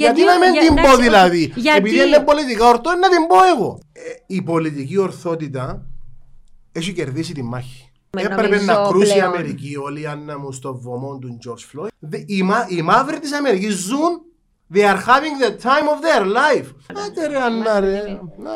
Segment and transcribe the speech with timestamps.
[0.00, 3.08] Γιατί, Γιατί- να μην για- την πω εντάξει, δηλαδή; γιατί- Επειδή είναι πολιτικά ορθό, να
[3.08, 3.78] την πω εγώ.
[3.92, 5.86] Ε, η πολιτική ορθότητα
[6.72, 7.90] έχει κερδίσει τη μάχη.
[8.10, 9.28] Με Έπρεπε νομίζω να κρούσει η πλέον.
[9.34, 11.88] Αμερική όλοι οι Άννα μου στο βωμό του George Floyd.
[11.98, 14.20] Δε- Οι, μα, οι μαύροι της Αμερικής ζουν
[14.74, 16.66] They are having the time of their life.
[17.06, 17.98] Άντε ρε Άννα ρε.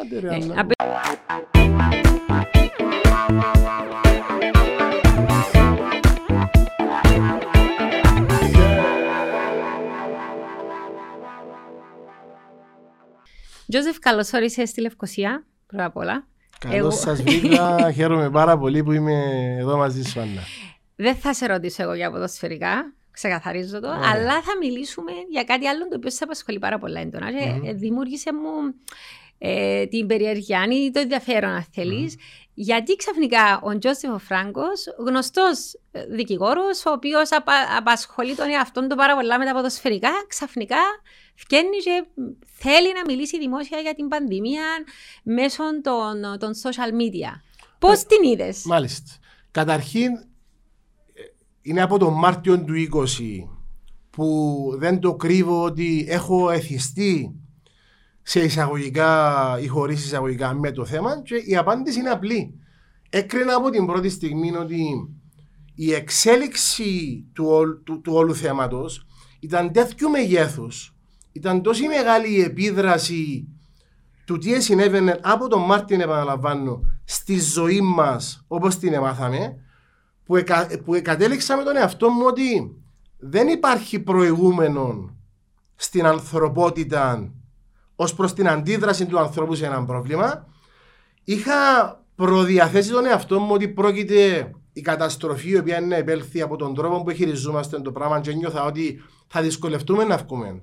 [0.00, 0.66] Άντε ρε Ε, Άννα.
[13.70, 16.26] Τζόζεφ, καλώς όρισες στη Λευκοσία, πρώτα απ' όλα.
[16.64, 17.76] Εγώ- Καλώς σας βρήκα.
[17.96, 19.14] Χαίρομαι πάρα πολύ που είμαι
[19.58, 20.40] εδώ μαζί σου Άννα.
[20.96, 24.10] Δεν θα σε ρωτήσω εγώ για ποδοσφαιρικά, ξεκαθαρίζω το, Ωραία.
[24.12, 27.30] αλλά θα μιλήσουμε για κάτι άλλο το οποίο σε απασχολεί πάρα πολλά έντονα.
[27.32, 27.64] Και Μμμ.
[27.66, 28.74] ε, δημιούργησε μου
[29.38, 32.16] ε, την περιέργεια ή το ενδιαφέρον, αν θέλεις.
[32.62, 35.72] Γιατί ξαφνικά ο Τζόσεφ ο Φράγκος, γνωστός
[36.10, 37.28] δικηγόρος, ο οποίος
[37.78, 40.76] απασχολεί τον εαυτόν του πάρα πολλά με τα ποδοσφαιρικά, ξαφνικά
[41.46, 42.04] βγαίνει και
[42.44, 44.62] θέλει να μιλήσει δημόσια για την πανδημία
[45.22, 47.40] μέσω των, των social media.
[47.78, 49.10] Πώς Ε, την είδες, Μάλιστα.
[49.50, 51.22] Καταρχήν, ε,
[51.62, 53.48] είναι από τον Μάρτιο του 20
[54.10, 54.26] που
[54.76, 57.39] δεν το κρύβω ότι έχω εθιστεί
[58.30, 62.58] σε εισαγωγικά ή χωρίς εισαγωγικά με το θέμα και η απάντηση είναι απλή.
[63.10, 64.84] Έκρινα από την πρώτη στιγμή ότι
[65.74, 69.06] η εξέλιξη του, όλ- του, του όλου θέματος
[69.40, 70.94] ήταν τέτοιου μεγέθους,
[71.32, 73.48] ήταν τόση μεγάλη η επίδραση
[74.24, 79.56] του τι συνέβαινε από τον Μάρτιν επαναλαμβάνω στη ζωή μας όπως την εμάθαμε
[80.24, 82.76] που, εκα, που κατέληξα με τον εαυτό μου ότι
[83.18, 85.16] δεν υπάρχει προηγούμενο
[85.76, 87.32] στην ανθρωπότητα
[88.02, 90.46] ως προς την αντίδραση του ανθρώπου σε ένα πρόβλημα
[91.24, 91.52] είχα
[92.14, 96.74] προδιαθέσει τον εαυτό μου ότι πρόκειται η καταστροφή η οποία είναι να επέλθει από τον
[96.74, 100.62] τρόπο που χειριζόμαστε το πράγμα και νιώθα ότι θα δυσκολευτούμε να βγούμε.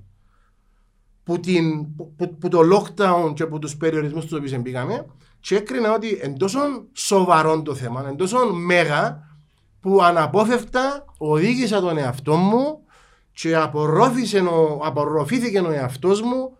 [1.24, 5.06] Που, την, που, που- που το lockdown και από τους περιορισμούς τους οποίους μπήκαμε
[5.40, 6.58] και έκρινα ότι εν τόσο
[6.92, 9.28] σοβαρό το θέμα, εν τόσο μέγα
[9.80, 12.80] που αναπόφευκτα οδήγησα τον εαυτό μου
[13.32, 16.57] και απορρόφησε ο, απορροφήθηκε ο εαυτός μου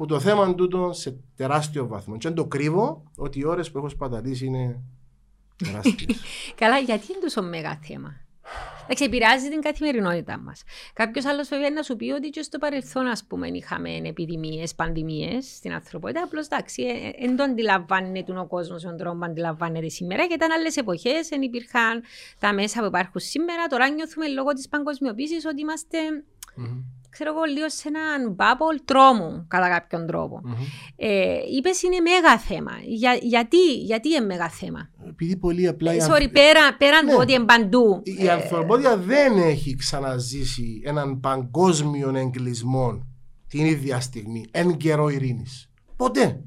[0.00, 2.16] που το θέμα τούτο σε τεράστιο βαθμό.
[2.16, 4.80] Και δεν το κρύβω ότι οι ώρες που έχω σπαταλήσει είναι
[5.56, 6.20] τεράστιες.
[6.60, 8.20] Καλά, γιατί είναι τόσο μέγα θέμα;
[8.82, 10.62] Εντάξει, επηρεάζει την καθημερινότητά μας.
[10.92, 15.46] Κάποιος άλλος βέβαια να σου πει ότι και στο παρελθόν, ας πούμε, είχαμε επιδημίες, πανδημίες
[15.56, 16.22] στην ανθρωπότητα.
[16.22, 16.82] Απλώς εντάξει,
[17.20, 20.26] δεν το αντιλαμβάνεται ο κόσμος με τον τρόπο που αντιλαμβάνεται σήμερα.
[20.26, 22.02] Και ήταν άλλες εποχές, δεν υπήρχαν
[22.38, 23.66] τα μέσα που υπάρχουν σήμερα.
[23.66, 25.98] Τώρα νιώθουμε λόγω της παγκοσμιοποίησης ότι είμαστε,
[26.54, 26.99] Μμμ.
[27.10, 30.40] Ξέρω εγώ, λίγο σε έναν bubble τρόμου, κατά κάποιον τρόπο.
[30.44, 30.52] Μμμ.
[30.96, 32.72] Ε, Είπες είναι μέγα θέμα.
[32.86, 35.92] Για, γιατί, γιατί είναι μέγα θέμα; Επειδή πολύ απλά...
[35.94, 37.10] οι Sorry, άνθρωποι- πέρα, πέραν Ναι.
[37.12, 38.02] του ότι είναι παντού.
[38.20, 43.06] Η ανθρωπότητα δεν έχει ξαναζήσει έναν παγκόσμιο εγκλισμό
[43.48, 45.70] την ίδια στιγμή, εν καιρό ειρήνης.
[45.96, 46.44] Ποτέ.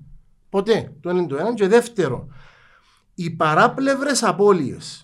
[0.49, 0.93] Ποτέ.
[1.01, 1.53] Το ένα είναι το ένα.
[1.53, 2.27] Και δεύτερο,
[3.15, 5.02] οι παράπλευρες απώλειες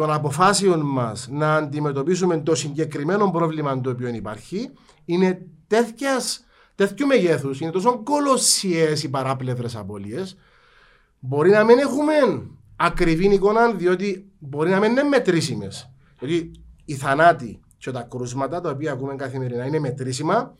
[0.00, 4.70] των αποφάσεων μας να αντιμετωπίσουμε το συγκεκριμένο πρόβλημα το οποίο υπάρχει
[5.04, 6.44] είναι τέτοιας,
[6.74, 10.36] τέτοιου μεγέθους, είναι τόσο κολοσιαίες οι παράπλευρες απώλειες
[11.18, 12.12] Μπορεί να μην έχουμε
[12.76, 15.90] ακριβή εικόνα, διότι μπορεί να μην είναι μετρήσιμες.
[16.18, 16.50] Δηλαδή,
[16.84, 20.54] οι θανάτοι και τα κρούσματα τα οποία ακούμε καθημερινά είναι μετρήσιμα.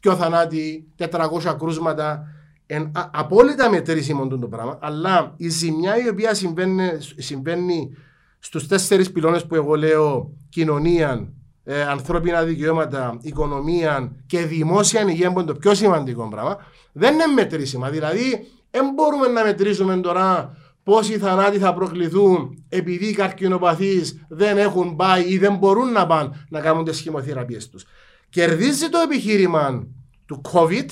[0.00, 2.26] Πιο θανάτοι, 400 κρούσματα,
[2.66, 4.78] εν, α, απόλυτα μετρήσιμο το πράγμα.
[4.80, 7.96] Αλλά η ζημιά η οποία συμβαίνει, συμβαίνει
[8.38, 11.32] στους τέσσερις πυλώνες που εγώ λέω κοινωνία,
[11.64, 16.56] ε, ανθρώπινα δικαιώματα, οικονομία και δημόσια υγεία που είναι το πιο σημαντικό πράγμα,
[16.92, 17.90] δεν είναι μετρήσιμα.
[17.90, 24.96] Δηλαδή, δεν μπορούμε να μετρήσουμε τώρα πόσοι θανάτοι θα προκληθούν επειδή οι καρκινοπαθείς δεν έχουν
[24.96, 27.84] πάει ή δεν μπορούν να πάνε να κάνουν τις χημοθεραπείες τους.
[28.28, 29.86] Κερδίζει το επιχείρημα
[30.26, 30.88] του COVID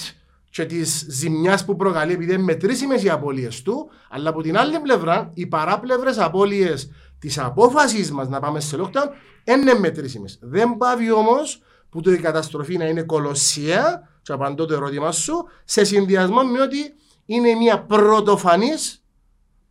[0.51, 4.79] και της ζημιάς που προκαλεί επειδή είναι μετρήσιμες οι απώλειες του, αλλά από την άλλη
[4.79, 9.09] πλευρά οι παράπλευρες απώλειες της απόφαση μας να πάμε σε lockdown
[9.45, 10.39] είναι μετρήσιμες.
[10.41, 15.49] Δεν πάβει όμως που το η καταστροφή να είναι κολοσσία, και απαντώ το ερώτημα σου,
[15.65, 16.95] σε συνδυασμό με ότι
[17.27, 19.05] είναι μια πρωτοφανής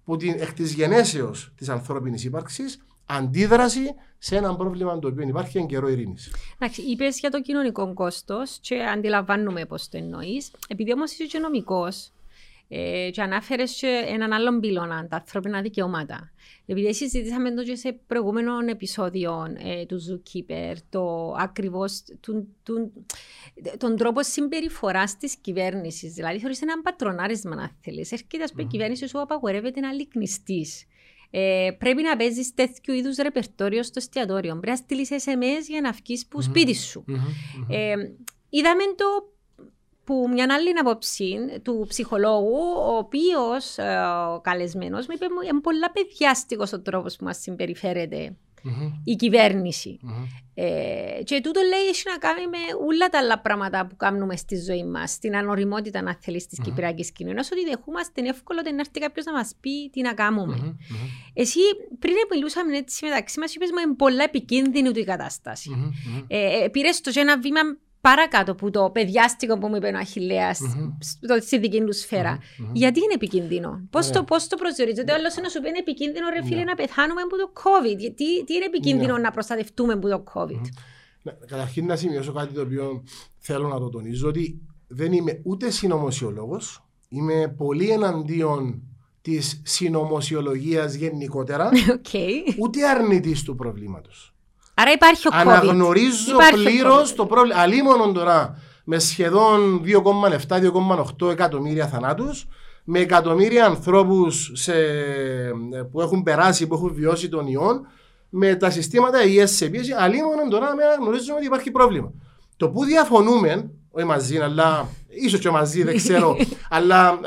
[0.03, 5.57] που την εκ της γενέσεως της ανθρώπινης ύπαρξης αντίδραση σε ένα πρόβλημα το οποίο υπάρχει
[5.57, 6.35] εν καιρό ειρήνης.
[6.59, 10.51] Εντάξει, είπες για το κοινωνικό κόστος και αντιλαμβάνομαι πώς το εννοείς.
[10.67, 12.11] Επειδή όμως είσαι και νομικός
[12.67, 16.31] ε, και ανάφερες και έναν άλλον πυλώνα, τα ανθρώπινα δικαιώματα.
[16.65, 22.03] Επειδή συζητήσαμε το και σε προηγούμενο επεισόδιο ε, του Zookeeper, το ακριβώς
[23.77, 26.13] τον τρόπο συμπεριφοράς της κυβέρνησης.
[26.13, 28.11] Δηλαδή, θεωρεί έναν πατρονάρισμα, αν θέλεις.
[28.11, 30.85] Έρχεται, ας πούμε, η κυβέρνηση σου απαγορεύεται να λυκνιστείς.
[31.29, 34.51] Ε, πρέπει να παίζεις τέτοιου είδους ρεπερτόριο στο εστιατόριο.
[34.51, 37.05] Πρέπει να στείλεις SMS για να βγεις που σπίτι σου.
[37.69, 37.95] Ε,
[38.49, 39.34] είδαμε το
[40.05, 43.97] που μια άλλη άποψη του ψυχολόγου, ο οποίος ε,
[44.35, 48.35] ο καλεσμένος μου είπε: Είναι πολλά παιδιάστικος ο τρόπος που μας συμπεριφέρεται
[48.65, 48.91] mm-hmm.
[49.03, 49.99] η κυβέρνηση.
[50.03, 50.27] Mm-hmm.
[50.57, 52.57] Ε, και τούτο λέει έχει να κάνει με
[52.87, 56.63] όλα τα άλλα πράγματα που κάνουμε στη ζωή μας, την ανοριμότητα, να θέλεις, της mm-hmm.
[56.63, 57.51] κυπριακής κοινωνίας.
[57.51, 60.57] Ότι δεχόμαστε είναι εύκολο να έρθει κάποιος να μας πει τι να κάνουμε.
[60.61, 61.31] Mm-hmm.
[61.33, 61.59] Εσύ
[61.99, 65.71] πριν μιλούσαμε έτσι μεταξύ μας, είπες μου είναι πολλά επικίνδυνη η κατάσταση.
[65.75, 66.25] Mm-hmm.
[66.27, 67.61] Ε, Πήρες το ένα βήμα
[68.09, 71.37] παρακάτω από το παιδιάστικο που μου είπε ο Αχιλέα mm-hmm.
[71.41, 72.69] στη δική του σφαιρα mm-hmm.
[72.73, 74.11] Γιατί είναι επικίνδυνο, Πώς yeah.
[74.11, 75.15] το, πώς το προσδιορίζεται, yeah.
[75.17, 76.65] άλλος να σου πει είναι επικίνδυνο, ρε φίλε, yeah.
[76.65, 77.99] να πεθάνουμε από το COVID.
[78.15, 79.21] Τι, τι είναι επικίνδυνο yeah.
[79.21, 80.65] να προστατευτούμε από το COVID;
[81.25, 81.31] Mm-hmm.
[81.47, 83.03] Καταρχήν να σημειώσω κάτι το οποίο
[83.37, 88.81] θέλω να το τονίζω, ότι δεν είμαι ούτε συνωμοσιολόγος, είμαι πολύ εναντίον
[89.21, 92.55] της συνωμοσιολογίας γενικότερα, okay.
[92.59, 94.34] ούτε αρνητής του προβλήματος.
[94.77, 95.39] Άρα υπάρχει ο COVID.
[95.39, 97.59] Αναγνωρίζω πλήρως το πρόβλημα.
[97.59, 99.81] Αλίμονον τώρα με σχεδόν
[101.19, 102.47] 2,7-2,8 εκατομμύρια θανάτους,
[102.83, 104.51] με εκατομμύρια ανθρώπους
[105.91, 107.87] που έχουν περάσει, που έχουν βιώσει τον ιόν,
[108.29, 109.91] με τα συστήματα υγεία σε πίεση.
[109.97, 112.11] Αλίμονον τώρα με αναγνωρίζουμε ότι υπάρχει πρόβλημα.
[112.57, 116.37] Το που διαφωνούμε, όχι μαζί, αλλά ίσως και μαζί, δεν ξέρω,
[116.69, 117.19] αλλά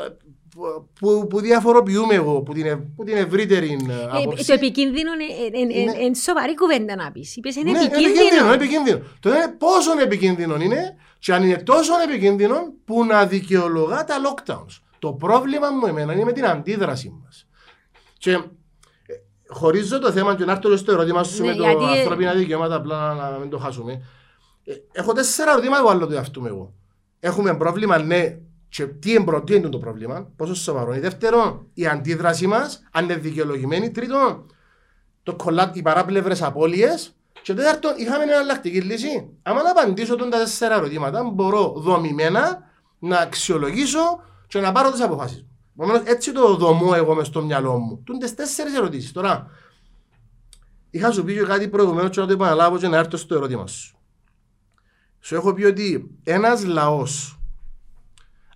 [0.99, 4.45] που, που διαφοροποιούμε εγώ που την, που την ευρύτερη ε, άποψη.
[4.45, 5.11] το επικίνδυνο
[5.53, 7.35] είναι εν, σοβαρή κουβέντα να πεις.
[7.35, 8.45] Είπες είναι ναι, επικίνδυνο.
[8.45, 8.99] Είναι επικίνδυνο.
[9.19, 14.79] Το είναι πόσο επικίνδυνο είναι και αν είναι τόσο επικίνδυνο που να δικαιολογά τα lockdowns.
[14.99, 17.47] Το πρόβλημα μου εμένα είναι με την αντίδραση μας.
[18.17, 18.43] Και ε,
[19.47, 23.13] χωρίζω το θέμα και να έρθω στο ερώτημα σου ναι, με το ανθρώπινα δικαιώματα απλά
[23.13, 24.01] να μην το χάσουμε.
[24.63, 26.73] Ε, έχω τέσσερα ερωτήματα που άλλο το εαυτού εγώ.
[27.19, 28.37] Έχουμε πρόβλημα, ναι,
[28.69, 29.11] και τι
[29.47, 31.01] είναι το πρόβλημα, πόσο σοβαρό είναι.
[31.01, 33.91] Δεύτερον, η αντίδραση μας, αν είναι δικαιολογημένη.
[33.91, 34.45] Τρίτον,
[35.23, 37.13] το κολλά, οι παράπλευρες απώλειες.
[37.41, 39.29] Και τέταρτον, είχαμε μια εναλλακτική λύση.
[39.41, 42.63] Αν να απαντήσω τα τέσσερα ερωτήματα, μπορώ δομημένα
[42.99, 45.45] να αξιολογήσω και να πάρω τις αποφάσεις.
[45.77, 48.01] Επομένως, έτσι το δομώ εγώ μες στο μυαλό μου.
[48.05, 49.11] Τούν τέσσερις ερωτήσεις.
[49.11, 49.47] Τώρα,
[50.89, 53.67] είχα σου πει και κάτι προηγουμένως και να το επαναλάβω και να έρθω στο ερώτημα
[53.67, 53.97] σου.
[55.19, 57.38] Σου έχω πει ότι ένας λαός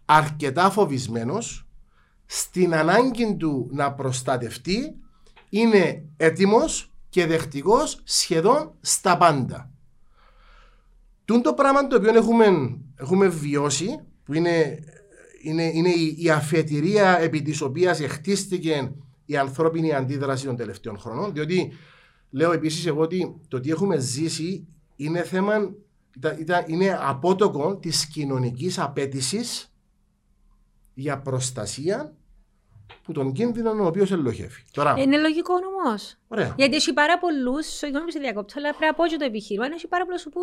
[0.05, 1.67] αρκετά φοβισμένος
[2.25, 4.95] στην ανάγκη του να προστατευτεί
[5.49, 9.71] είναι έτοιμος και δεχτικός σχεδόν στα πάντα.
[11.25, 14.79] Τούν το πράγμα το οποίο έχουμε, έχουμε βιώσει, που είναι,
[15.41, 18.91] είναι, είναι η, η αφετηρία επί της οποίας χτίστηκε
[19.25, 21.71] η ανθρώπινη αντίδραση των τελευταίων χρονών, διότι
[22.29, 25.73] λέω επίσης εγώ ότι το τι έχουμε ζήσει είναι θέμα,
[26.65, 29.72] είναι απότοκο της κοινωνικής απέτησης
[30.93, 32.13] για προστασία
[33.03, 34.63] που τον κίνδυνο ο οποίος ελοχεύει.
[34.71, 34.95] Τώρα...
[34.97, 35.95] Είναι λογικό όμω.
[36.55, 39.65] Γιατί έχει πάρα πολλούς, συγγνώμη που σε διακόπτω, αλλά πρέπει να πω και το επιχείρημα.
[39.65, 40.41] Έχει πάρα πολλούς που.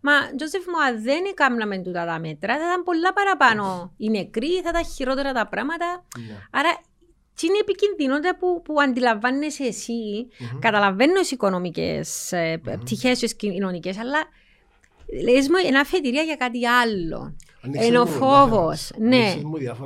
[0.00, 4.60] Μα, Τζόσεφ μου, αν δεν έκαναμε τούτα τα μέτρα, θα ήταν πολλά παραπάνω οι νεκροί,
[4.62, 6.04] θα ήταν χειρότερα τα πράγματα.
[6.16, 6.48] Yeah.
[6.50, 6.80] Άρα,
[7.34, 10.58] τι είναι επικίνδυνο που, που αντιλαμβάνεσαι εσύ, mm-hmm.
[10.60, 12.80] καταλαβαίνω τι οικονομικές ε, mm-hmm.
[12.80, 14.18] πτυχές, τι κοινωνικέ, αλλά
[15.32, 17.36] λες μου ένα αφετηρία για κάτι άλλο.
[17.70, 18.90] Είναι ο φόβος.
[18.98, 19.34] Ναι.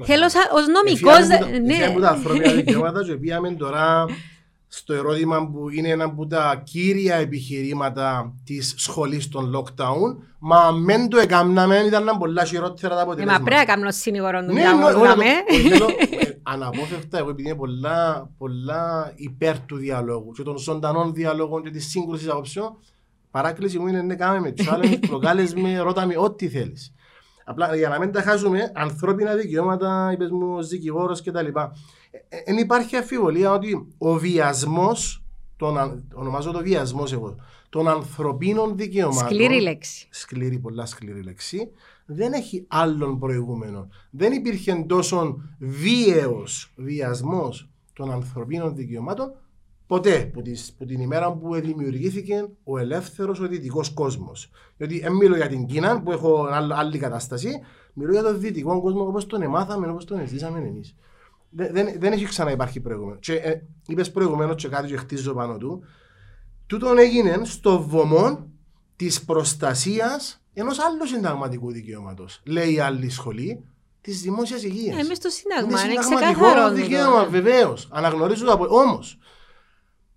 [0.02, 1.26] Θέλω ως νομικός.
[1.66, 1.90] Ναι.
[1.92, 4.06] μου τα ανθρώπινα δικαιώματα και πήγαμε τώρα
[4.68, 10.16] στο ερώτημα που είναι ένα από τα κύρια επιχειρήματα της σχολής των lockdown.
[10.38, 13.38] Μα μεν το έκαναμε, ήταν πολλά χειρότερα τα αποτελέσματα.
[13.38, 15.04] Μα πρέπει να κάνω σύνηγορο του ναι, διάλογου.
[16.18, 21.70] Ε, αναπόφευκτα, εγώ επειδή είναι πολλά, πολλά υπέρ του διαλόγου και των ζωντανών διαλόγων και
[21.70, 22.76] της σύγκρουσης απόψεων,
[23.30, 26.92] παράκληση μου είναι να κάνουμε με challenge, προκάλεσμε, ρώτα με ό,τι θέλεις.
[27.48, 31.46] Απλά για να μην τα χάσουμε, ανθρώπινα δικαιώματα, είπες μου, δικηγόρος κτλ.
[32.46, 35.24] Δεν υπάρχει αφιβολία ότι ο βιασμός,
[36.14, 37.36] ονομάζω το βιασμός εγώ,
[37.68, 39.28] των ανθρωπίνων δικαιωμάτων.
[39.28, 40.08] Σκληρή λέξη.
[40.10, 41.70] Σκληρή, πολλά σκληρή λέξη.
[42.06, 43.88] Δεν έχει άλλον προηγούμενο.
[44.10, 49.32] Δεν υπήρχε τόσο βίαιος βιασμός των ανθρωπίνων δικαιωμάτων
[49.86, 54.50] ποτέ που, τις, που την ημέρα που δημιουργήθηκε ο ελεύθερος ο δυτικός κόσμος.
[54.76, 57.50] Γιατί δεν μιλώ για την Κίνα που έχω άλλη κατάσταση,
[57.92, 60.94] μιλώ για τον δυτικό κόσμο όπως τον εμάθαμε, όπως τον ζήσαμε εμείς.
[61.50, 63.18] Δεν, δεν, δεν έχει ξαναυπάρχει προηγούμενο.
[63.18, 65.84] Και ε, είπες προηγουμένως και κάτι και χτίζω πάνω του.
[66.66, 68.46] Τούτον έγινε στο βωμό
[68.96, 72.40] της προστασίας ενός άλλου συνταγματικού δικαιώματος.
[72.44, 73.64] Λέει η άλλη σχολή,
[74.00, 75.04] της δημόσιας υγείας.
[75.04, 76.74] Εμείς το Σύνταγμα, είναι ξεκάθαρο.
[76.74, 77.88] δικαίωμα, βεβαίως.
[77.92, 78.66] Αναγνωρίζω το από.
[78.68, 79.18] Όμως,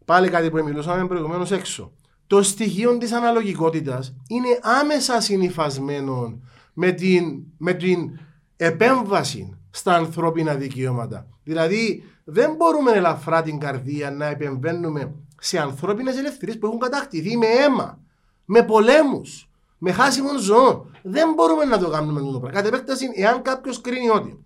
[0.10, 1.92] πάλι κάτι που μιλούσαμε προηγουμένως έξω.
[2.28, 6.39] Το στοιχείο της αναλογικότητας είναι άμεσα συνυφασμένο
[6.74, 8.20] με την, με την
[8.56, 11.28] επέμβαση στα ανθρώπινα δικαιώματα.
[11.44, 17.46] Δηλαδή, δεν μπορούμε ελαφρά την καρδία να επεμβαίνουμε σε ανθρώπινες ελευθερίες που έχουν κατακτηθεί με
[17.46, 18.00] αίμα,
[18.46, 20.86] με πολέμους, Με χάσιμο ζώο.
[21.01, 22.62] Δεν μπορούμε να το κάνουμε αυτό το πράγμα.
[22.62, 24.44] Κατ' επέκταση, εάν κάποιος κρίνει ότι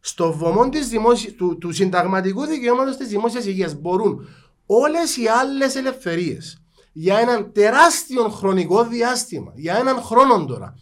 [0.00, 1.32] στο βωμό της δημόσι...
[1.32, 4.28] του, του συνταγματικού δικαιώματος της δημόσιας υγείας μπορούν
[4.70, 10.74] όλες οι άλλες ελευθερίες για έναν τεράστιο χρονικό διάστημα, για έναν χρόνο τώρα,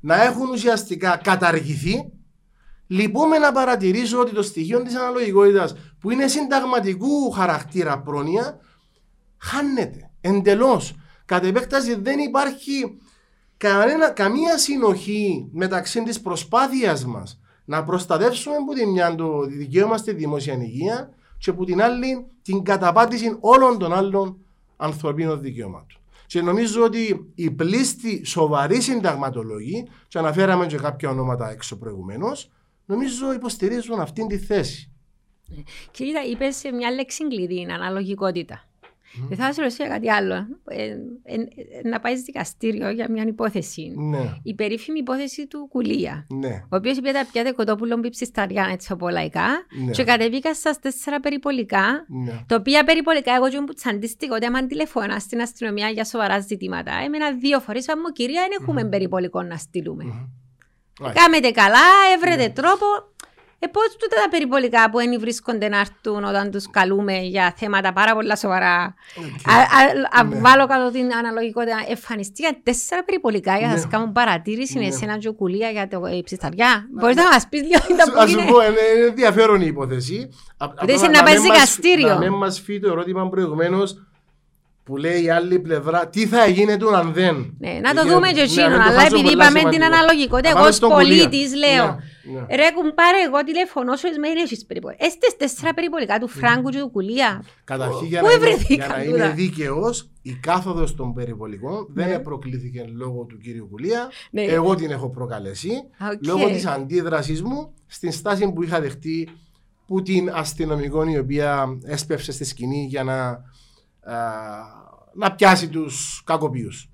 [0.00, 2.12] να έχουν ουσιαστικά καταργηθεί,
[2.86, 8.58] λυπούμε να παρατηρήσω ότι το στοιχείο της αναλογικότητας που είναι συνταγματικού χαρακτήρα πρόνοια
[9.38, 10.94] χάνεται εντελώς.
[11.24, 12.98] Κατ' επέκταση δεν υπάρχει
[13.56, 20.12] κανένα, καμία συνοχή μεταξύ της προσπάθειας μας να προστατεύσουμε που την μια το δικαίωμα στη
[20.12, 24.38] δημόσια υγεία και που την άλλη την καταπάτηση όλων των άλλων
[24.76, 25.98] ανθρωπίνων δικαιωμάτων.
[26.26, 32.50] Και νομίζω ότι οι πλήστοι σοβαροί συνταγματολόγοι, και αναφέραμε και κάποια ονόματα έξω προηγουμένως,
[32.84, 34.88] νομίζω υποστηρίζουν αυτήν τη θέση.
[35.90, 38.64] Κύριε, είπες μια λέξη κλειδί, αναλογικότητα.
[39.28, 40.34] Δεν θα σα ρωτήσω κάτι άλλο.
[40.68, 40.84] Ε,
[41.22, 43.92] ε, ε, να πάεις δικαστήριο για μια υπόθεση.
[43.96, 44.32] Ναι.
[44.42, 46.26] Η περίφημη υπόθεση του Κουλία.
[46.28, 46.48] Ναι.
[46.48, 49.46] Ο οποίος είπε τα πιάτε κοτόπουλο μπήψη στα έτσι από λαϊκά.
[49.84, 49.90] Ναι.
[49.90, 52.04] Και κατεβήκα στα τέσσερα περιπολικά.
[52.08, 52.44] Ναι.
[52.46, 56.92] Τα οποία περιπολικά, εγώ και μου τσαντίστηκα ότι άμα τηλεφωνά στην αστυνομία για σοβαρά ζητήματα,
[57.04, 57.88] έμενα δύο φορές.
[57.88, 60.04] Αν μου κυρία, δεν έχουμε περιπολικό να στείλουμε.
[60.06, 61.12] Mm-hmm.
[61.14, 62.86] Κάμετε καλά, έβρετε τρόπο.
[63.64, 67.92] Ε, πώς τούτα τα περιπολικά που δεν βρίσκονται να έρθουν όταν τους καλούμε για θέματα
[67.92, 68.94] πάρα πολλά σοβαρά.
[69.16, 69.50] Okay.
[69.50, 70.38] Α, α, α, Ναι.
[70.40, 71.76] Βάλω κάτω την αναλογικότητα.
[71.88, 73.78] Εμφανιστήκαν τέσσερα περιπολικά για να Ναι.
[73.78, 74.90] σας κάνουν παρατήρηση Ναι.
[74.90, 76.86] σε ένα τζοκουλία για το ε, ψισταριά.
[76.92, 79.66] Μπορείς να μας πεις λίγο τα που Α σου είναι; πω, είναι είναι ενδιαφέρον η
[79.66, 80.28] υπόθεση.
[80.56, 82.08] Α- απλά είσαι να να πάει μην μας- δικαστήριο.
[82.08, 84.06] Να μην μας φύγει το ερώτημα προηγουμένως
[84.84, 87.54] που λέει η άλλη πλευρά τι θα γίνεται αν δεν.
[87.58, 88.70] Ναι, να το Εκεί- δούμε και ναι, εκείνον.
[88.70, 89.84] να το Αλλά χάσω επειδή πολλά είπαμε την σημαντικό.
[89.94, 91.24] αναλογικότητα, Να εγώ πάμε ως στον Κουλία.
[91.28, 91.86] πολίτης λέω.
[91.86, 92.56] Ναι, ναι.
[92.60, 95.04] Ρε κουμπάρε, εγώ τηλεφωνώ σου, με έχεις περιπολικά.
[95.06, 97.30] Έστες τέσσερα περιπολικά του Φράγκου και του Κουλία.
[97.64, 101.86] Καταρχήν για Πού να, είμαι, ευρεθήκαν για να τούτα; είμαι δίκαιος, η κάθοδος των περιβολικών
[101.94, 102.06] Ναι.
[102.06, 104.00] δεν προκλήθηκε λόγω του κύριου Κουλία.
[104.30, 104.42] Ναι.
[104.42, 105.70] Εγώ την έχω προκαλέσει
[106.12, 106.26] Οκ.
[106.26, 109.28] λόγω της αντίδρασής μου στην στάση που είχα δεχτεί
[109.86, 113.38] που την αστυνομικό η οποία έσπευσε στη σκηνή για να, α,
[115.12, 116.88] να πιάσει τους κακοποιούς.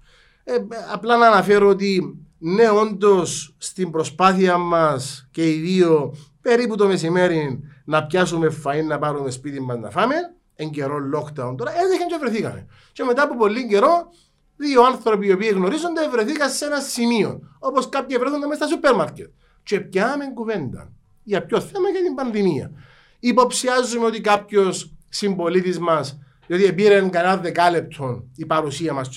[0.45, 0.55] Ε,
[0.93, 7.61] απλά να αναφέρω ότι ναι όντως στην προσπάθεια μας και οι δύο περίπου το μεσημέρι
[7.85, 10.14] να πιάσουμε φαΐν να πάρουμε σπίτι μας να φάμε
[10.55, 12.67] εν καιρό lockdown τώρα έτυχαν και βρεθήκαμε.
[12.93, 14.12] Και μετά από πολύ καιρό
[14.57, 18.95] δύο άνθρωποι οι οποίοι γνωρίζονται βρεθήκαν σε ένα σημείο όπως κάποιοι βρέθηκαν μέσα στα σούπερ
[18.95, 19.31] μάρκετ
[19.62, 22.71] και πιάμε κουβέντα για ποιο θέμα για την πανδημία.
[23.21, 26.19] Υποψιάζουμε ότι κάποιος συμπολίτης μας,
[26.57, 29.09] διότι πήρε κανένα δεκάλεπτο η παρουσία μας,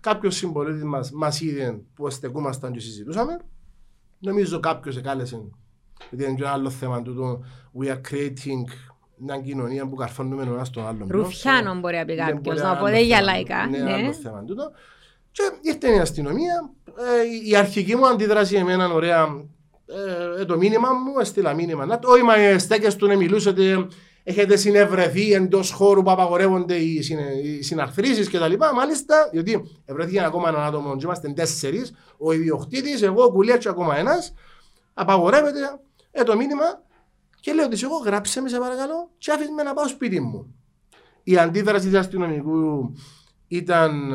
[0.00, 3.36] κάποιος συμπολίτης μας μας είδε που στεκούμασταν και συζητούσαμε.
[4.18, 5.42] Νομίζω κάποιος εκάλεσε,
[6.10, 7.44] γιατί είναι και ένα άλλο θέμα τούτο.
[7.80, 8.64] We are creating
[9.16, 11.08] μια κοινωνία που καρφώνουμε ο ένας τον άλλον.
[11.10, 13.64] Ρουφιάνο μπορεί να πει Ναι, κάποιος, μπορεί να ένα πω άλλο δεν για θέμα λαϊκά.
[13.64, 13.70] τούτο.
[13.70, 14.04] Ναι, ένα ναι.
[14.04, 14.70] άλλο θέμα τούτο.
[15.30, 16.70] Και ήρθε η αστυνομία.
[16.86, 19.44] Ε, η αρχική μου αντίδραση εμένα ωραία.
[19.86, 21.86] Ε, ε, το μήνυμα μου, έστειλα μήνυμα.
[21.86, 23.86] Να το, όχι, μα ε, στέκεστε να μιλούσατε.
[24.26, 28.52] Έχετε συνευρεθεί εντός χώρου που απαγορεύονται οι, συνε, οι συναρθρήσεις κτλ.
[28.74, 31.94] Μάλιστα, γιατί ευρέθηκε ακόμα ένα άτομο, και είμαστε τέσσερις.
[32.18, 34.34] Ο ιδιοκτήτης, εγώ, ο Κουλία και ακόμα ένας.
[34.94, 35.58] Απαγορεύεται
[36.10, 36.82] ε, το μήνυμα
[37.40, 40.54] και λέω ότι εγώ γράψε με σε παρακαλώ και άφησε με να πάω σπίτι μου.
[41.22, 42.92] Η αντίδραση του αστυνομικού
[43.48, 44.12] ήταν,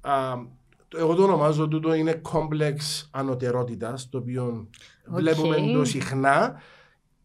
[0.00, 0.12] α,
[0.88, 4.68] το- εγώ το ονομάζω τούτο είναι κόμπλεξ ανωτερότητας, το οποίο
[5.10, 5.18] Οκ.
[5.18, 6.60] βλέπουμε το συχνά.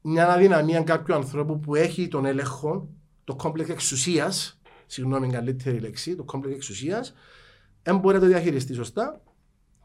[0.07, 2.89] Μια αδυναμία κάποιου ανθρώπου που έχει τον έλεγχο,
[3.24, 7.13] το κόμπλεξ εξουσίας, συγγνώμη καλύτερη λέξη, το κόμπλεξ εξουσίας,
[7.83, 9.21] δεν μπορεί να το διαχειριστεί σωστά.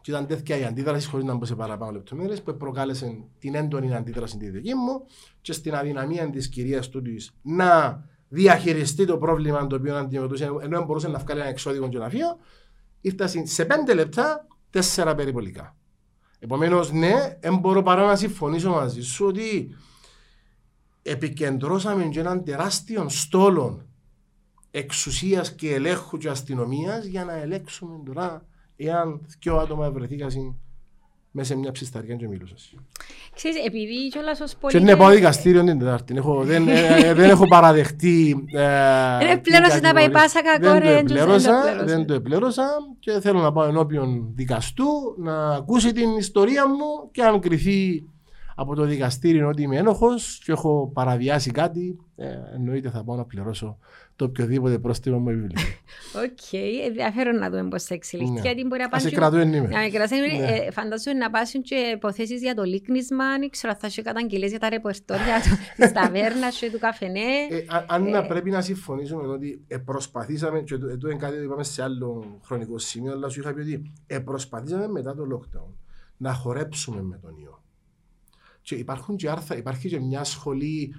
[0.00, 3.94] Και ήταν τέτοια η αντίδραση, χωρίς να μπω σε παραπάνω λεπτομέρειες, που προκάλεσε την έντονη
[3.94, 5.06] αντίδραση τη δική μου
[5.40, 10.76] και στην αδυναμία της κυρίας του της να διαχειριστεί το πρόβλημα το οποίο αντιμετωπούσε, ενώ
[10.76, 12.38] δεν μπορούσε να βγάλει ένα εξώδικο και ένα φύο,
[13.00, 15.76] ήρθα σε πέντε λεπτά τέσσερα περιπολικά.
[16.38, 19.74] Επομένως, ναι, δεν μπορώ παρά να συμφωνήσω μαζί σου ότι
[21.02, 23.82] επικεντρώσαμε και έναν τεράστιο στόλο
[24.70, 30.56] εξουσίας και ελέγχου και αστυνομίας για να ελέγξουμε τώρα εάν δυο άτομα βρεθήκαν
[31.32, 32.56] μέσα σε μια ψισταριά και μιλούσαν.
[33.34, 34.82] Ξέρεις, επειδή κιόλας ως Και πολίτες...
[34.82, 36.14] ναι, πάω δικαστήριο την Τετάρτη.
[36.16, 38.44] Έχω, δεν, ε, δεν έχω παραδεχτεί.
[38.54, 40.10] Ε, Δεν την πλήρωσε να πάει κατηγορία.
[40.10, 41.84] πάσα κακό, Δεν το ρε, έντζος, δεν το επλέρωσα, πλήρωσε.
[41.94, 42.66] δεν το επλέρωσα
[42.98, 44.86] και θέλω να πάω ενώπιον δικαστού
[45.18, 48.04] να ακούσει την ιστορία μου και αν κριθεί
[48.60, 53.24] από το δικαστήριο ότι είμαι ένοχος και έχω παραβιάσει κάτι, ε, εννοείται θα πάω να
[53.24, 53.78] πληρώσω
[54.16, 55.66] το οποιοδήποτε πρόστιμο μου επιβληθεί.
[56.24, 56.52] Οκ,
[56.86, 58.32] ενδιαφέρον να δούμε πώς θα εξελιχθεί.
[58.32, 58.40] Ναι.
[58.40, 59.20] Γιατί μπορεί να Ας σε πάνε.
[59.20, 59.68] κρατώ ενήμερο.
[59.76, 60.36] Να με κρατάς ενήμερη.
[60.38, 60.56] Ναι.
[60.66, 64.58] Ε, Φαντάζομαι να πάσουν και υποθέσεις για το λίκνισμα, δεν ξέρω, θα έχει καταγγελίε για
[64.58, 65.36] τα ρεπορτόρια
[65.76, 67.30] της ταβέρνας και του καφενέ.
[67.50, 71.42] Ε, α- αν να πρέπει να συμφωνήσουμε ότι ε, προσπαθήσαμε, και εδώ είναι κάτι που
[71.44, 75.72] είπαμε σε άλλο χρονικό σημείο, αλλά σου είχα πει ότι ε, προσπαθήσαμε μετά το lockdown
[76.16, 77.59] να χορέψουμε με τον ιό.
[78.62, 80.94] Και υπάρχουν και άρθρα, υπάρχει και μια σχολή,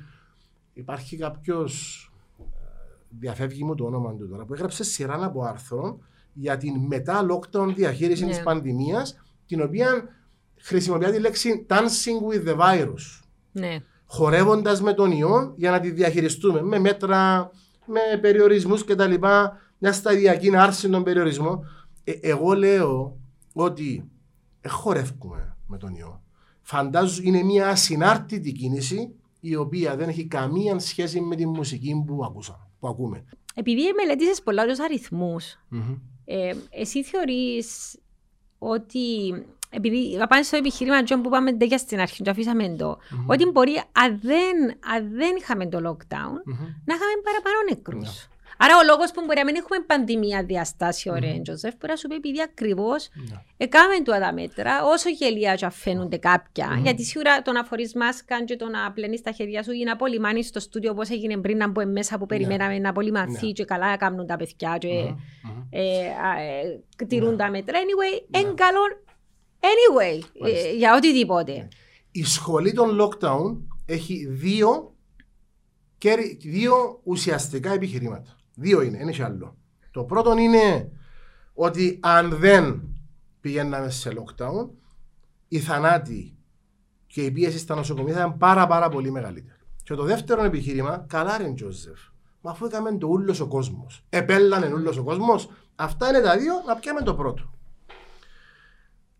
[0.73, 2.05] υπάρχει κάποιος,
[3.09, 6.03] διαφεύγει μου το όνομα του τώρα, που έγραψε σειρά από άρθρων
[6.33, 8.31] για την μετά lockdown διαχείρισης Ναι.
[8.31, 10.07] της πανδημίας, την οποία
[10.59, 13.77] χρησιμοποιεί τη λέξη dancing with the virus Ναι.
[14.05, 17.51] χορεύοντας με τον ιό για να τη διαχειριστούμε με μέτρα,
[17.85, 19.13] με περιορισμούς κτλ.
[19.77, 21.59] Μια σταδιακή άρση των περιορισμών.
[22.03, 23.17] Ε, εγώ λέω
[23.53, 24.09] ότι
[24.61, 26.21] ε, χορεύουμε με τον ιό.
[26.71, 32.23] Φαντάζομαι είναι μια ασυνάρτητη κίνηση η οποία δεν έχει καμία σχέση με τη μουσική που,
[32.25, 33.23] ακούσα, που ακούμε.
[33.53, 35.95] Επειδή μελετήσει πολλά τους αριθμούς, Μμμ.
[36.25, 37.99] ε, εσύ θεωρείς
[38.57, 38.99] ότι.
[39.73, 42.97] Επειδή πάμε στο επιχείρημα Τζον, που είπαμε τέτοια στην αρχή, το αφήσαμε το,
[43.27, 44.55] ότι μπορεί, αν δεν,
[44.95, 46.55] αν δεν είχαμε το lockdown, Μμμ.
[46.85, 48.03] να είχαμε παραπάνω νεκρούς.
[48.03, 48.30] Ναι.
[48.63, 52.07] Άρα ο λόγο που μπορεί να μην έχουμε πανδημία διαστάσιο, ρε Τζοσεφ, μπορεί να σου
[52.07, 53.35] πει επειδή ακριβώ Ναι.
[53.57, 58.43] έκαμε του τα μέτρα, όσο γελία και φαίνονται κάποια, γιατί σίγουρα το να φορεί μάσκα
[58.43, 61.57] και το να πλένει τα χέρια σου ή να απολυμάνει στο στούντιο όπω έγινε πριν
[61.57, 63.51] να μπω μέσα που περιμέναμε να απολυμανθεί Ναι.
[63.51, 65.15] και καλά να κάνουν τα παιδιά και Μμμ.
[65.43, 65.67] Μμμ.
[65.69, 67.35] ε, α, ε, τηρούν Ναι.
[67.35, 67.79] τα μέτρα.
[67.79, 68.79] Anyway, εν καλό,
[69.59, 70.67] anyway, ε, Μάλιστα.
[70.69, 71.67] για οτιδήποτε.
[72.11, 74.95] Η σχολή των lockdown έχει δύο,
[75.97, 78.35] κέρι- δύο ουσιαστικά επιχειρήματα.
[78.55, 79.55] Δύο είναι, δεν έχει άλλο.
[79.91, 80.91] Το πρώτο είναι
[81.53, 82.81] ότι αν δεν
[83.41, 84.69] πηγαίναμε σε lockdown,
[85.47, 86.35] οι θανάτοι
[87.07, 89.59] και η πίεση στα νοσοκομεία θα ήταν πάρα πάρα πολύ μεγαλύτερη.
[89.83, 91.99] Και το δεύτερο επιχείρημα, καλά ρε Τζόζεφ,
[92.41, 96.53] μα αφού έκαμε το ούλος ο κόσμος, επέλανε ούλος ο κόσμος, αυτά είναι τα δύο,
[96.67, 97.53] να πιάμε το πρώτο.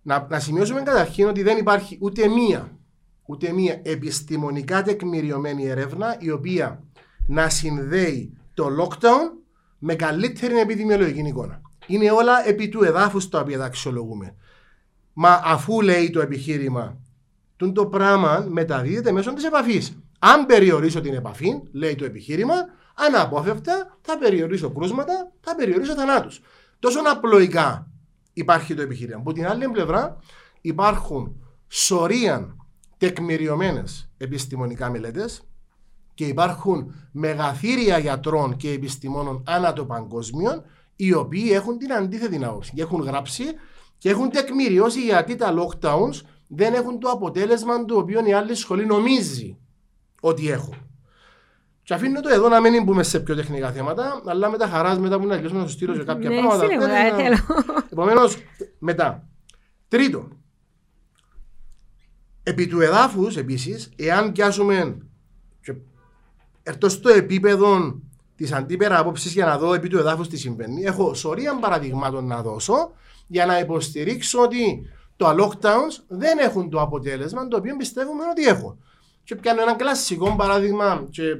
[0.02, 2.78] Να, να σημειώσουμε καταρχήν ότι δεν υπάρχει ούτε μία,
[3.26, 6.84] ούτε μία επιστημονικά τεκμηριωμένη έρευνα η οποία
[7.28, 9.32] να συνδέει το lockdown
[9.77, 11.62] με καλύτερη επιδημιολογική εικόνα.
[11.88, 14.36] Είναι όλα επί του εδάφους τα οποία τα αξιολογούμε.
[15.13, 16.98] Μα αφού λέει το επιχείρημα,
[17.56, 19.98] τούν το πράγμα μεταδίδεται μέσω της επαφής.
[20.20, 22.54] Αν περιορίσω την επαφή, λέει το επιχείρημα,
[22.95, 26.41] αναπόφευκτα θα περιορίσω κρούσματα, θα περιορίσω θανάτους.
[26.80, 27.88] Τόσο απλοϊκά
[28.34, 29.17] υπάρχει το επιχείρημα.
[29.17, 30.17] Από την άλλη πλευρά
[30.62, 31.36] υπάρχουν
[31.67, 32.56] σωρία
[32.97, 35.41] τεκμηριωμένες επιστημονικά μελέτες
[36.13, 40.63] και υπάρχουν μεγαθύρια γιατρών και επιστημόνων ανά το παγκόσμιο
[40.95, 43.43] οι οποίοι έχουν την αντίθετη άποψη και έχουν γράψει
[43.97, 48.86] και έχουν τεκμηριώσει γιατί τα lockdowns δεν έχουν το αποτέλεσμα το οποίο η άλλη σχολή
[48.86, 49.58] νομίζει
[50.21, 50.74] ότι έχουν.
[51.84, 55.00] Και αφήνω το εδώ να μην μπούμε σε πιο τεχνικά θέματα, αλλά με τα χαράς
[55.00, 56.65] μετά που να τελειώσουμε να σου στείλω και κάποια Ναι, πράγματα.
[56.65, 57.38] στείλε μου, Θέλει ε, να- θέλω.
[57.91, 58.38] Επομένως,
[58.80, 59.28] μετά.
[59.88, 60.28] Τρίτο.
[62.43, 64.97] Επί του εδάφους, επίσης, εάν πιάσουμε.
[65.62, 65.74] και
[66.63, 68.00] έρθω στο επίπεδο
[68.36, 72.41] της αντίπερα άποψη για να δω επί του εδάφους τι συμβαίνει, έχω σωρία παραδειγμάτων να
[72.41, 72.91] δώσω
[73.28, 78.78] για να υποστηρίξω ότι τα lockdowns δεν έχουν το αποτέλεσμα το οποίο πιστεύουμε ότι έχουν.
[79.24, 81.38] Και πιάνω ένα κλασικό παράδειγμα και α,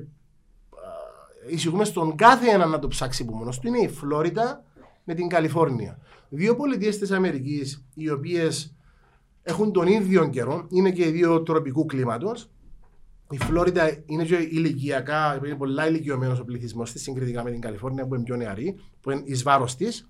[1.50, 4.64] εισηγούμε στον κάθε έναν να το ψάξει που μόνος του είναι η Φλόριντα
[5.04, 6.00] με την Καλιφόρνια.
[6.30, 8.76] Δύο πολιτείες της Αμερικής οι οποίες
[9.44, 12.50] έχουν τον ίδιο καιρό, είναι και οι δύο τροπικού κλίματος.
[13.32, 18.08] Η Φλόριντα είναι και ηλικιακά, είναι πολλά ηλικιωμένος ο πληθυσμός της συγκριτικά με την Καλιφόρνια
[18.08, 20.10] που είναι πιο νεαρή, που είναι εις βάρος της.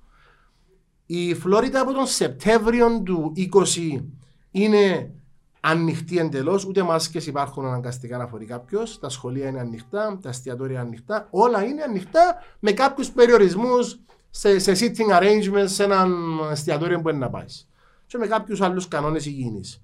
[1.05, 4.03] Η Φλόριντα από τον Σεπτέμβριο του 20
[4.51, 5.11] είναι
[5.59, 8.99] ανοιχτή εντελώς, ούτε μάσκες υπάρχουν αναγκαστικά να φορεί κάποιος.
[8.99, 14.71] Τα σχολεία είναι ανοιχτά, τα εστιατόρια ανοιχτά, όλα είναι ανοιχτά με κάποιους περιορισμούς σε, σε
[14.71, 17.69] sitting arrangements σε έναν εστιατόριο που είναι να πάεις.
[18.05, 19.81] Και με κάποιους άλλους κανόνες υγιεινής.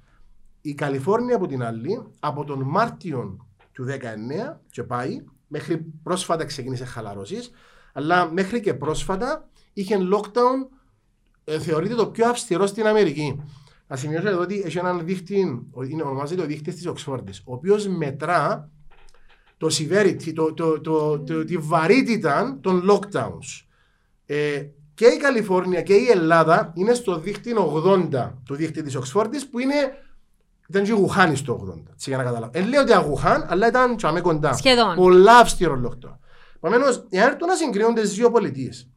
[0.68, 6.86] Η Καλιφόρνια από την άλλη, από τον Μάρτιο του 19 και πάει, μέχρι πρόσφατα ξεκίνησε
[6.86, 7.52] χαλαρώσεις,
[7.94, 10.68] αλλά μέχρι και πρόσφατα είχε lockdown,
[11.44, 13.42] ε, θεωρείται το πιο αυστηρό στην Αμερική.
[13.88, 15.40] Να σημειώσω εδώ ότι έχει έναν δείκτη,
[15.90, 18.70] είναι, ονομάζεται ο δείκτη της Οξφόρδη, ο οποίος μετρά
[19.58, 23.66] το severity, το, το, το, το, τη βαρύτητα των lockdowns.
[24.26, 29.46] Ε, και η Καλιφόρνια και η Ελλάδα είναι στο δείκτη 80 του δείκτη της Οξφόρδη
[29.46, 29.76] που είναι
[30.68, 32.52] ήταν και η Γουχάνης στο 80, έτσι για να καταλάβω.
[32.52, 34.54] Δεν λέω ότι ήταν Γουχάν, αλλά ήταν τσαμέ κοντά.
[34.54, 34.96] Σχεδόν.
[34.96, 36.18] Πολλά αυστηρό lockdown.
[36.56, 38.90] Επομένως, εάν έρθουν να συγκρίνονται τι δύο πολιτείες,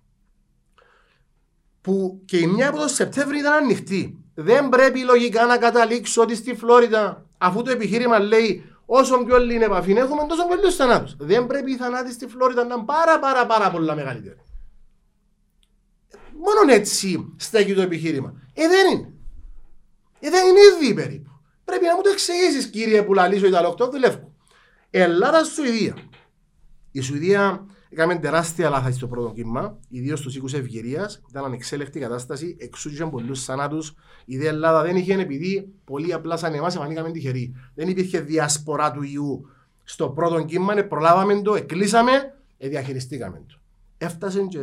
[1.80, 6.34] που και η μια από το Σεπτέμβριο ήταν ανοιχτή, δεν πρέπει λογικά να καταλήξω ότι
[6.34, 11.16] στη Φλόριντα Αφού το επιχείρημα λέει όσο πιο λίγη επαφή έχουμε, τόσο πιο λίγου θανάτους.
[11.18, 14.42] Δεν πρέπει οι θανάτοι στη Φλόριντα να είναι πάρα πάρα πάρα πολλά μεγαλύτεροι.
[16.32, 18.34] Μόνο έτσι στέκει το επιχείρημα.
[18.54, 19.12] Ε, δεν είναι.
[20.20, 21.29] Ε, δεν είναι ήδη περίπου.
[21.70, 24.32] Πρέπει να μου το εξηγήσεις, κύριε που λαλήσω Ιταλόκτο, δουλεύω.
[24.90, 25.96] Ελλάδα-Σουηδία.
[26.90, 31.10] Η Σουηδία Έκαμε τεράστια λάθη στο πρώτο κύμα, ιδίως στους οίκους ευκαιρία.
[31.30, 33.78] Ήταν ανεξέλεκτη κατάσταση, εξούτησαν πολλούς θανάτου.
[34.24, 37.54] Η ΔΕ Ελλάδα δεν είχε επειδή πολύ απλά σαν εμάς εμφανίκαμε τυχεροί.
[37.74, 39.48] Δεν υπήρχε διασπορά του ιού
[39.84, 42.12] στο πρώτο κύμα, ε, προλάβαμε το, εκλείσαμε,
[42.58, 43.58] ε, διαχειριστήκαμε το.
[43.98, 44.58] Έφτασε και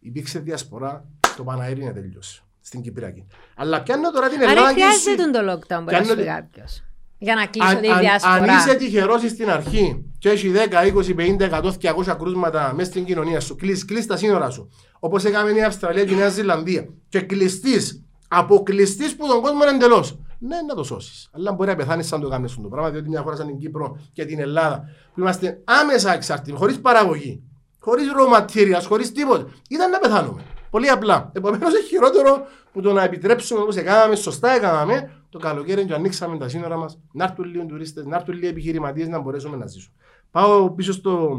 [0.00, 3.26] υπήρξε διασπορά, το Παναέρι να τελειώσει στην Κυπριακή.
[3.56, 4.60] Αλλά πιάνω τώρα την Ελλάδα.
[4.60, 6.84] Άρα χρειάζεται το lockdown, μπορεί να σου κάποιος.
[7.18, 8.34] Για να κλείσω τη διασπορά.
[8.34, 11.72] Αν είσαι τυχερός στην αρχή και έχει 10, 20, 50, 100,
[12.12, 14.70] 200 κρούσματα μέσα στην κοινωνία σου, κλείσει τα σύνορα σου.
[14.98, 16.88] Όπως έκαμε η Αυστραλία και η Νέα Ζηλανδία.
[17.08, 20.18] Και κλειστείς, αποκλειστείς που τον κόσμο εντελώς.
[20.38, 21.28] Ναι, να το σώσεις.
[21.32, 23.98] Αλλά μπορεί να πεθάνεις σαν το κάνεις το πράγμα, διότι μια χώρα σαν την Κύπρο
[24.12, 27.42] και την Ελλάδα, που είμαστε άμεσα εξαρτημένοι, χωρίς παραγωγή,
[27.78, 30.42] χωρίς raw materials, χωρίς τίποτα, ήταν να πεθάνουμε.
[30.74, 31.30] Πολύ απλά.
[31.34, 36.38] Επομένως, είναι χειρότερο που το να επιτρέψουμε όπως έκαναμε, σωστά έκαναμε, το καλοκαίρι και ανοίξαμε
[36.38, 39.94] τα σύνορα μας, να έρθουν λίγο τουρίστες, να έρθουν λίγοι επιχειρηματίες να μπορέσουμε να ζήσουμε.
[40.30, 41.38] Πάω πίσω στο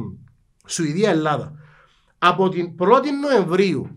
[0.65, 1.53] Σουηδία-Ελλάδα.
[2.17, 3.89] Από την 1η Νοεμβρίου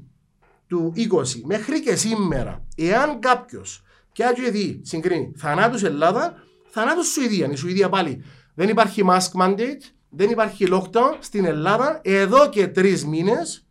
[0.67, 7.51] του 20 μέχρι και σήμερα, εάν κάποιος και άτιο δει, συγκρίνει θανάτους Ελλάδα, θανάτους Σουηδία.
[7.51, 8.25] Η Σουηδία πάλι
[8.55, 13.68] δεν υπάρχει mask mandate, δεν υπάρχει lockdown στην Ελλάδα εδώ και τρεις μήνες,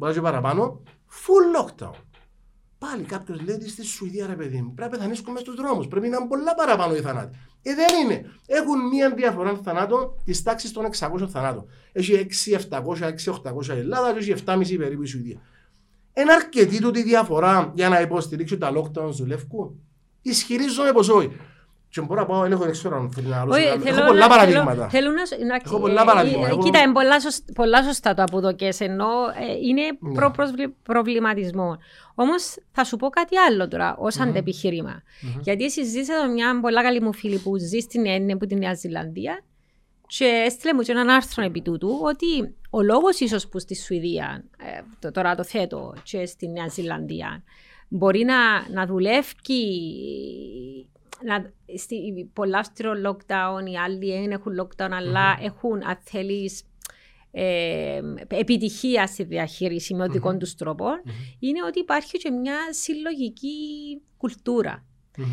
[0.00, 1.94] μπορεί και παραπάνω, full lockdown.
[2.78, 5.88] Πάλι κάποιος λέει ότι στη Σουηδία ρε παιδί μου πρέπει να πεθανίσκουμε στους δρόμους.
[5.88, 7.38] Πρέπει να είναι πολλά παραπάνω οι θανάτοι.
[7.62, 8.30] Ε, δεν είναι.
[8.46, 11.66] Έχουν μία διαφορά θανάτων της τάξης των 600 θανάτων.
[11.92, 12.26] Έχει
[12.70, 15.40] 6-700, 6-800 η Ελλάδα και έχει 7,5 περίπου η Σουηδία.
[16.14, 19.80] Είναι αρκετή τούτη διαφορά για να υποστηρίξει τα lockdowns του Λευκού.
[20.22, 21.30] Ισχυρίζομαι πως όχι.
[21.90, 23.36] Και μπορώ να πάω, έχω έξω αν θέλει να
[23.84, 24.88] Έχω πολλά παραδείγματα.
[24.88, 25.56] Θέλω να...
[25.64, 26.56] Έχω πολλά παραδείγματα.
[26.56, 26.92] Κοίτα, είναι
[27.54, 29.06] πολλά σωστά το αποδοκές, ενώ
[29.40, 30.68] ε, είναι ναι.
[30.82, 31.78] προβληματισμό.
[32.14, 35.02] Όμως θα σου πω κάτι άλλο τώρα, ως αντεπιχείρημα.
[35.40, 38.74] Γιατί εσύ ζήσατε μια πολλά καλή μου φίλη που ζει στην Έννε, που την Νέα
[38.74, 39.42] Ζηλανδία,
[40.06, 44.44] και έστειλε μου και έναν άρθρο επί τούτου ότι ο λόγος ίσως που στη Σουηδία,
[45.00, 47.42] ε, τώρα το θέτω, και στη Νέα Ζηλανδία,
[47.88, 49.34] μπορεί να, να δουλεύει
[51.24, 55.44] να, στη, πολλά στο lockdown, οι άλλοι δεν έχουν lockdown, αλλά mm-hmm.
[55.44, 56.62] έχουν, αν θέλεις,
[57.30, 60.38] ε, επιτυχία στη διαχείριση με οδικών mm-hmm.
[60.38, 61.36] τους τρόπων, mm-hmm.
[61.38, 63.56] είναι ότι υπάρχει και μια συλλογική
[64.16, 64.84] κουλτούρα.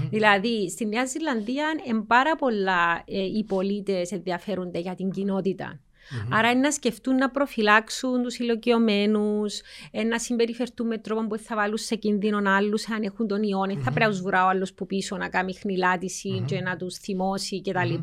[0.10, 1.66] Δηλαδή, στη Νέα Ζηλανδία,
[2.08, 5.80] πάρα πολλά ε, οι πολίτες ενδιαφέρονται για την κοινότητα.
[6.10, 6.28] Mm-hmm.
[6.32, 11.56] Άρα είναι να σκεφτούν να προφυλάξουν τους ηλικιωμένους, ε, να συμπεριφερθούν με τρόπο που θα
[11.56, 13.62] βάλουν σε κίνδυνο άλλους αν έχουν τον ιό.
[13.62, 13.78] Mm-hmm.
[13.78, 16.46] Θα πρέπει να σβουρά ο άλλο που πίσω να κάνει χνηλάτιση mm-hmm.
[16.46, 17.94] και να τους θυμώσει κτλ.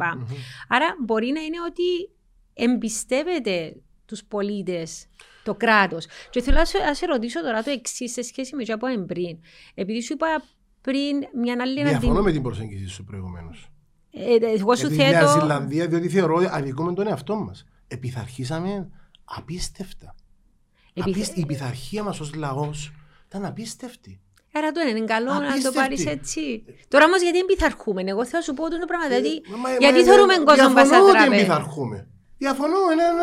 [0.69, 2.11] Άρα μπορεί να είναι ότι
[2.55, 5.07] εμπιστεύεται τους πολίτες
[5.45, 6.07] το κράτος.
[6.31, 9.39] Και θέλω να σε ρωτήσω τώρα το εξής σε σχέση με αυτό που πριν.
[9.75, 10.27] Επειδή σου είπα
[10.81, 13.69] πριν μια άλλη Διαφωνώ με την προσέγγιση σου προηγουμένως.
[14.11, 15.11] Ε, εγώ σου θέτω.
[15.11, 17.65] Νέα Ζηλανδία, διότι θεωρώ ότι αδικούμε τον εαυτό μας
[17.95, 18.91] επιθαρχήσαμε
[19.25, 20.15] απίστευτα.
[20.95, 21.37] Επιθ...
[21.37, 22.93] Η πειθαρχία μας ως λαός
[23.27, 24.21] ήταν απίστευτη.
[24.53, 25.63] Άρα το είναι καλό απίστευτη.
[25.63, 26.65] να το πάρεις έτσι.
[26.89, 29.07] Τώρα όμως γιατί πειθαρχούμε, εγώ θέλω να σου πω το πράγμα.
[29.07, 32.09] Δηλαδή, ε, γιατί θεωρούμε κόσμο πα Διαφωνώ ότι εμπειθαρχούμε.
[32.39, 32.77] Διαφωνώ,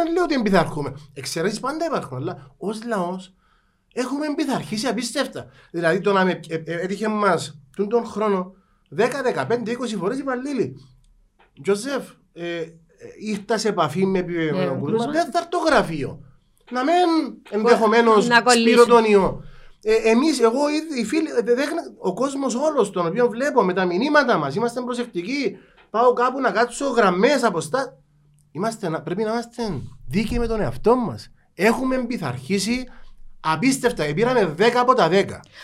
[0.04, 0.94] δεν λέω ότι εμπειθαρχούμε.
[1.14, 3.34] Εξαιρέσεις πάντα υπάρχουν, αλλά ως λαός
[3.94, 5.50] έχουμε εμπειθαρχήσει απίστευτα.
[5.72, 8.54] Δηλαδή το να με ε, ε, έτυχε μας τον χρόνο
[8.98, 9.02] 10,
[9.48, 10.76] 15, 20 φορές η Παλίλη.
[11.62, 12.10] Τζοζεφ,
[13.20, 16.20] ήρθα σε επαφή με επιβεβαιωμένο ναι, κρούσμα, δεν θα έρθω γραφείο.
[16.72, 16.94] Να μην
[17.50, 19.44] ενδεχομένως σπείρω τον ιό.
[19.84, 20.60] Ε, Εμείς, εγώ,
[20.98, 21.28] οι φίλοι,
[21.98, 25.58] ο κόσμος όλος τον οποίο βλέπω με τα μηνύματα μας, είμαστε προσεκτικοί.
[25.90, 27.98] Πάω κάπου να κάτσω γραμμές αποστά.
[29.04, 31.32] πρέπει να είμαστε δίκαιοι με τον εαυτό μας.
[31.54, 32.88] Έχουμε πειθαρχήσει
[33.44, 35.12] Απίστευτα, πήραμε 10 από τα 10.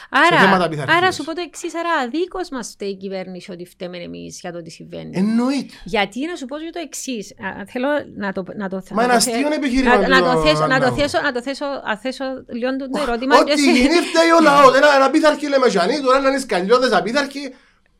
[0.10, 4.40] Άρα, άρα σου πω το εξής, άρα δίκο μας φταίει η κυβέρνηση ότι φταίμε εμείς
[4.40, 5.12] για το τι συμβαίνει.
[5.13, 5.74] Εννοείται.
[5.84, 7.34] Γιατί να σου πω για το εξής.
[7.72, 8.44] Θέλω να το.
[8.56, 9.98] Να το Μα ένα αστείο επιχείρημα.
[9.98, 13.38] Να, να, το θέσω, να το θέσω, να το θέσω, να θέσω λίγο το ερώτημα.
[13.38, 14.76] Ό,τι γίνει φταίει ο λαός.
[14.96, 17.54] Ένα πειθαρχή λέμε Ζανί, τώρα να είναι σκαλιώδε απειθαρχοί.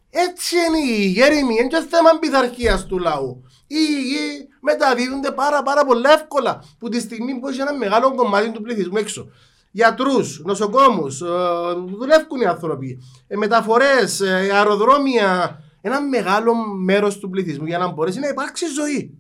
[0.10, 3.44] Έτσι είναι η γέριμη, είναι και θέμα πειθαρχίας του λαού.
[3.68, 8.50] Οι υγιεί μεταδίδονται πάρα, πάρα πολύ εύκολα που τη στιγμή που έχει ένα μεγάλο κομμάτι
[8.52, 9.32] του πληθυσμού έξω
[9.71, 11.25] γιατρούς, νοσοκόμους, ε,
[11.97, 15.62] δουλεύουν οι άνθρωποι, ε, μεταφορές, ε, αεροδρόμια.
[15.82, 19.17] Ένα μεγάλο μέρος του πληθυσμού για να μπορέσει να υπάρξει ζωή.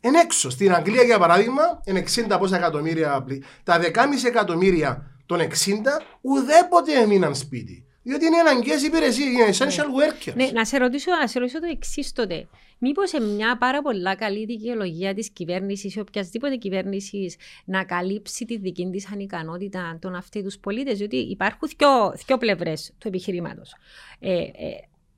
[0.00, 0.50] Εν έξω.
[0.50, 3.26] Στην Αγγλία, για παράδειγμα, είναι 60 πόσα εκατομμύρια.
[3.62, 7.86] Τα 10,5 εκατομμύρια των 60 ουδέποτε έμειναν σπίτι.
[8.02, 10.34] Διότι είναι αναγκαίες υπηρεσίες, είναι essential workers.
[10.34, 12.48] Ναι, να σε ρωτήσω, να σε ρωτήσω το εξής τότε.
[12.78, 18.58] Μήπως σε μια πάρα πολλά καλή δικαιολογία της κυβέρνησης ή οποιασδήποτε κυβέρνησης να καλύψει τη
[18.58, 23.74] δική της ανικανότητα των αυτοί τους πολίτες, διότι υπάρχουν δύο, δύο πλευρές του επιχειρήματος.
[24.18, 24.48] Ε, ε,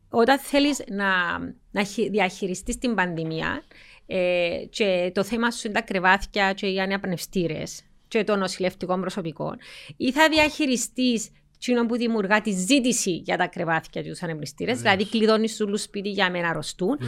[0.09, 1.39] όταν θέλεις να,
[1.71, 3.65] να διαχειριστείς την πανδημία
[4.07, 9.57] ε, και το θέμα σου είναι τα κρεβάτια και οι αναπνευστήρες και των νοσηλευτικών προσωπικών,
[9.97, 11.31] ή θα διαχειριστείς
[11.65, 16.09] Τσίνο που δημιουργά τη ζήτηση για τα κρεβάτια και τους ανεμπληστήρε, δηλαδή κλειδώνει σου σπίτι
[16.09, 16.99] για να αρρωστούν,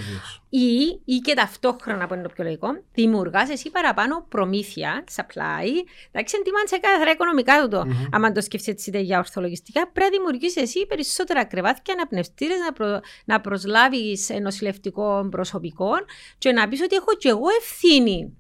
[0.49, 5.67] ή, ή και ταυτόχρονα, που είναι το πιο λογικό, δημιουργάς εσύ παραπάνω προμήθεια, supply.
[6.11, 7.81] Εντάξει, εντυμάνε σε κάθε οικονομικά του το.
[7.81, 8.09] Mm-hmm.
[8.23, 13.41] Αν το σκεφτείτε για ορθολογιστικά, πρέπει να δημιουργήσει εσύ περισσότερα κρεβάτια, αναπνευστήρες, να, προ, να
[13.41, 15.91] προσλάβεις νοσηλευτικό προσωπικό
[16.39, 18.37] και να πεις ότι έχω και εγώ ευθύνη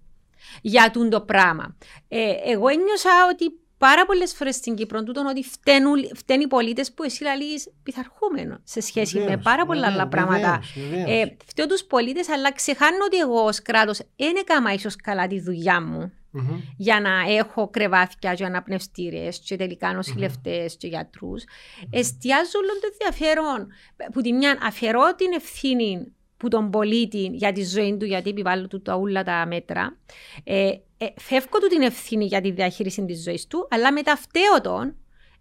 [0.63, 1.77] για το πράγμα.
[2.09, 3.45] Ε, εγώ ένιωσα ότι
[3.79, 8.61] πάρα πολλές φορές στην Κύπρο τούτον ότι φταίνουν, φταίνουν οι πολίτες που εσύ λέει πειθαρχούμενο
[8.65, 10.63] σε σχέση βεβαίως, με πάρα πολλά άλλα πράγματα.
[11.07, 15.41] Ε, φταίω τους πολίτες, αλλά ξεχάνω ότι εγώ ως κράτος δεν έκανα ίσως καλά τη
[15.41, 16.13] δουλειά μου.
[16.37, 16.61] Mm-hmm.
[16.77, 20.77] για να έχω κρεβάτια και αναπνευστήρες και τελικά νοσηλευτές mm-hmm.
[20.79, 21.45] και γιατρούς.
[21.45, 21.89] Mm-hmm.
[21.91, 23.69] Εστιάζω όλο το ενδιαφέρον
[24.13, 28.67] που τη μια αφαιρώ την ευθύνη που τον πολίτη για τη ζωή του, γιατί επιβάλλω
[28.67, 29.97] του τα ούλα τα μέτρα.
[30.45, 34.97] Ε, ε, φεύγω του την ευθύνη για τη διαχείριση της ζωής του, αλλά μεταυτέω τον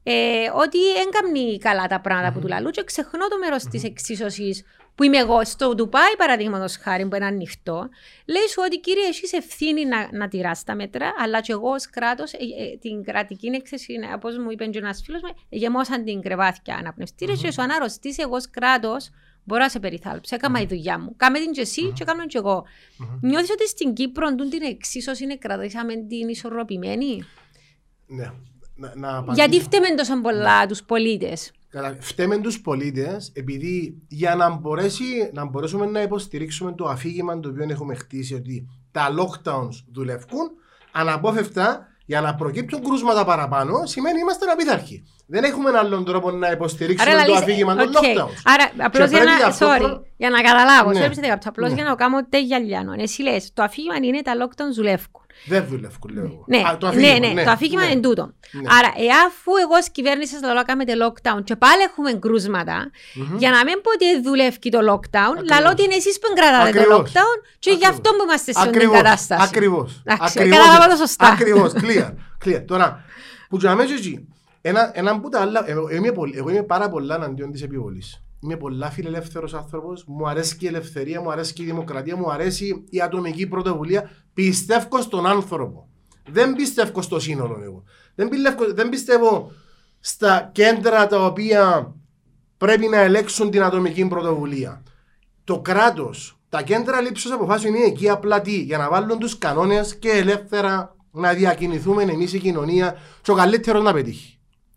[0.07, 2.33] ε, ότι δεν καλά τα πράγματα mm-hmm.
[2.33, 3.79] που του λαλού και ξεχνώ το μέρος mm-hmm.
[3.81, 4.63] τη εξίσωσης
[4.95, 7.89] που είμαι εγώ στο Ντουπάι, παραδείγματος χάρη, που είναι ανοιχτό.
[8.25, 11.89] Λέει σου ότι κύριε, εσύ ευθύνη να, να τηράς τα μέτρα, αλλά και εγώ ως
[11.89, 16.21] κράτος, ε, ε, την κρατική έκθεση, όπως μου είπε και ένας φίλος μου, γεμώσαν την
[16.21, 17.43] κρεβάθια αναπνευστήρες mm-hmm.
[17.43, 19.09] και σου αναρρωστήσει εγώ ως κράτος
[19.47, 20.36] Μπορώ να σε περιθάλψω.
[20.36, 21.15] Έκανα η δουλειά μου.
[21.17, 22.63] Κάμε την και εσύ και κάνω και εγώ.
[23.21, 27.23] Νιώθεις ότι στην Κύπρο την εξίσωση είναι κρατήσαμε την ισορροπημένη;
[28.08, 28.31] Ναι.
[29.34, 31.51] Γιατί φταίμε τόσο πολλά τους πολίτες;
[31.99, 37.65] Φταίμε τους πολίτες επειδή για να, μπορέσει, να μπορέσουμε να υποστηρίξουμε το αφήγημα το οποίο
[37.69, 40.51] έχουμε χτίσει ότι τα lockdowns δουλεύουν,
[40.91, 45.03] αναπόφευκτα για να προκύπτουν κρούσματα παραπάνω σημαίνει είμαστε απειθαρχοί.
[45.27, 48.41] Δεν έχουμε άλλον τρόπο να υποστηρίξουμε Άρα, το αφήγημα των lockdowns.
[48.43, 49.57] Άρα, απλώς για, να...
[49.59, 51.09] sorry, για να καταλάβω, ναι.
[51.45, 51.75] απλώς ναι.
[51.75, 52.93] για να κάνω τέγια λιάνο.
[52.97, 55.24] Εσύ λες, το αφήγημα είναι τα lockdowns δουλεύουν.
[55.45, 56.43] Δεν δουλεύουν, λέω εγώ.
[56.47, 57.91] Ναι, Α, το αφήγημα, ναι, ναι, ναι, το αφήγημα ναι.
[57.91, 58.33] είναι τούτο.
[58.51, 58.61] Ναι.
[58.77, 63.37] Άρα, εαφού εγώ ως κυβέρνησης θα λέω κάνετε lockdown και πάλι έχουμε κρούσματα, mm-hmm.
[63.37, 66.95] για να μην πω ότι δουλεύει το lockdown, λαλό ότι είναι εσείς που κρατάτε το
[66.95, 69.43] lockdown και γι' αυτό που είμαστε σε αυτήν την κατάσταση.
[69.47, 70.01] Ακριβώς.
[70.33, 71.27] Κατάλαβα το σωστά.
[71.27, 71.71] Ακριβώς.
[72.45, 72.63] Clear.
[72.65, 73.03] Τώρα,
[73.49, 74.27] που για μέσα εκεί,
[74.61, 78.19] ένα, ένα από τα άλλα, εγώ είμαι, εγώ είμαι πάρα πολλά αντίον της επιβολής.
[78.39, 80.03] Είμαι πολλά φιλελεύθερος άνθρωπος.
[80.07, 84.09] Μου αρέσει και η ελευθερία, μου αρέσει και η δημοκρατία, μου αρέσει η ατομική πρωτοβουλία.
[84.35, 85.89] Πιστεύω στον άνθρωπο.
[86.27, 87.83] Δεν πιστεύω στο σύνολο εγώ.
[88.15, 89.51] Δεν πιστεύω, δεν πιστεύω
[89.99, 91.93] στα κέντρα τα οποία
[92.57, 94.83] πρέπει να ελέγξουν την ατομική πρωτοβουλία.
[95.43, 99.95] Το κράτος, τα κέντρα λήψης αποφάσεων είναι εκεί απλά τι, για να βάλουν τους κανόνες
[99.95, 104.34] και ελεύθερα να διακινηθούμε εμείς η κοινωνία, και ο καλύτερος να πετύχει.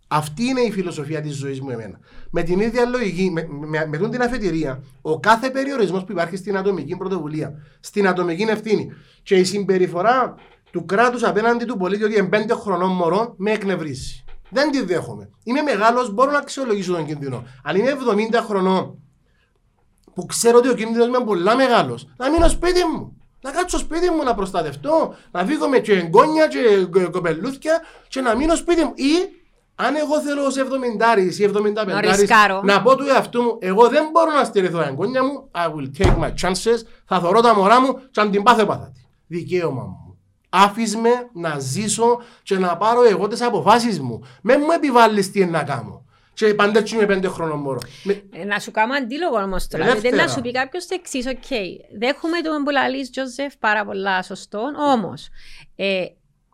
[0.09, 1.99] Αυτή είναι η φιλοσοφία της ζωής μου εμένα.
[2.31, 6.37] Με την ίδια λογική, με, με, με, με την αφετηρία, ο κάθε περιορισμός που υπάρχει
[6.37, 8.93] στην ατομική πρωτοβουλία, στην ατομική ευθύνη
[9.23, 10.35] και η συμπεριφορά
[10.71, 14.25] του κράτους απέναντι του πολίτη ότι είναι πέντε χρονών μωρό με εκνευρίσει.
[14.51, 15.31] Δεν τη δέχομαι.
[15.43, 17.45] Είμαι μεγάλος, μπορώ να αξιολογήσω τον κίνδυνο.
[17.63, 17.91] Αλλά είμαι
[18.33, 18.99] 70 χρονών
[20.15, 22.09] που ξέρω ότι ο κίνδυνος είναι πολλά μεγάλος.
[22.17, 23.17] Να μείνω σπίτι μου.
[23.41, 26.59] Να κάτσω σπίτι μου να προστατευτώ, να φύγω με και εγγόνια και
[27.11, 28.93] κοπελούθια και να μείνω σπίτι μου.
[28.95, 29.38] Ή
[29.81, 34.33] αν εγώ θέλω ως 70 ή 75 να πω του εαυτού μου, εγώ δεν μπορώ
[34.33, 38.21] να στηριχθώ εγγόνια μου, I will take my chances, θα θωρώ τα μωρά μου και
[38.21, 39.07] αν την πάθω παθα τη.
[39.27, 40.19] Δικαίωμα μου.
[40.49, 44.21] Άφης με να ζήσω και να πάρω εγώ τις αποφάσεις μου.
[44.43, 46.05] Με μου επιβάλλεις τι να κάνω.
[46.35, 47.79] Και πάντα έτσι είμαι πέντε χρόνων μωρό.
[48.31, 49.95] Ε, να σου κάνω αντίλογο όμως τώρα.
[49.95, 51.37] Δεν να σου πει κάποιος το εξής, OK.
[51.49, 51.99] Okay.
[51.99, 54.63] Δέχομαι τον που λαλείς Τζοζεφ πάρα πολλά σωστό,
[54.93, 55.29] όμως
[55.77, 56.05] ε,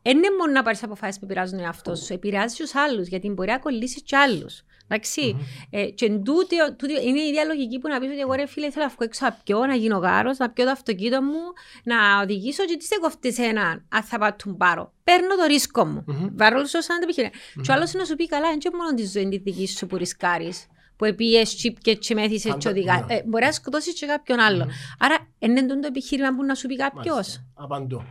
[0.05, 3.31] δεν είναι μόνο να πάρεις αποφάσεις που επηρεάζουν τον εαυτό σου, επηρεάζει τους άλλους, γιατί
[3.31, 4.63] μπορεί να κολλήσεις και άλλους.
[4.89, 5.37] Εντάξει.
[5.39, 5.67] Mm-hmm.
[5.71, 8.71] Ε, και τούτη, τούτη, είναι η ίδια λογική που να πεις ότι εγώ ρε φίλε
[8.71, 11.41] θέλω να βγω έξω να πιω, να γίνω γάρος, να πιάσω το αυτοκίνητο μου,
[11.85, 14.93] να οδηγήσω και τι σε κοφτεί έναν, αν θα πάω τον πάρω.
[15.05, 16.05] Παίρνω το ρίσκο μου.
[16.09, 16.31] Mm-hmm.
[16.37, 17.33] Βάρω σου σαν επιχείρημα.
[17.33, 17.61] Mm-hmm.
[17.63, 19.97] Και ο άλλος να σου πει καλά, δεν μόνο τη ζωή τη δική σου που
[19.97, 23.07] ρισκάρεις που επίες τσίπ και τσιμέθησες και οδηγάς.
[23.07, 23.15] Ναι.
[23.15, 24.69] Ε, μπορεί να σκοτώσεις και κάποιον άλλο.
[24.99, 27.45] Άρα, είναι το επιχείρημα που να σου πει κάποιος.
[27.55, 28.05] Απαντώ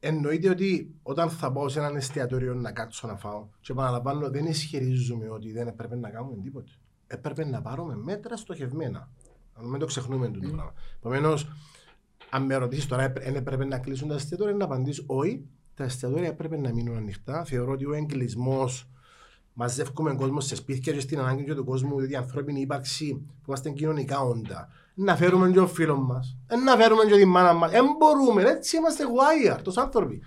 [0.00, 4.46] εννοείται ότι όταν θα πάω σε έναν εστιατόριο να κάτσω να φάω και επαναλαμβάνω δεν
[4.46, 6.72] ισχυρίζουμε ότι δεν έπρεπε να κάνουμε τίποτα.
[7.06, 9.10] Έπρεπε να πάρουμε μέτρα στοχευμένα.
[9.54, 10.72] Αν μην το ξεχνούμε το πράγμα.
[10.98, 11.48] Επομένως,
[12.30, 15.46] αν με ρωτήσεις τώρα, δεν έπρεπε να κλείσουν τα εστιατόρια, να απαντήσω όχι.
[15.74, 17.44] Τα εστιατόρια έπρεπε να μείνουν ανοιχτά.
[17.44, 18.88] Θεωρώ ότι ο εγκλισμός
[19.52, 23.70] μαζεύουμε κόσμο σε σπίτια και στην ανάγκη του κόσμου, διότι η ανθρώπινη ύπαρξη που είμαστε
[23.70, 24.68] κοινωνικά όντα.
[24.98, 27.70] Να φέρουμε και ο φίλος μας, να φέρουμε και τη μάνα μας.
[27.70, 30.22] Δεν μπορούμε, έτσι είμαστε wired, τόσο άνθρωποι.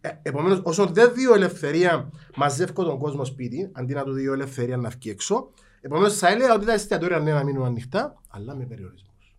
[0.00, 4.76] Ε, Επομένως, όσο δεν δίνω ελευθερία, μαζεύω τον κόσμο σπίτι, αντί να του δίνω ελευθερία
[4.76, 5.50] να βγει έξω.
[5.80, 9.36] Επομένως, θα έλεγα ότι τα εστιατόρια ναι να μείνουν ανοιχτά, αλλά με περιορισμούς.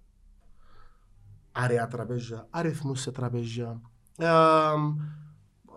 [1.52, 3.82] Αρέα τραπέζια, αριθμούς σε τραπέζια.
[4.18, 4.28] Ε,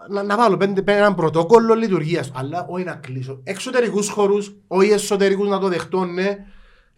[0.08, 2.30] να, να βάλω πέντε, πέντε, ένα πρωτόκολλο λειτουργίας.
[2.34, 3.40] Αλλά όχι να κλείσω.
[3.42, 6.36] Εξωτερικούς χώρους, όχι εσωτερικούς να το δεχτώ, ναι.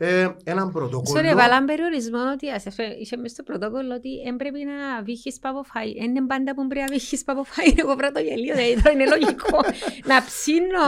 [0.01, 1.21] Ε, έναν πρωτόκολλο.
[1.21, 5.39] Sorry, βάλαν περιορισμό ότι ας εφέ- είσαι μες στο πρωτόκολλο ότι δεν πρέπει να βύχεις
[5.39, 5.91] παποφάι.
[5.91, 7.67] Είναι πάντα που πρέπει να βύχεις παποφάι.
[7.83, 9.59] Εγώ πρέπει να το γελίο, δηλαδή το είναι λογικό.
[10.11, 10.85] να ψήνω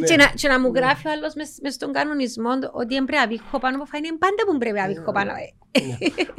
[0.00, 0.06] ναι.
[0.08, 3.22] και, να, και να μου γράφει ο άλλος μες, μες στον κανονισμό ότι δεν πρέπει
[3.24, 4.00] να βύχω πάνω από φάι.
[4.00, 5.30] Είναι πάντα που πρέπει να βύχω πάνω.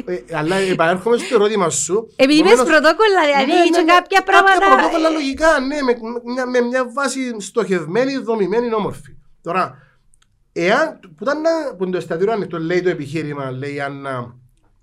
[0.05, 1.95] Ε, αλλά επανέρχομαι στο ερώτημα σου.
[2.15, 4.59] Επειδή είπες Επομένως, πρωτόκολλα, δηλαδή ναι, και ναι, κάποια πράγματα...
[4.59, 9.11] Κάποια πρωτόκολλα λογικά, ναι, με, με, μια- με μια βάση στοχευμένη, δομημένη, όμορφη.
[9.41, 9.63] Τώρα,
[10.61, 14.05] εάν, που, ήταν, να- που το εστιατόριο ανοιχτό, λέει το επιχείρημα, λέει αν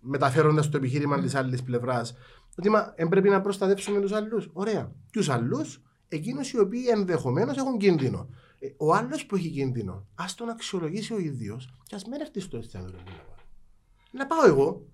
[0.00, 2.14] μεταφέροντας το επιχείρημα της άλλης πλευράς,
[2.58, 4.50] ότι μα, εν πρέπει να προστατεύσουμε τους άλλους.
[4.52, 4.92] Ωραία.
[5.10, 8.28] Ποιου άλλους, εκείνους οι οποίοι ενδεχομένως έχουν κίνδυνο.
[8.58, 12.40] Ε, ο άλλος που έχει κίνδυνο, ας τον αξιολογήσει ο ίδιος και ας μην έρθει
[12.40, 12.98] στο εστιατόριο.
[12.98, 13.14] να πάει.
[14.10, 14.86] Να πάω εγώ.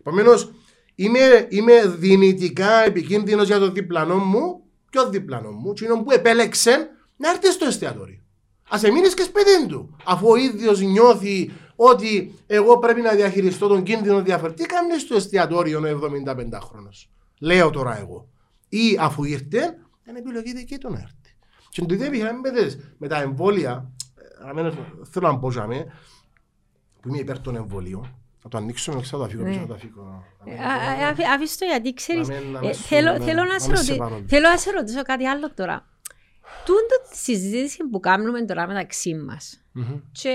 [0.00, 0.50] Επομένως,
[0.94, 6.90] είμαι, είμαι δυνητικά επικίνδυνος για τον διπλανό μου και ο διπλανό μου, εκείνο που επέλεξε
[7.16, 8.22] να έρθει στο εστιατόριο.
[8.68, 9.96] Α εμείνεις και σπίτι του.
[10.04, 15.14] Αφού ο ίδιος νιώθει ότι εγώ πρέπει να διαχειριστώ τον κίνδυνο διαφορετικά, τι κάνεις στο
[15.14, 16.88] εστιατόριο ο 75χρονο.
[17.40, 18.28] Λέω τώρα εγώ.
[18.68, 19.78] Ή αφού ήρθε,
[20.08, 21.14] είναι επιλογή δική του να έρθει.
[21.68, 22.40] Και το ίδιο επιχειράμε
[22.98, 23.90] με τα εμβόλια,
[24.44, 24.74] ε, αμένως,
[25.10, 25.86] θέλω να πω για μέ,
[27.00, 28.12] που είμαι υπέρ των εμβολίων.
[28.42, 29.48] Να το ανοίξουμε, ξέρω, θα το αφήγω Ναι.
[29.48, 30.24] πίσω, θα το αφήγω.
[30.44, 33.24] Ε, α- α- Αφήστε το γιατί ξέρεις, Να μην- να ε, μην σου- θέλω, να-
[33.24, 34.24] θέλω, να να σε μην σε ρωτη- παρόλο.
[34.28, 35.87] θέλω να σε ρωτήσω κάτι άλλο τώρα.
[36.68, 40.00] Τούτο τη συζήτηση που κάνουμε τώρα μεταξύ μας Μμμ.
[40.12, 40.34] και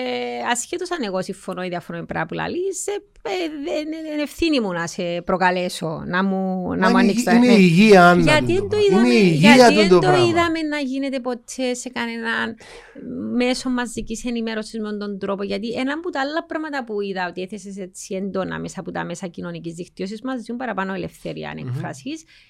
[0.52, 2.92] ασχέτως αν εγώ συμφωνώ ή διαφωνώ με πράγμα που λαλείς, ε,
[3.30, 7.34] ε, δεν είναι ευθύνη μου να σε προκαλέσω, να μου, να μου είναι, ανοίξει τα
[7.34, 7.54] είναι ναι.
[7.54, 9.00] υγεία, Άννα, Γιατί τούτο δεν το πράγμα.
[9.02, 10.28] είδαμε, Είναι υγεία γιατί τούτο δεν το πράγμα.
[10.28, 12.56] είδαμε να γίνεται ποτέ σε κανέναν
[13.36, 15.44] μέσο μαζικής ενημέρωσης με τον τρόπο.
[15.44, 19.06] Γιατί ένα από τα άλλα πράγματα που είδα ότι έθεσε έτσι έντονα μέσα από τα
[19.06, 22.10] μέσα κοινωνικής δικτύωσης μας ζουν παραπάνω ελευθερία αν εκφράσει,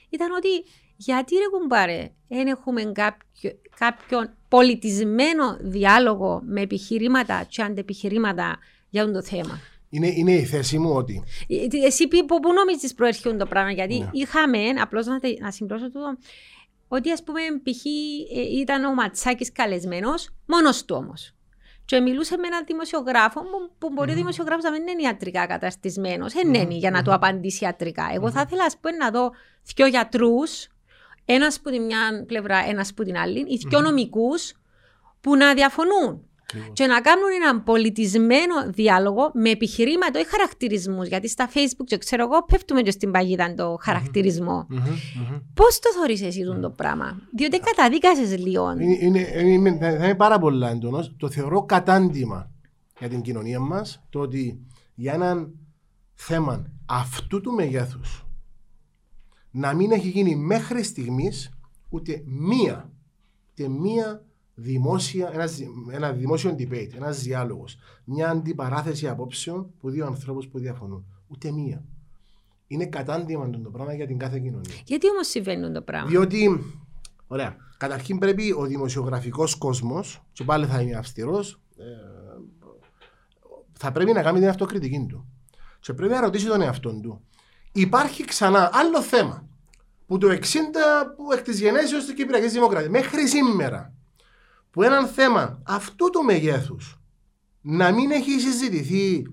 [0.10, 0.50] ήταν ότι
[0.96, 8.58] γιατί ρε κουμπάρε, δεν έχουμε κάποιο, κάποιον πολιτισμένο διάλογο με επιχειρήματα και αντεπιχειρήματα
[8.90, 12.40] για αυτό το θέμα; Είναι, είναι η θέση μου ότι Ε, τι- Εσύ πει- που,
[12.40, 14.10] πού νομίζεις προέρχεται το πράγμα, γιατί Ναι.
[14.12, 16.18] είχαμε, απλώς να, τε- να συμπλώσω τούτο,
[16.88, 17.86] ότι ας πούμε π.χ.
[18.38, 21.34] ε, ήταν ο Ματσάκης καλεσμένος, μόνος του όμως.
[21.86, 26.34] Και μιλούσε με έναν δημοσιογράφο που, που μπορεί ο δημοσιογράφος να μην είναι ιατρικά καταστισμένος,
[26.34, 28.10] δεν είναι για να του απαντήσει ιατρικά.
[28.14, 29.32] Εγώ θα ήθελα ας πούμε να δω
[29.76, 30.68] δυο γιατρούς,
[31.26, 34.54] ένας που την μια πλευρά, ένας που την άλλη, ή δυο νομικούς
[35.22, 36.28] που να διαφωνούν
[36.74, 41.08] και να κάνουν έναν πολιτισμένο διάλογο με επιχειρήματα, όχι χαρακτηρισμούς.
[41.08, 44.66] Γιατί στα Facebook, και ξέρω εγώ, πέφτουμε και στην παγίδα το χαρακτηρισμό.
[44.70, 45.40] Μμμ, μμμ.
[45.54, 48.72] Πώς το θεωρεί εσύ τον το πράγμα, Διότι καταδίκασες λίγο.
[48.72, 51.06] Είναι, είναι, είναι, θα είναι πάρα πολύ έντονο.
[51.18, 52.52] Το θεωρώ κατάντημα
[53.00, 54.60] για την κοινωνία μας το ότι
[54.96, 55.52] για έναν
[56.14, 58.26] θέμα αυτού του μεγέθους
[59.56, 61.58] να μην έχει γίνει μέχρι στιγμής
[61.90, 62.92] ούτε μία,
[63.52, 64.24] ούτε μία
[64.56, 65.60] δημόσια, ένας,
[65.92, 71.06] ένα δημόσιο debate, ένας διάλογος, μια αντιπαράθεση απόψεων που δύο ανθρώπους που διαφωνούν.
[71.28, 71.84] Ούτε μία.
[72.68, 74.76] Είναι κατάντημα το πράγμα για την κάθε κοινωνία.
[74.86, 76.60] Γιατί όμως συμβαίνει το πράγμα; Διότι,
[77.28, 81.84] ωραία, καταρχήν πρέπει ο δημοσιογραφικός κόσμος, και πάλι θα είμαι αυστηρός, ε,
[83.74, 85.28] θα πρέπει να κάνει την αυτοκριτική του.
[85.80, 87.22] Και πρέπει να ρωτήσει τον εαυτό του.
[87.74, 89.48] Υπάρχει ξανά άλλο θέμα
[90.08, 90.36] που το 60
[91.16, 93.94] που εκ της γενέσεως της Κυπριακής Δημοκρατίας μέχρι σήμερα
[94.72, 96.98] που έναν θέμα αυτού του μεγέθους
[97.62, 99.24] να μην έχει συζητηθεί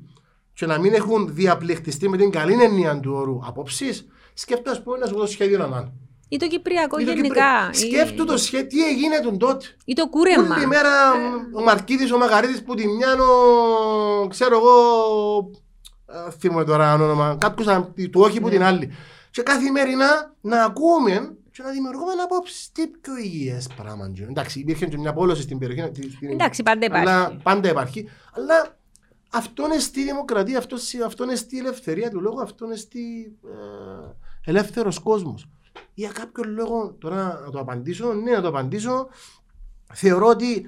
[0.52, 4.98] και να μην έχουν διαπληκτιστεί με την καλή έννοια του όρου απόψεις σκέφτομαι ας πούμε
[4.98, 5.92] να σου πω το σχέδιο Ανάν.
[6.28, 7.28] Ή το Κυπριακό Ή το γενικά.
[7.28, 7.70] Κυπριακό.
[7.70, 9.66] ή- Σκέφτου το σχέδιο, τι έγινε τον τότε.
[9.84, 10.54] Ή το κούρεμα.
[10.56, 10.90] Όλη μέρα
[11.54, 15.50] ο Μαρκίδης, ο Μαγαρίτης που τη μια, ο, ξέρω εγώ,
[16.26, 18.90] ε, θυμούμαι τώρα ένα όνομα, κάποιος α- του όχι που την άλλη.
[19.30, 22.72] Και καθημερινά να ακούμε και να δημιουργούμε απόψεις.
[22.72, 24.06] Τι πιο υγιές πράγμα.
[24.06, 24.26] είναι.
[24.28, 25.90] Εντάξει, υπήρχε και μια πόλωση στην περιοχή.
[25.90, 27.42] τη- στην- Εντάξει, πάντα αλλά υπάρχει.
[27.42, 28.08] πάντα υπάρχει.
[28.32, 28.78] Αλλά
[29.32, 33.00] αυτό είναι στη δημοκρατία, αυτό, σι- αυτό είναι στη ελευθερία του λόγου, αυτό είναι στη
[33.44, 35.48] ε, ελεύθερος κόσμος.
[35.94, 39.08] Για κάποιον λόγο, τώρα να το απαντήσω, ναι να το απαντήσω,
[39.92, 40.66] θεωρώ ότι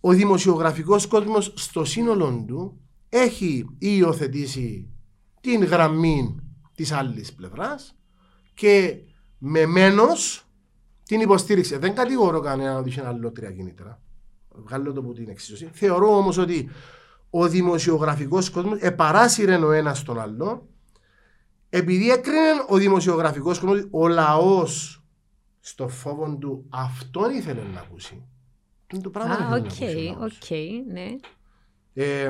[0.00, 4.88] ο δημοσιογραφικός κόσμος στο σύνολο του έχει υιοθετήσει
[5.40, 6.36] την γραμμή
[6.74, 7.96] της άλλης πλευράς
[8.54, 8.96] και
[9.38, 10.46] με μένος
[11.02, 11.78] την υποστήριξε.
[11.78, 14.00] Δεν κατηγορώ κανέναν ότι είχε αλληλότρια κίνητρα.
[14.54, 15.68] Βγάλω το από την εξίσωση.
[15.72, 16.68] Θεωρώ όμως ότι
[17.30, 20.68] ο δημοσιογραφικός κόσμος επαράσυρε ο ένας τον άλλο,
[21.68, 22.38] επειδή έκρινε
[22.68, 25.02] ο δημοσιογραφικός κόσμος ότι ο λαός
[25.60, 28.26] στο φόβο του αυτόν ήθελε να ακούσει.
[28.92, 30.38] Είναι το πράγμα Α, που οκ, ήθελε να ακούσει.
[30.42, 31.16] οκ, ναι.
[31.94, 32.28] Ε,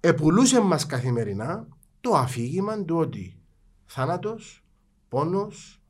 [0.00, 1.68] επουλούσε μας καθημερινά
[2.00, 3.40] το αφήγημα του ότι
[3.86, 4.64] θάνατος,
[5.08, 5.82] πόνος,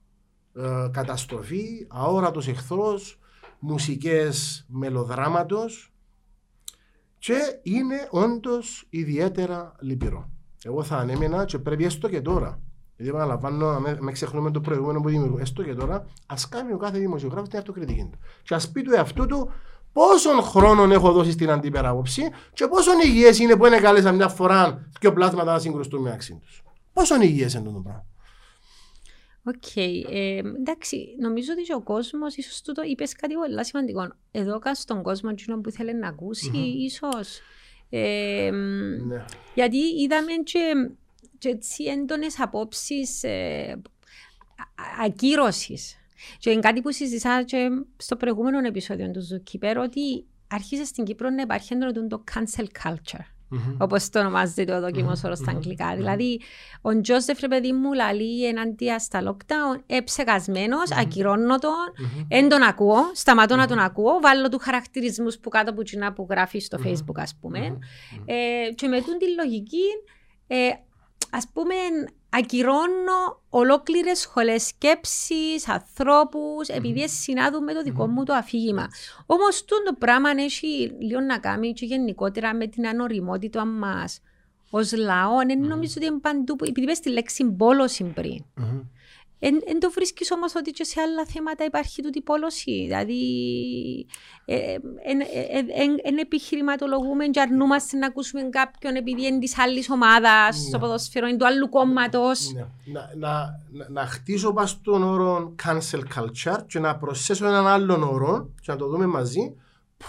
[0.55, 3.19] ε, καταστροφή, αόρατος εχθρός,
[3.59, 5.93] μουσικές μελοδράματος
[7.19, 10.31] και είναι όντως ιδιαίτερα λυπηρό.
[10.65, 12.61] Εγώ θα ανέμενα και πρέπει έστω και τώρα.
[12.97, 15.43] Γιατί επαναλαμβάνω, να με, με ξεχνούμε το προηγούμενο που δημιουργούμε.
[15.43, 18.19] Έστω και τώρα, ας κάνει ο κάθε δημοσιογράφος την αυτοκριτική του.
[18.43, 19.51] Και ας πει του εαυτού του
[19.99, 22.23] πόσον χρόνο έχω δώσει στην αντίπερα άποψη
[22.53, 26.63] και πόσον υγιές είναι που είναι κάλεσα μια φορά και πλάσματα να συγκρουστούν μεταξύ τους.
[26.93, 28.05] Πόσον υγιές είναι το πράγμα.
[29.43, 29.77] Οκ.
[29.77, 34.13] Ε, εντάξει, νομίζω ότι και ο κόσμος, ίσως τούτο είπες κάτι πολύ σημαντικό.
[34.31, 37.41] Εδώ κάτω στον κόσμο, εκείνο που ήθελε να ακούσει, ίσως.
[37.91, 38.51] Ε,
[39.07, 39.25] Ναι.
[39.55, 40.91] γιατί είδαμε και,
[41.39, 43.81] και έτσι έντονες απόψεις ε,
[44.57, 45.97] α- ακύρωσης.
[46.39, 51.31] Και είναι κάτι που συζητάω και στο προηγούμενο επεισόδιο του Zookeeper, ότι άρχισε στην Κύπρο
[51.31, 53.25] να υπάρχει έντονο το cancel culture.
[53.51, 53.77] Μμμ.
[53.79, 55.97] Όπως το ονομάζεται ο δοκιμός όρος στα αγγλικά.
[55.97, 56.41] Δηλαδή,
[56.81, 61.73] ο Τζόσεφ, ρε παιδί μου, λαλεί ενάντια στα lockdown, εψεγασμένος, ακυρώνω τον,
[62.29, 66.27] δεν τον ακούω, σταματώ να τον ακούω, βάλω του χαρακτηρισμούς που κάτω από κοινά που
[66.31, 67.79] γράφει στο facebook, ας πούμε.
[68.25, 69.87] Ε, και με τούν τη λογική,
[70.47, 70.69] ε,
[71.31, 71.75] ας πούμε,
[72.31, 78.89] ακυρώνω ολόκληρες σχολές σκέψης, ανθρώπους, επειδή συνάδουν με το δικό μου το αφήγημα.
[79.27, 84.21] Όμως, το πράγμα έχει λίγο να κάνει και γενικότερα με την ανοριμότητα μας
[84.71, 85.37] ως λαό.
[85.47, 88.45] Δεν νομίζω ότι είναι παντού, που- επειδή είπες τη λέξη πόλωση πριν.
[88.55, 88.81] Μμμ.
[89.41, 92.83] Εν το βρίσκεις όμως ότι και σε άλλα θέματα υπάρχει τούτη πόλωση.
[92.85, 93.23] Δηλαδή,
[96.03, 101.37] εν επιχειρηματολογούμε και αρνούμαστε να ακούσουμε κάποιον επειδή είναι της άλλης ομάδας στο ποδόσφαιρο, είναι
[101.37, 102.53] του άλλου κόμματος.
[102.53, 102.67] Ναι.
[102.93, 108.03] Να, να, να, να χτίσω πας στον όρο cancel culture και να προσθέσω έναν άλλον
[108.03, 109.55] όρο και να το δούμε μαζί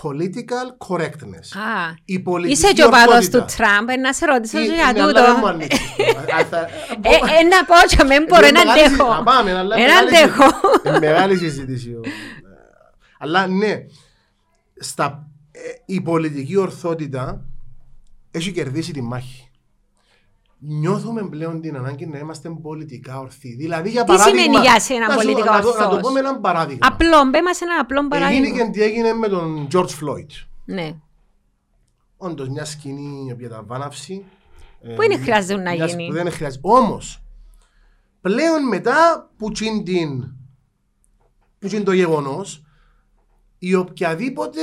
[0.02, 1.48] political correctness.
[1.60, 3.46] Α, Η πολιτική είσαι και ο παδός ορθότητα.
[3.46, 5.22] του Τραμπ, ε, να σε ρωτήσω Τι- και για ναι, αλλά τούτο.
[5.26, 5.82] δεν μου ανοίξεις.
[6.40, 6.68] Α, θα-
[7.02, 7.10] Ε,
[7.40, 9.02] ε, να πω και μην μπορώ, Είναι να μεγάλη συζήτηση.
[9.02, 9.14] αντέχω.
[9.14, 10.44] Να πάμε, αλλά είναι Ένα μεγάλη αντέχω.
[10.44, 10.88] συζήτηση.
[10.90, 11.90] Είναι Μεγάλη συζήτηση.
[11.92, 12.02] ο-
[13.20, 13.74] Αλλά ναι,
[14.80, 17.42] στα, ε, η πολιτική ορθότητα
[18.32, 19.49] έχει κερδίσει τη μάχη.
[20.62, 23.56] Νιώθουμε πλέον την ανάγκη να είμαστε πολιτικά ορθοί.
[23.56, 24.40] Δηλαδή, για Τι παράδειγμα.
[24.42, 26.88] σημαίνει για σένα να σου- πολιτικά να το- Να το ορθός; πω με έναν παράδειγμα.
[26.88, 28.58] Απλό, μπέ μας ένα απλό Έγινε παράδειγμα.
[28.64, 30.28] και τι έγινε με τον George Floyd.
[30.66, 30.96] Ναι.
[32.18, 34.26] Όντως μια σκηνή για τα βάναυση.
[34.82, 36.08] ε, Που είναι χρειάζεται να μιας γίνει.
[36.08, 36.62] Που δεν είναι χρειάζεται.
[36.68, 37.24] Όμως,
[38.22, 40.34] πλέον μετά που τσιν την.
[41.60, 42.64] που τσιν το γεγονός,
[43.60, 44.60] η οποιαδήποτε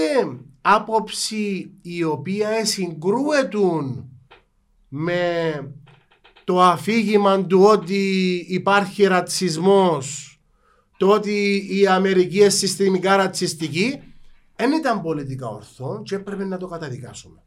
[0.62, 3.58] άποψη η οποία συγκρούεται
[4.88, 5.20] με
[6.46, 10.38] το αφήγημα του ότι υπάρχει ρατσισμός,
[10.96, 14.02] το ότι η Αμερική είναι συστημικά ρατσιστική,
[14.56, 17.42] δεν ήταν πολιτικά ορθό και έπρεπε να το καταδικάσουμε.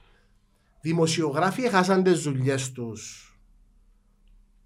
[0.81, 3.33] Δημοσιογράφοι έχασαν τις δουλειές τους.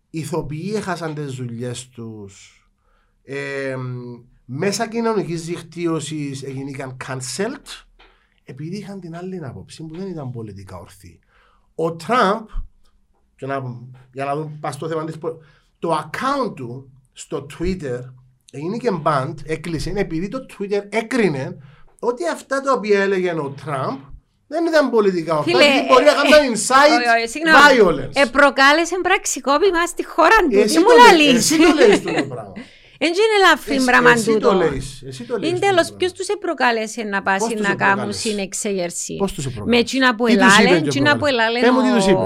[0.10, 2.68] Ηθοποιοί έχασαν τις δουλειές τους.
[3.24, 3.76] Ε,
[4.46, 7.86] μέσα κοινωνικής δικτύωσης έγιναν cancelled
[8.44, 11.20] επειδή είχαν την άλλη άποψη που δεν ήταν πολιτικά ορθή.
[11.76, 12.48] Ο Τραμπ,
[13.44, 13.62] και να,
[14.14, 15.38] για να δούμε πας στο θέμα της, πο-
[15.80, 18.00] το account του στο Twitter
[18.52, 21.58] έγινε και banned, έκλεισε επειδή το Twitter έκρινε
[22.00, 23.98] ότι αυτά τα οποία έλεγε ο Τραμπ
[24.48, 27.60] δεν ήταν πολιτικά ορθά, Φίλε, γιατί μπορεί να ε, κάνουν ε, incite όχι, όχι, συγγνώμη.
[27.70, 28.16] violence.
[28.22, 30.58] Ε, προκάλεσε πραξικόπημα στη χώρα του.
[30.60, 32.54] Εσύ Τι μου το λέ- λαλείς; Εσύ το λέει αυτό το πράγμα.
[33.00, 34.54] Δεν είναι ελαφρύ Εσύ- πράγμα εσύ το τούτο.
[34.54, 35.98] λέεις, εσύ το λέεις Είναι το τέλος, πράγμα.
[35.98, 39.78] ποιος τους επροκάλεσε να Πώς πάσει τους να κάνουν επροκάλεσε; συνεξέγερση; Πώς τους επροκάλεσε; Με
[39.86, 42.08] εκείνα που Τι τους είπε ελάλεν, και εκείνα που επροκάλεσε; ελάλεν Πες μου τι τους
[42.12, 42.26] είπε.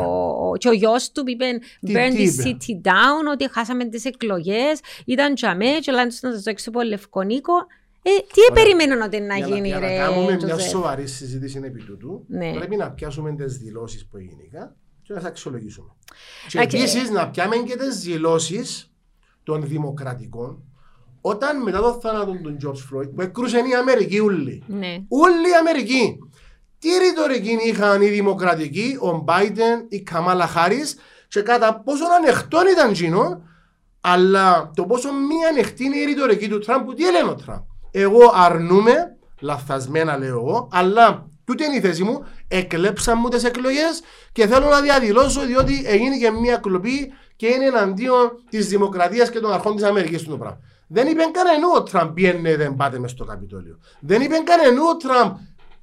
[0.57, 1.45] Ο- ο- και ο γιος του που είπε
[1.85, 6.07] Τι- burn τι the είπε; city down, ότι χάσαμε τις εκλογές, ήταν τζαμέ και λένε
[6.09, 7.53] τους να σας το έξω από Λευκονίκο.
[8.01, 11.61] Ε, τι περιμένουν ότι να Για γίνει για ρε να κάνουμε μια Τζοζέφ; σοβαρή συζήτηση
[11.63, 12.53] επί τούτου, Ναι.
[12.53, 15.87] πρέπει να πιάσουμε τις δηλώσεις που έγιναν και να τις αξιολογήσουμε.
[16.47, 18.91] Και Εντάξει, επίσης να πιάμε και τις δηλώσεις
[19.43, 20.63] των δημοκρατικών
[21.21, 24.63] όταν μετά το θάνατο του George Floyd που έκρουσαν η Αμερική ούλοι.
[24.67, 24.97] Ναι.
[25.07, 26.17] Όλη η Αμερική.
[26.79, 30.97] Τι ρητορική είχαν οι δημοκρατικοί, ο Biden, η Καμάλα Χάρις
[31.27, 33.41] και κατά πόσο ανοιχτό ήταν εκείνο,
[34.01, 37.61] αλλά το πόσο μη ανοιχτή είναι η ρητορική του Τραμπ που τι έλεγε ο Τραμπ.
[37.91, 44.01] Εγώ αρνούμαι, λαθασμένα λέω εγώ, αλλά τούτη είναι η θέση μου, εκλέψαν μου τις εκλογές
[44.31, 49.39] και θέλω να διαδηλώσω διότι έγινε και μια κλοπή και είναι εναντίον της δημοκρατίας και
[49.39, 50.59] των αρχών της Αμερικής του το πράγμα.
[50.87, 53.79] Δεν είπε κανένα ο Τραμπ πιένε δεν πάτε μες στο Καπιτόλιο.
[53.99, 55.35] Δεν είπε κανένα ο Τραμπ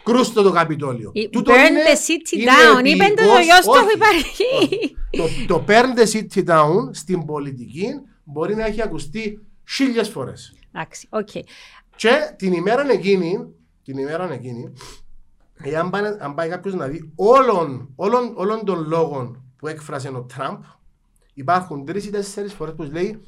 [0.05, 1.11] κρούστε το Καπιτόλιο.
[1.15, 2.85] Η- Τούτο Burn είναι- the city είναι down.
[2.85, 4.45] Είπε το επίγος- γιος του όχι, που υπάρχει.
[4.63, 4.97] όχι.
[5.47, 7.87] Το, το burn the city down στην πολιτική
[8.25, 10.55] μπορεί να έχει ακουστεί χίλιες φορές.
[10.73, 11.29] Εντάξει, οκ.
[11.97, 13.39] Και την ημέρα εκείνη,
[13.85, 14.73] την ημέρα εκείνη,
[15.63, 20.23] εάν πάει, αν πάει κάποιος να δει όλων, όλων, όλων των λόγων που έκφρασε ο
[20.23, 20.63] Τραμπ,
[21.35, 23.21] υπάρχουν τρεις ή τέσσερις φορές που λέει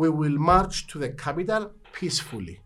[0.00, 0.62] We will march
[0.92, 1.60] to the capital
[2.00, 2.56] peacefully.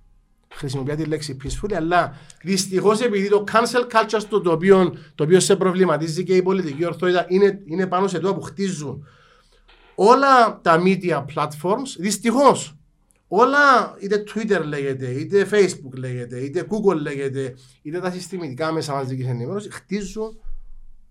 [0.55, 5.41] Χρησιμοποιεί τη λέξη peacefully, αλλά δυστυχώς επειδή το cancel culture στο το οποίο, το οποίο
[5.41, 9.07] σε προβληματίζει και η πολιτική ορθότητα είναι, είναι πάνω σε το που χτίζουν
[9.95, 12.77] όλα τα media platforms, δυστυχώς,
[13.29, 19.27] όλα είτε Twitter λέγεται, είτε Facebook λέγεται, είτε Google λέγεται, είτε τα συστημικά μέσα μαζικής
[19.27, 20.39] ενημέρωσης, χτίζουν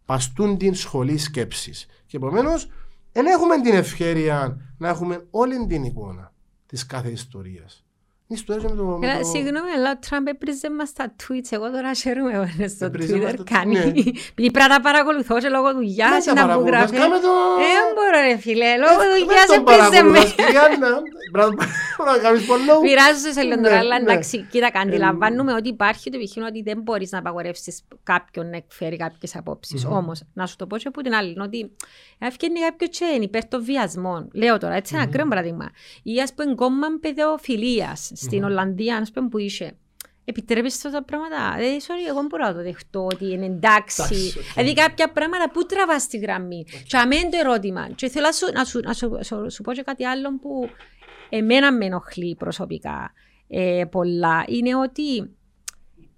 [0.06, 1.86] παστούν την σχολή σκέψης.
[2.06, 2.68] Και επομένως,
[3.12, 6.34] δεν έχουμε την ευκαιρία να έχουμε όλη την εικόνα
[6.66, 7.83] της κάθε ιστορίας.
[8.34, 8.84] Η ιστορία με το...
[8.84, 11.50] με Έλα, το- Συγγνώμη, αλλά ο Τραμπ έπριζε μας στα tweets.
[11.58, 13.36] Εγώ τώρα χαίρομαι εγώ στο Έπριζε μας Twitter.
[13.38, 13.74] τα- Κάνει.
[13.74, 13.84] ναι.
[14.32, 16.96] Επειδή πρέπει να τα παρακολουθώ και λόγω δουλειάς Δεν τα να μου παρακολουθάς, γράφει.
[17.02, 19.88] κάμε το- Ε, δεν μπορώ ρε φίλε, λόγω Δεν δουλειάς τον έπριζε με.
[19.92, 20.92] παρακολουθάς, κυρία Άννα.
[21.36, 21.56] Πρέπει
[22.12, 22.78] να κάνεις follow.
[22.88, 24.04] Πειράζω σε λίγο Ναι, τώρα, αλλά ναι.
[24.12, 28.98] εντάξει, κοίτα, αντιλαμβάνουμε ότι υπάρχει το επιχείρημα ότι δεν μπορείς να απαγορεύσεις κάποιον να εκφέρει
[28.98, 29.86] κάποιες απόψεις.
[29.86, 31.60] Όμως, να σου το πω και από την άλλη, ότι
[32.20, 35.70] αν φτιάχνει κάποιο και είναι υπέρ των βιασμών, λέω τώρα, έτσι ένα ακραίο παράδειγμα,
[36.04, 39.78] ή ας πούμε κόμμα παιδοφιλίας στην Ολλανδία, α πούμε που είσαι.
[40.26, 44.02] Επιτρέπεις αυτά τα πράγματα; Ε, sorry, εγώ δεν μπορώ να το δεχτώ ότι είναι εντάξει.
[44.02, 44.54] Εντάξει, οκ.
[44.54, 46.66] Δηλαδή κάποια πράγματα που τραβάς τη γραμμή.
[46.88, 47.90] Και αμέν το ερώτημα.
[47.96, 50.70] Και θέλω να σου, να σου, να σου, σου, σου πω και κάτι άλλο που
[51.30, 53.14] εμένα με ενοχλεί προσωπικά
[53.48, 54.44] ε, πολλά.
[54.48, 55.36] Είναι ότι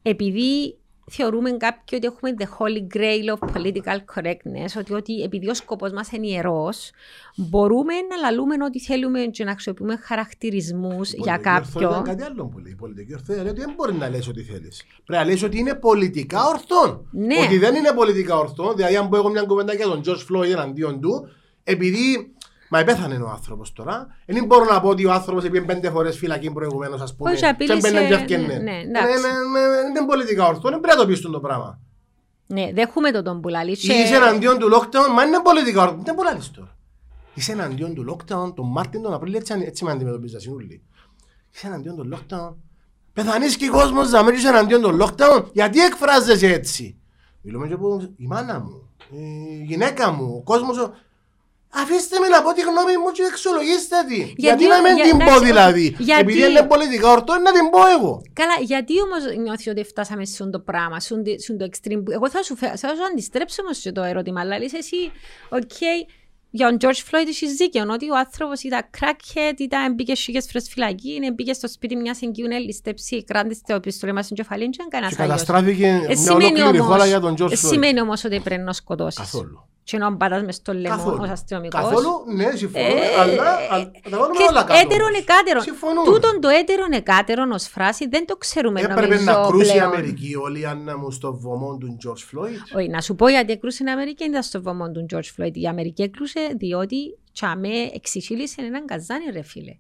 [0.02, 0.78] επειδή
[1.12, 5.92] θεωρούμε κάποιοι ότι έχουμε the holy grail of political correctness, ότι, ότι επειδή ο σκοπός
[5.92, 6.92] μας είναι ιερός,
[7.36, 12.00] μπορούμε να λαλούμε ό,τι θέλουμε και να αξιοποιούμε χαρακτηρισμούς Η για πολιτική ορθότητα κάποιον.
[12.00, 12.72] είναι κάτι άλλο που λέει.
[12.72, 14.84] Η πολιτική ορθότητα λέει ότι δεν μπορεί να λες ό,τι θέλεις.
[15.06, 17.06] Πρέπει να λες ότι είναι πολιτικά ορθό.
[17.12, 17.36] Ναι.
[17.46, 18.74] Ότι δεν είναι πολιτικά ορθό.
[18.74, 21.28] Δηλαδή, αν πω εγώ μια κουβέντα για τον George Floyd εναντίον του,
[21.64, 22.35] επειδή.
[22.76, 24.08] Μα επέθανε ο άνθρωπος τώρα.
[24.26, 27.32] Δεν μπορώ να πω ότι ο άνθρωπος πήγε πέντε φορές φυλακή προηγουμένως, ας πούμε.
[27.32, 28.46] Όχι, και απείλησε- μπαίνει και ευκαινέ.
[28.46, 29.14] ναι, Είναι εντάξει.
[29.90, 30.70] είναι πολιτικά ορθό.
[30.70, 31.80] Δεν πρέπει να το πει το πράγμα.
[32.48, 33.72] Ναι, δέχομαι το τον πουλάλη.
[33.72, 35.98] Ή Είσαι εναντίον του lockdown, μα είναι πολιτικά ορθό.
[36.04, 36.76] Δεν μπορεί να λες τώρα.
[37.34, 40.84] Είσαι εναντίον του lockdown, τον Μάρτιν, τον Απρίλιο, έτσι, έτσι με αντιμετωπίζεις συνούλοι.
[41.54, 42.54] Είσαι εναντίον του lockdown.
[43.14, 45.44] Πεθανείς και ο κόσμος να μην είσαι εναντίον του lockdown.
[45.52, 46.98] Γιατί εκφράζεσαι έτσι.
[47.42, 50.90] Μιλούμε και από η μάνα μου, η γυναίκα μου, ο κόσμος.
[51.76, 54.16] Ο- Αφήστε με να πω τη γνώμη μου και αξιολογήστε τη.
[54.16, 55.86] Γιατί, Γιατί- να μην για- την πω εντάξει, δηλαδή.
[56.00, 58.14] γιατί- Επειδή είναι πολιτικά ορθό, να την πω εγώ.
[58.34, 61.66] Καλά, γιατί όμως νιώθει ότι φτάσαμε σε αυτό το πράγμα, σε αυτό- σε αυτό το
[61.72, 62.02] extreme.
[62.06, 65.12] που- Εγώ θα σου, φε- θα σου αντιστρέψω όμως και το ερώτημα, αλλά λες εσύ,
[65.50, 65.78] οκ,
[66.58, 70.70] για τον George Floyd έχεις δίκαιο, ότι ο άνθρωπος ήταν crackhead, ήταν μπήκε σίγες φορές
[70.70, 74.70] φυλακή, είναι μπήκε στο σπίτι μιας εγκύου να ληστέψει, κράτησε το πιστόλι μες στην κεφαλή,
[74.70, 75.32] και δεν Και κανένας άλλος.
[75.32, 77.70] καταστράφηκε Ε, μια σημαίνει ολόκληρη όμως- χώρα για τον George ε, Floyd.
[77.72, 79.20] σημαίνει όμως ότι πρέπει να σκοτώσεις.
[79.20, 79.70] Καθόλου.
[79.88, 81.18] Και να πατάς μες στο λαιμό Καθόλου.
[81.22, 81.82] ως αστυνομικός.
[81.82, 84.80] Καθόλου, ναι, συμφωνώ, Ε, αλλά αλλά τα βάλουμε και όλα κάτω.
[84.80, 85.20] έτερον όμως.
[85.20, 85.62] εκάτερον.
[85.64, 86.12] Συμφωνούμε.
[86.12, 89.88] Τούτον το έτερον εκάτερον ως φράση δεν το ξέρουμε Έπρεπε νομίζω να κρούσει η πλέον.
[89.94, 92.78] Αμερική όλη η Άννα μου στο βωμό του George Floyd.
[92.78, 95.54] Όχι, να σου πω γιατί έκρουσε η Αμερική, δεν ήταν στο βωμό του George Floyd.
[95.54, 99.76] Η Αμερική έκρουσε διότι τσαμέ εξισύλισε έναν καζάνι ρε φίλε.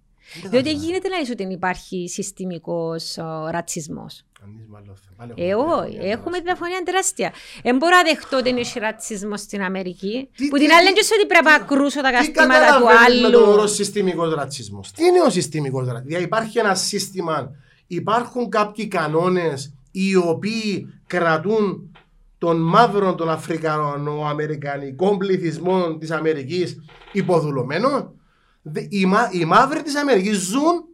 [0.50, 4.24] Διότι γίνεται να λες ότι υπάρχει συστημικός ο, ρατσισμός.
[4.40, 6.44] Κανείς μάλλον δεν- πάλι Ε, έχουμε όχι, διαφωνία έχουμε τώρα.
[6.44, 7.34] διαφωνία τεράστια.
[7.64, 10.30] Δεν μπορώ να δεχτώ ότι έχει ρατσισμός στην Αμερική.
[10.38, 12.84] Τι- που τι- την άλλη τι- είναι ότι πρέπει να κρούσω τα Τι καστήματα του
[12.84, 13.68] καταλαβαίνεις με τον όρο άλλου.
[13.68, 17.52] συστημικός ρατσισμός; Τι είναι ο συστημικός ρατσισμός; Δηλαδή υπάρχει ένα σύστημα,
[17.88, 21.90] υπάρχουν κάποιοι κανόνες οι οποίοι κρατούν
[22.38, 26.78] τον μαύρο, τον Αφρικανό, Αμερικανικό πληθυσμό της Αμερικής
[27.12, 28.04] υποδουλωμένο; Δε-
[28.90, 30.86] Οι, μα, οι μαύροι της Αμερικής ζουν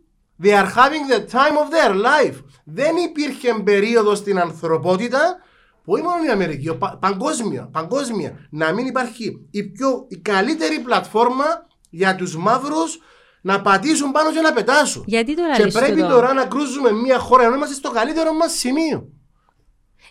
[0.44, 2.44] They are having the time of their life.
[2.64, 5.38] Δεν υπήρχε περίοδος στην ανθρωπότητα
[5.84, 10.18] που όχι μόνο η Αμερική, ο πα- παγκόσμια, παγκόσμια, να μην υπάρχει η, πιο, η
[10.18, 11.46] καλύτερη πλατφόρμα
[11.90, 13.00] για τους μαύρους
[13.42, 15.04] να πατήσουν πάνω και να πετάσουν.
[15.08, 18.34] Γιατί το Και λαλείς πρέπει τούτο; τώρα να κρούζουμε μια χώρα ενώ είμαστε στο καλύτερο
[18.34, 19.10] μας σημείο.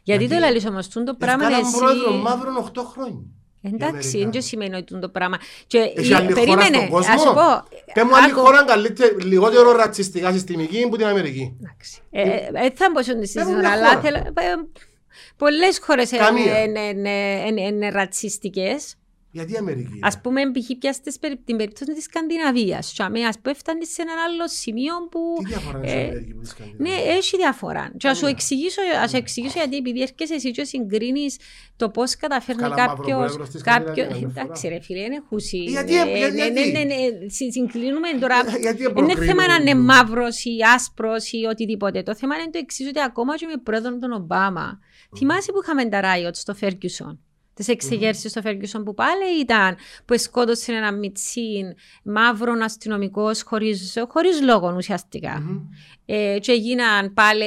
[0.02, 1.78] Γιατί το γιατί λαλείς όμως, τούν το πράγμα Ευκάλαμε εσύ...
[1.78, 3.22] πρόεδρο μαύρων 8 χρόνια.
[3.62, 4.30] Εντάξει, Αμερικάνοι.
[4.32, 5.36] δεν σημαίνει ότι τούν το πράγμα.
[5.66, 7.14] Και Έχει η- άλλη χώρα περίμενε, στον κόσμο.
[7.14, 7.64] ας σου πω.
[7.94, 8.40] Πες μου άλλη άκου.
[8.40, 11.56] χώρα καλύτερη- λιγότερο ρατσιστικά συστημική που την Αμερική.
[11.62, 12.00] Εντάξει.
[12.10, 14.00] Ε, ε, ε, θα μπω στον συζήτηση, μια αλλά χώρα.
[14.00, 14.16] θέλω...
[14.16, 14.54] ε,
[15.36, 16.62] Πολλές χώρες Καμία.
[16.62, 18.94] είναι- είναι- είναι είναι ρατσιστικές.
[19.32, 19.98] Γιατί η Αμερική.
[20.02, 20.70] Α πούμε, π.χ.
[20.78, 21.10] πιάστε
[21.44, 23.00] την περίπτωση της Σκανδιναβίας.
[23.00, 23.06] Α
[23.42, 25.20] πούμε, φτάνει σε ένα άλλο σημείο που.
[25.38, 27.92] Τι διαφορά είναι ε, στην Αμερική με τη Σκανδιναβία; Ναι, έχει διαφορά.
[27.96, 31.36] Και ας σου εξηγήσω, ας σου εξηγήσω γιατί επειδή έρχεσαι εσύ και συγκρίνεις
[31.76, 33.18] το πώς καταφέρνει Καλά κάποιος.
[33.18, 33.92] μαύρο που στη Κάποιο...
[33.92, 34.40] Σκανδιναβίας, καμιά φορά.
[34.44, 35.56] Εντάξει, ρε φίλε, είναι χουσί.
[35.62, 38.36] Γιατί, Ε, γιατί, ναι, ναι, γιατί; ναι, ναι, συ- Συγκλίνουμε τώρα.
[38.38, 39.92] Ε, γιατί Δεν είναι θέμα να είναι προκρίνουμε.
[39.94, 42.02] μαύρος ή άσπρος ή οτιδήποτε.
[42.02, 44.78] Το θέμα είναι το εξή, ότι ακόμα και με πρόεδρο τον Ομπάμα.
[45.16, 46.54] Θυμάσαι που είχαμε τα ράιοτ στο
[47.64, 47.66] Φέργκιουσον.
[47.66, 53.30] Τι εξεγέρσει στο Φέργκιουσον που πάλι ήταν που σκότωσε ένα μιτσίν μαύρο αστυνομικό
[54.08, 55.40] χωρίς λόγο ουσιαστικά.
[55.40, 55.68] Μμμ.
[56.06, 57.44] Ε, και έγιναν πάλι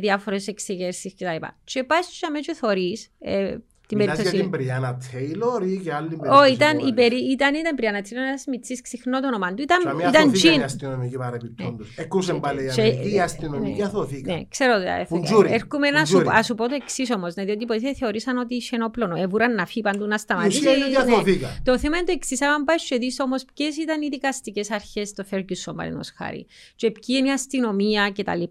[0.00, 1.46] διάφορες εξεγέρσει κτλ.
[1.64, 3.56] Και πάει στου αμέσω και θωρείς, ε,
[3.96, 4.50] την Μιλάς για περίπτωση.
[4.50, 8.20] την Μπριάννα Τέιλορ ή και άλλη Ω, περίπτωση ήταν, που η περί, ήταν, ήταν Πριανατσίνα,
[8.22, 9.62] ένας μιτσής ξυχνό το όνομα του.
[9.62, 10.62] Ήταν, Και αμέ ήταν αθώθηκαν οι τζιν.
[10.62, 11.88] αστυνομικοί παρεπιπτόντως.
[11.96, 13.84] Εκούσαν Και- πάλι οι και- Αμερικοί, οι ναι, αστυνομικοί ναι.
[13.84, 14.34] αθώθηκαν.
[14.36, 16.36] Ναι, ξέρω ότι Φουντζούρι, Έρχομαι να σου, φουντζούρι.
[16.36, 17.34] ας σου πω το εξής όμως.
[17.34, 19.16] Ναι, διότι υποτίθεται θεωρήσαν ότι είχε ενόπλωνο.
[19.16, 20.58] Έβουραν να φύγει παντού να Η σταματήσει.
[20.58, 21.12] ουσία είναι ότι Ναι.
[21.12, 21.50] αθώθηκαν.
[21.64, 22.42] Το θέμα είναι το εξής.
[22.42, 26.90] Αν πάεις και δεις όμως ποιες ήταν οι δικαστικές αρχές στο Ferguson, παραδείγματος χάρη, και
[26.90, 28.42] ποιοι είναι η αστυνομία κτλ.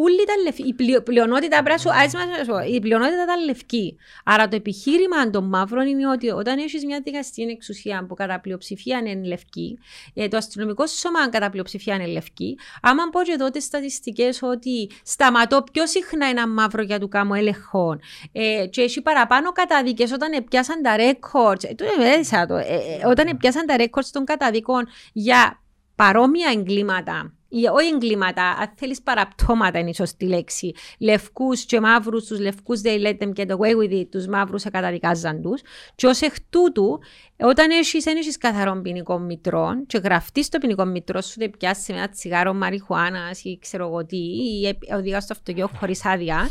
[0.00, 0.62] Όλοι ήταν λευκοί.
[0.66, 3.96] Η πλειο- πλειονότητα, πρέπει να σου- ας μας- να σου πω, η πλειονότητα ήταν λευκή.
[4.24, 8.98] Άρα το επιχείρημα των μαύρων είναι ότι όταν έχεις μια δικαστική εξουσία που κατά πλειοψηφία
[8.98, 9.78] είναι λευκή,
[10.14, 15.64] ε, το αστυνομικό σώμα κατά πλειοψηφία είναι λευκή, άμα πω και τότε στατιστικές ότι σταματώ
[15.72, 18.00] πιο συχνά ένα μαύρο για του κάμω ελεγχών
[18.32, 21.64] ε, και έχει παραπάνω καταδίκες όταν επιάσαν τα records.
[21.64, 22.54] Ε, το έδειξα το.
[22.56, 22.62] Ε,
[23.02, 25.62] ε, όταν επιάσαν τα records των καταδικών για
[25.94, 27.32] παρόμοια εγκλήματα.
[27.50, 30.72] Ή, όχι εγκλήματα, αν θέλεις παραπτώματα είναι η σωστή λέξη.
[30.98, 35.42] Λευκούς και μαύρους, τους λευκούς they let them get away with it, τους μαύρους εκαταδικάζαν
[35.42, 35.60] τους.
[35.94, 36.98] Και ως εκ τούτου,
[37.40, 41.88] όταν έχεις δεν έχεις καθαρό ποινικό μητρό και γραφτείς στο ποινικό μητρό σου, δεν πιάσεις
[41.88, 46.50] με ένα τσιγάρο μαριχουάνας ή ξέρω εγώ τι, ή οδηγάς στο αυτοκίνητο χωρίς άδεια,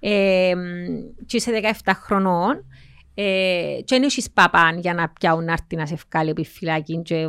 [0.00, 0.52] ε,
[1.26, 1.50] και είσαι
[1.84, 2.64] 17 χρονών,
[3.22, 7.02] ε, και δεν έχεις παπάν για να πιάουν να έρθει να σε βγάλει επί φυλακή
[7.04, 7.28] και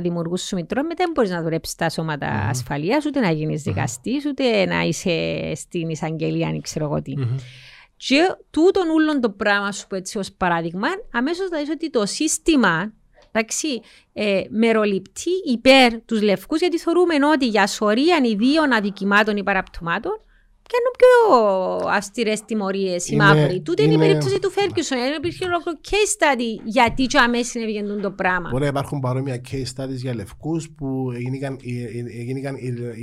[0.00, 2.48] δημιουργούς σου μητρό, μετά δεν μπορείς να δουλέψεις στα σώματα Μμμ.
[2.48, 7.12] ασφαλείας, ούτε να γίνεις δικαστής, ούτε να είσαι στην εισαγγελία, ή ξέρω εγώ τι.
[7.96, 12.06] Και τούτον ούλον το πράγμα σου πω έτσι ως παράδειγμα, αμέσως θα δεις ότι το
[12.06, 12.92] σύστημα
[13.32, 13.80] εντάξει,
[14.12, 20.20] ε, μεροληπτεί υπέρ τους λευκούς γιατί θεωρούμε ότι για σωρία ιδίων αδικημάτων ή παραπτωμάτων
[20.68, 23.60] πιάνουν πιο αυστηρές τιμωρίες οι Είναι- μαύροι.
[23.60, 24.98] Τούτη είναι η είναι- περίπτωση του Φέρκιουσον.
[24.98, 28.48] Είναι υπήρχε ολόκληρο case study γιατί και αμέσως συνέβη το πράγμα.
[28.50, 31.58] Μπορεί να υπάρχουν παρόμοια case studies για λευκούς που έγιναν,
[32.18, 32.54] έγιναν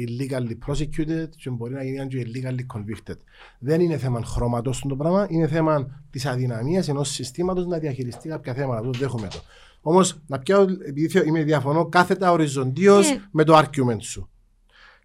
[0.06, 3.18] illegally prosecuted και μπορεί να γίνηκαν και illegally convicted.
[3.60, 8.54] Δεν είναι θέμα χρώματος το πράγμα, είναι θέμα της αδυναμίας ενός συστήματος να διαχειριστεί κάποια
[8.54, 8.80] θέματα.
[8.80, 9.42] Αυτό δέχομαι το.
[9.82, 13.22] Όμως, να πιάω, επειδή θε- είμαι διαφωνώ, κάθετα οριζοντίως Ναι.
[13.32, 14.30] με το argument σου.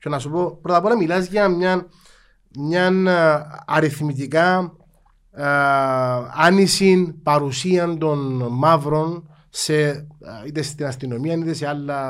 [0.01, 1.89] Και να σου πω, πρώτα απ' όλα μιλάς για μια,
[2.59, 4.77] μια ε, αριθμητικά
[5.33, 5.45] ε,
[6.35, 10.07] άνηση παρουσία των μαύρων σε, ε,
[10.47, 12.01] είτε στην αστυνομία είτε σε άλλα,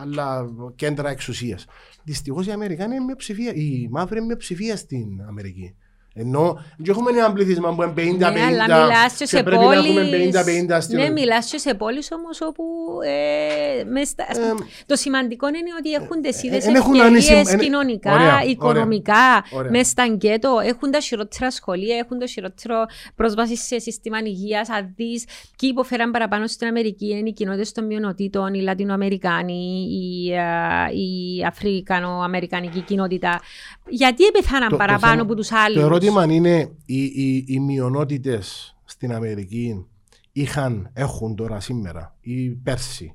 [0.00, 1.66] άλλα κέντρα εξουσίας.
[2.04, 5.74] Δυστυχώς οι Αμερικάνοι είναι μειοψηφία, οι μαύροι είναι μειοψηφία στην Αμερική.
[6.20, 9.74] Ενώ δεν έχουμε ένα πληθυσμό που είναι 50-50 Ναι, αλλά μιλάς και σε πρέπει να
[9.74, 10.34] έχουμε πόλεις...
[10.70, 12.64] 50-50 στην Ναι, μιλάς και σε πόλεις όμως όπου
[13.04, 17.30] ε, μες στα- ας πούμε, το σημαντικό είναι ότι έχουν τις ίδιες εν έχουν ευκαιρίες
[17.30, 19.70] άνηση- εν- κοινωνικά, Ωραία, οικονομικά, ωραία.
[19.70, 24.92] μες στα γκέτο, έχουν τα χειρότερα σχολεία, έχουν το χειρότερο πρόσβαση σε σύστημα υγείας, αν
[24.96, 25.24] δεις
[25.58, 31.44] ποιοι υποφέραν παραπάνω στην Αμερική, είναι οι κοινότητες των μειονοτήτων, οι Λατινοαμερικάνοι, η, α, η
[31.46, 33.40] Αφρικανο-Αμερικανική κοινότητα.
[33.88, 37.60] Γιατί επεθάναν Το- το παραπάνω θέμα- από τους άλλους; Το ερώτημα είναι, οι, οι, οι
[37.60, 39.86] μειονότητες στην Αμερική
[40.32, 43.12] είχαν, έχουν τώρα σήμερα ή πέρσι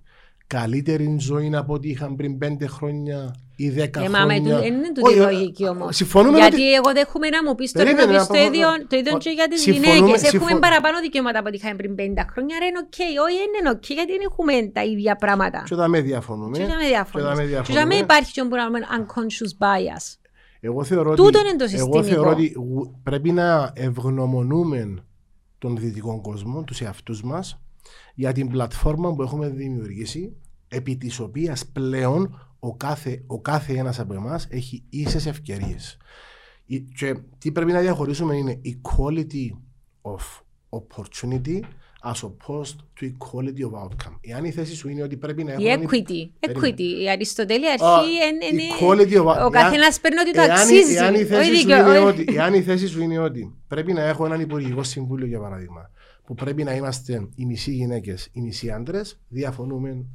[0.47, 4.41] καλύτερη ζωή από ό,τι είχαν πριν πέντε χρόνια ή δέκα Ε, μα χρόνια.
[4.41, 5.95] με του- δεν είναι τούτη Όχι, η ε, λογική όμως.
[5.95, 6.73] Συμφωνούμε Γιατί ότι...
[6.73, 9.15] εγώ δέχομαι να μου πεις το Περίμενε, να πεις να το πω- ίδιο, το ίδιο
[9.15, 10.19] ο- και για τις συμφωνούμε- γυναίκες.
[10.21, 12.55] συμφω- Έχουμε παραπάνω δικαιώματα από ό,τι είχαμε πριν 50 χρόνια.
[12.57, 12.97] Άρα είναι οκ.
[13.25, 15.59] Όχι, δεν είναι οκ, γιατί δεν έχουμε τα ίδια πράγματα.
[15.67, 16.57] Και εδώ με διαφωνούμε.
[16.57, 17.35] Και με Και εδώ με διαφωνείς.
[17.35, 17.85] Και διαφωνούμε.
[17.85, 20.05] με υπάρχει και που λέμε unconscious bias.
[20.65, 22.03] Εγώ θεωρώ ότι, Τούτο είναι το εγώ συστημικό.
[22.03, 25.03] θεωρώ ότι γου- πρέπει να ευγνωμονούμε
[25.57, 27.61] τον δυτικό κόσμο, τους εαυτούς μας,
[28.15, 30.35] για την πλατφόρμα που έχουμε δημιουργήσει,
[30.67, 35.97] επί της οποίας πλέον ο κάθε, ο κάθε ένας από εμάς έχει ίσες ευκαιρίες.
[36.65, 39.49] Η- Και τι πρέπει να διαχωρίσουμε είναι equality
[40.01, 41.59] of opportunity
[42.05, 44.17] as opposed to equality of outcome.
[44.21, 45.85] Εάν η θέση σου είναι ότι πρέπει να Η έχουμε...
[45.85, 46.29] equity.
[46.39, 46.73] Περίμενε.
[46.75, 47.01] Equity.
[47.03, 48.09] Η Αριστοτέλη Α, αρχή
[48.51, 48.63] είναι.
[48.79, 50.93] equality of- Ο καθένας παίρνει ότι το Εάν η- αξίζει.
[50.95, 53.55] Εάν η Όχι θέση σου δικαιω- είναι όχι- ότι- εάν η θέση σου είναι ότι
[53.67, 55.89] πρέπει να έχω έναν υπουργικό συμβούλιο, για παράδειγμα,
[56.25, 60.05] που πρέπει να είμαστε οι μισοί γυναίκες, οι μισοί άντρες, διαφωνούμε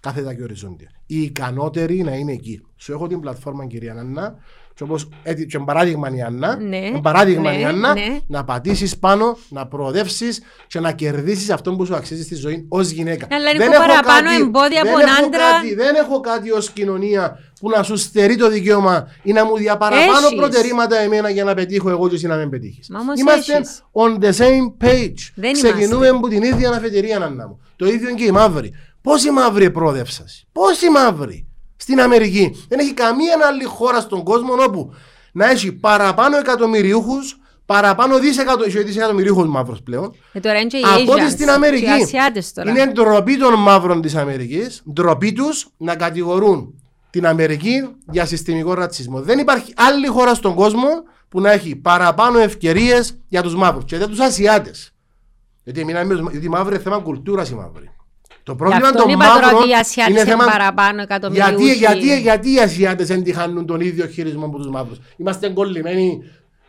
[0.00, 0.90] κάθετα και οριζόντια.
[1.06, 2.62] Οι ικανότεροι να είναι εκεί.
[2.76, 4.36] Σου έχω την πλατφόρμα, κυρία Νανά,
[4.74, 8.18] Και όπως έτσι, και παράδειγμα η Άννα, Ναι, παράδειγμα ναι, η Άννα, ναι.
[8.26, 12.90] να πατήσεις πάνω, να προοδεύσεις και να κερδίσεις αυτό που σου αξίζει στη ζωή ως
[12.90, 13.26] γυναίκα.
[13.30, 15.38] Αλλά είναι Δεν που έχω παραπάνω κάτι- εμπόδια δεν από έναν έχω άντρα.
[15.52, 19.56] κάτι- Δεν έχω κάτι ως κοινωνία που να σου στερεί το δικαίωμα ή να μου
[19.56, 20.34] διαπαραπάνω Έχεις.
[20.38, 22.88] προτερήματα εμένα για να πετύχω εγώ και εσύ να μην πετύχεις.
[22.88, 23.82] Μα όμως Είμαστε έχεις.
[23.92, 25.14] on the same page.
[25.34, 26.08] Δεν Ξεκινούμε είμαστε.
[26.08, 27.60] από την ίδια αναφετηρία, Ανά μου.
[27.76, 28.72] Το ίδιο και οι μαύροι.
[29.02, 30.26] Πόσοι μαύροι προόδευσαν.
[30.52, 31.46] Πόσοι μαύροι;
[31.82, 32.64] Στην Αμερική.
[32.68, 34.94] Δεν έχει καμία άλλη χώρα στον κόσμο όπου
[35.32, 37.14] να έχει παραπάνω εκατομμυριούχου,
[37.66, 38.64] παραπάνω δισεκατο...
[38.64, 40.14] έχει δισεκατομμυριούχου μαύρους πλέον.
[40.32, 41.84] Ε, τώρα είναι και οι Από ό,τι Asians στην Αμερική.
[41.84, 42.70] και οι Ασιάτες τώρα.
[42.70, 49.20] Είναι ντροπή των μαύρων της Αμερικής, ντροπή τους να κατηγορούν την Αμερική για συστημικό ρατσισμό.
[49.20, 50.88] Δεν υπάρχει άλλη χώρα στον κόσμο
[51.28, 54.94] που να έχει παραπάνω ευκαιρίες για τους μαύρους και για τους Ασιάτες.
[55.64, 57.91] Γιατί, μιλάμε, γιατί οι μαύροι είναι θέμα κουλτούρας οι μαύροι.
[58.44, 60.44] Το Γι' πρόβλημα αυτό των είπα τώρα μαύρων ότι οι Ασιάτες είναι είναι θέμα.
[60.44, 61.64] παραπάνω εκατομμυριούχοι.
[61.64, 65.48] Γιατί, γιατί, γιατί οι Ασιάτες δεν τη χάνουν τον ίδιο χειρισμό από τους μαύρους; Είμαστε
[65.48, 66.22] κολλημένοι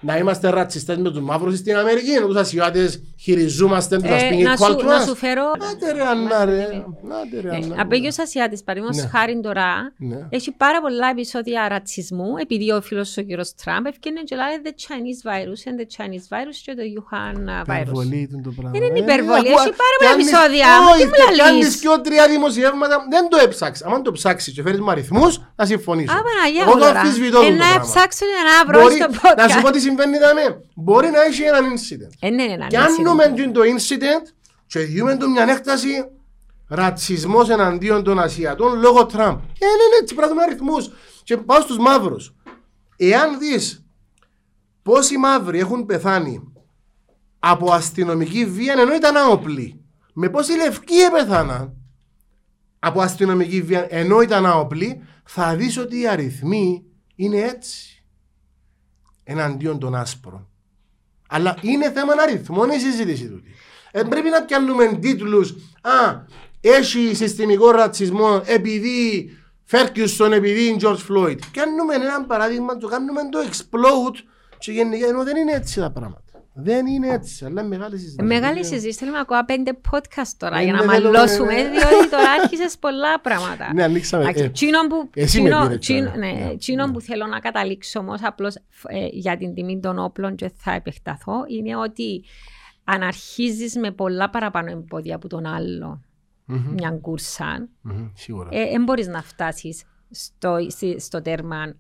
[0.04, 4.44] να είμαστε ρατσιστές με τους μαύρους στην Αμερική, ενώ τους Ασιάτες χειριζόμαστε τους Ε, ασπίγγι
[4.44, 5.44] να, σου, να σου φέρω...
[5.72, 6.68] Άντε ρε Ανά ρε,
[7.22, 7.76] άντε ρε Ανά.
[7.82, 9.10] Από τους Ασιάτες, παραδείγματος Ναι.
[9.10, 10.20] χάρη τώρα, Ναι.
[10.30, 14.74] έχει πάρα πολλά επεισόδια ρατσισμού, επειδή ο φίλος ο κύριος Τραμπ έφυγε και λέει the
[14.86, 17.82] Chinese virus and the Chinese virus και το Wuhan uh, virus.
[17.82, 18.72] Υπερβολή του το πράγμα.
[18.80, 21.06] Δεν είναι Ε, υπερβολή, ακούω- έχει πάρα κι πολλά αν είσαι- επεισόδια, μα όχι, τι
[21.08, 23.82] μου και κι αν λαλείς; είσαι και τρία δημοσιεύματα, δεν το έψαξες.
[23.94, 26.14] Αν το ψάξεις και φέρεις μου αριθμούς, θα συμφωνήσω.
[26.14, 27.00] Α, Παναγία Εγώ μου το τώρα.
[27.00, 27.86] αμφισβητώ Ε, το να πράγμα.
[27.92, 29.08] ψάξω για να βρω Μπορεί- στο
[29.42, 29.74] Να σου πω podcast.
[29.76, 30.62] τι συμβαίνει δάμε.
[30.76, 32.14] Μπορεί να έχει έναν incident.
[32.20, 33.30] Ε, ναι, ναι, ναι, Και ναι, αν σίγουρα.
[33.30, 34.34] νούμε το incident
[34.68, 36.06] και διούμε του μια έκταση
[36.68, 39.40] ρατσισμός εναντίον των Ασιατών λόγω Τραμπ.
[39.40, 40.90] Και είναι έτσι, πράγμα αριθμούς.
[41.24, 42.34] Και πάω στους μαύρους.
[42.98, 43.86] Εάν δεις
[44.82, 46.54] πόσοι μαύροι έχουν πεθάνει
[47.40, 49.82] από αστυνομική βία ενώ ήταν άοπλοι.
[50.14, 51.78] Με πόσοι λευκοί επεθάναν
[52.80, 56.84] από αστυνομική βία ενώ ήταν άοπλοι, θα δεις ότι οι αριθμοί
[57.16, 57.93] είναι έτσι.
[59.24, 60.48] Εναντίον των άσπρων.
[61.28, 63.52] Αλλά είναι θέμα αριθμών η συζήτηση τούτη.
[63.92, 65.52] Ε, πρέπει να πιάνουμε τίτλους
[65.82, 66.26] Α,
[66.62, 69.30] έχει συστημικό ρατσισμό επειδή
[69.64, 71.38] Φέρκιουσον, επειδή είναι George Floyd.
[71.52, 74.16] Κάνουμε ένα παράδειγμα, το κάνουμε το explode
[74.60, 76.23] και γενικά, ενώ δεν είναι έτσι τα πράγματα.
[76.56, 78.24] Δεν είναι έτσι, αλλά είναι μεγάλη συζήτηση.
[78.28, 78.98] Μεγάλη συζήτηση.
[79.00, 81.70] Θέλουμε ακόμα πέντε podcast τώρα Ε, για να ναι, θέλουμε, μαλώσουμε, ναι.
[81.70, 83.74] διότι τώρα άρχισες πολλά πράγματα.
[83.74, 84.24] Ναι, ανοίξαμε.
[84.24, 86.18] Εντάξει, Ε, Τσίνον που, εσύ με τσίνο- πήρες τσίνο- τώρα.
[86.18, 86.94] ναι, Ναι, τσίνον ναι.
[86.94, 88.56] που θέλω να καταλήξω όμως απλώς
[89.12, 92.24] για την τιμή των όπλων και θα επεκταθώ είναι ότι
[92.84, 96.02] αν αρχίζεις με πολλά παραπάνω εμπόδια από τον άλλο
[96.46, 98.50] μμμ, μια κούρσα, μμμ, Σίγουρα.
[98.50, 101.74] δεν μπορείς να φτάσεις στο, στη- στο τέρμα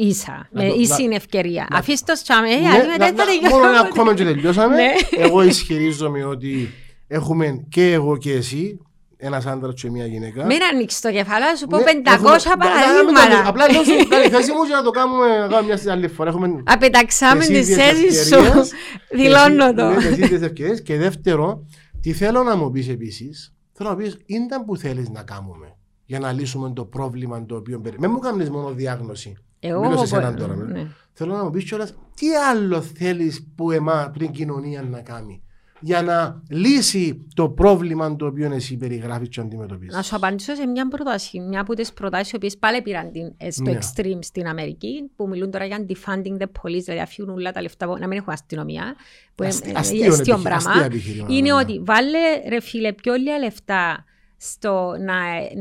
[0.00, 1.66] ίσα, Να με το- ίση να- ευκαιρία.
[1.70, 3.48] Αφήστε το τσάμε, Ναι, γιατί να- μετά θα να- τελειώσουμε.
[3.50, 4.74] Μόνο ένα ακόμα και τελειώσαμε.
[4.76, 4.90] Ναι.
[5.16, 6.68] Εγώ ισχυρίζομαι ότι
[7.08, 8.78] έχουμε και εγώ και εσύ,
[9.16, 10.44] ένας άντρας και μια γυναίκα.
[10.44, 12.84] Μην ανοίξεις το κεφάλι, σου πω Ναι, 500 έχουμε- Να- να- να-
[13.16, 13.48] παραδείγματα.
[13.48, 16.30] Απλά δώσου την θέση μου για να το κάνουμε να κάνουμε μια άλλη φορά.
[16.30, 18.34] Έχουμε Απεταξάμε τις τη ίδιες θέση σου.
[18.34, 18.72] ευκαιρίες.
[19.20, 19.88] Δηλώνω Εσύ- το.
[19.88, 20.82] ναι, τις ίδιες ευκαιρίες.
[20.82, 21.64] Και δεύτερο,
[22.00, 26.18] τι θέλω να μου πεις επίσης, θέλω να πεις, ήταν που θέλεις να κάνουμε για
[26.18, 27.96] να λύσουμε το πρόβλημα το οποίο περί...
[28.00, 29.36] Μην μου κάνεις μόνο διάγνωση.
[29.60, 30.56] Εγώ Μιλώ σε μπορώ- σένα τώρα.
[30.56, 30.64] ναι.
[30.80, 30.86] ναι.
[31.12, 35.42] Θέλω να μου πεις κιόλας, τι άλλο θέλεις που εμά, που την κοινωνία να κάνει
[35.80, 40.66] για να λύσει το πρόβλημα το οποίο εσύ περιγράφεις και αντιμετωπίζεις; Να σου απαντήσω σε
[40.66, 41.40] μια πρόταση.
[41.40, 43.78] Μια από τις προτάσεις, οι οποίες πάλι πήραν την, ε, στο Ναι.
[43.78, 47.86] extreme στην Αμερική, που μιλούν τώρα για defunding the police, δηλαδή αφήνουν όλα τα λεφτά,
[47.98, 48.94] να μην έχουν αστυνομία.
[49.34, 50.70] Που είναι- Αστεί- ε, αστείο αστείο επιχει- πράγμα.
[50.70, 51.60] αστεία επιχειρήματα, Είναι ναι.
[51.60, 54.04] ότι βάλε ρε φίλε πιο λίγα λεφτά
[54.40, 55.14] στο να,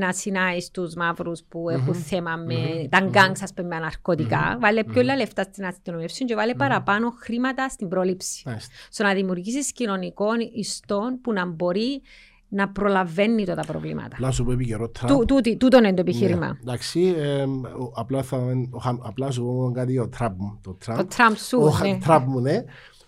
[0.05, 4.57] να συνάεις στους μαύρους που έχουν θέμα με τα γκάγκς ας πούμε με ναρκωτικά.
[4.61, 8.41] Βάλε πιο λίγα λεφτά στην αστυνομία και βάλε παραπάνω χρήματα στην πρόληψη.
[8.45, 8.71] Μάλιστα.
[8.89, 12.01] Στο να δημιουργήσεις κοινωνικών ιστών που να μπορεί
[12.49, 14.09] να προλαβαίνει το τα προβλήματα.
[14.15, 15.09] Απλά σου πω επικαιρό Τραμπ.
[15.19, 16.47] Του, τούτη- τούτο είναι το επιχείρημα.
[16.47, 18.37] Ναι, εντάξει, εμ, ο- απλά, θα,
[18.71, 20.59] ο, χα- απλά σου πω κάτι για το Τραμπ μου.
[20.63, 21.97] Το Τραμπ, Το Τραμπ σου, ο, χα- ναι.
[21.97, 22.63] Τραμπ μου, ναι.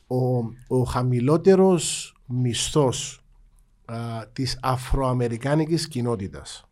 [0.08, 0.18] Ο,
[0.68, 3.29] ο χαμηλότερος μισθός α,
[4.34, 6.64] της αφροαμερικάνικης κοινότητας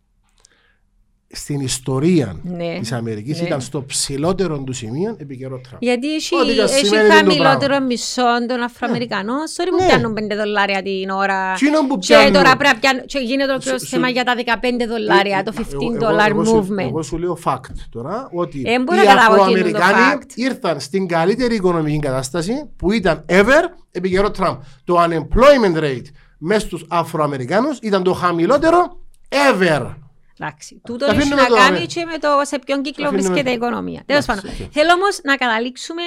[1.32, 3.48] στην ιστορία Ναι, της Αμερικής ναι.
[3.48, 5.82] ήταν στο ψηλότερο του σημείο επί καιρό Τραμπ.
[5.82, 7.86] Γιατί έχει, Ό,τι και έχει σημαίνει το χαμηλότερο πράγμα.
[7.86, 9.38] μισό των Αφροαμερικανών.
[9.56, 9.88] Sorry που Ναι.
[9.88, 11.52] πιάνουν 5 δολάρια την ώρα.
[11.52, 13.06] Εκείνο που Και πιάνουν- τώρα πρέπει να πιάνουν.
[13.06, 16.30] Και γίνεται ολόκληρο Σου- σου- θέμα για τα 15 δολάρια, το Ε, 15 εγώ- dollar
[16.30, 16.88] εγώ σου- movement.
[16.88, 20.22] Εγώ σου λέω fact τώρα ότι Ε, μπορώ οι να καταλάβω τι είναι το Αφροαμερικάνοι
[20.24, 20.32] fact.
[20.36, 24.58] ήρθαν στην καλύτερη οικονομική κατάσταση που ήταν ever επί καιρό Τραμπ.
[24.84, 26.06] Το unemployment rate
[26.38, 29.96] μέσα στους Αφροαμερικάνους ήταν το χαμηλότερο ever.
[30.40, 30.82] Εντάξει.
[30.86, 31.86] Τούτο Τα έχει αφήνουμε να τώρα, κάνει ναι.
[31.86, 33.28] και με το σε ποιον κύκλο αφήνουμε.
[33.28, 34.04] βρίσκεται η οικονομία.
[34.06, 34.66] Τέλος Εντάξει, πάντων.
[34.66, 34.72] οκ.
[34.74, 36.02] Θέλω όμως να καταλήξουμε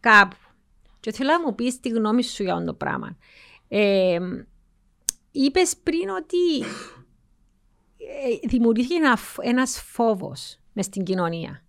[0.00, 0.36] κάπου.
[1.00, 3.16] Και θέλω να μου πεις τη γνώμη σου για αυτό το πράγμα.
[3.68, 4.18] Ε,
[5.30, 6.66] Είπες πριν ότι
[7.98, 11.62] ε, δημιουργήθηκε ένα, φ- ένας φόβος μες στην κοινωνία.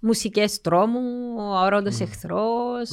[0.00, 1.00] μουσικές τρόμου,
[1.38, 2.90] ο αορόντος εχθρός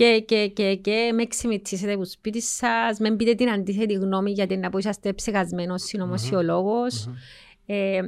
[0.00, 4.56] και, και, και, και με ξημιτσίσετε από σπίτι σας, με πείτε την αντίθετη γνώμη γιατί
[4.56, 7.08] να πω είσαστε ψεγασμένος συνωμοσιολόγος.
[7.66, 8.00] Ε,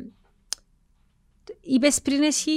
[1.61, 2.51] Είπες πριν εσύ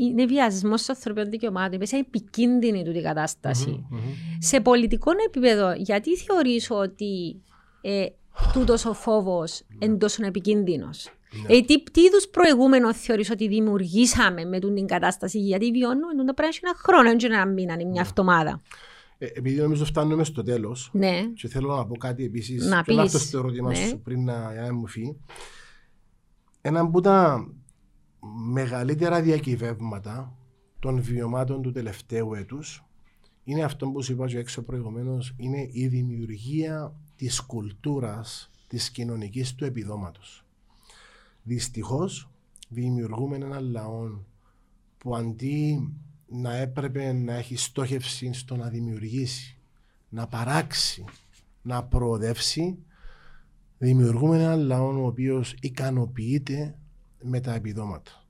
[0.00, 1.72] είναι βιασμός των ανθρωπίνων δικαιωμάτων.
[1.72, 3.86] Είπες επικίνδυνη του την κατασταση
[4.38, 7.42] Σε πολιτικό επίπεδο, γιατί θεωρείς ότι
[7.80, 8.06] ε,
[8.52, 11.56] τούτος ο φόβος είναι τόσο επικίνδυνος; Ναι.
[11.56, 16.58] Ε, τι τι είδους προηγούμενο θεωρείς ότι δημιουργήσαμε με την κατάσταση, γιατί βιώνουμε τον πράγμα
[16.62, 18.08] ένα χρόνο, δεν ένα μήνα, είναι μια ναι.
[18.08, 18.60] εβδομάδα.
[19.18, 21.22] Ε, επειδή νομίζω φτάνουμε στο τέλος, ναι.
[21.34, 22.66] και θέλω να πω κάτι επίσης.
[22.66, 22.98] Να πεις.
[22.98, 23.74] αυτό το ερώτημα ναι.
[23.76, 25.16] σου πριν να, να μου φύγει.
[26.60, 27.48] Ένα από τα
[28.52, 30.36] μεγαλύτερα διακυβεύματα
[30.78, 32.84] των βιωμάτων του τελευταίου έτους
[33.44, 39.54] είναι αυτό που σου είπα και έξω προηγουμένως, είναι η δημιουργία της κουλτούρας της κοινωνικής
[39.54, 40.44] του επιδόματος.
[41.42, 42.30] Δυστυχώς
[42.68, 44.08] δημιουργούμε ένα λαό
[44.98, 45.88] που αντί
[46.26, 49.58] να έπρεπε να έχει στόχευση στο να δημιουργήσει,
[50.08, 51.04] να παράξει,
[51.62, 52.78] να προοδεύσει,
[53.78, 56.78] δημιουργούμε ένα λαό ο οποίος ικανοποιείται
[57.22, 58.24] με τα επιδόματα.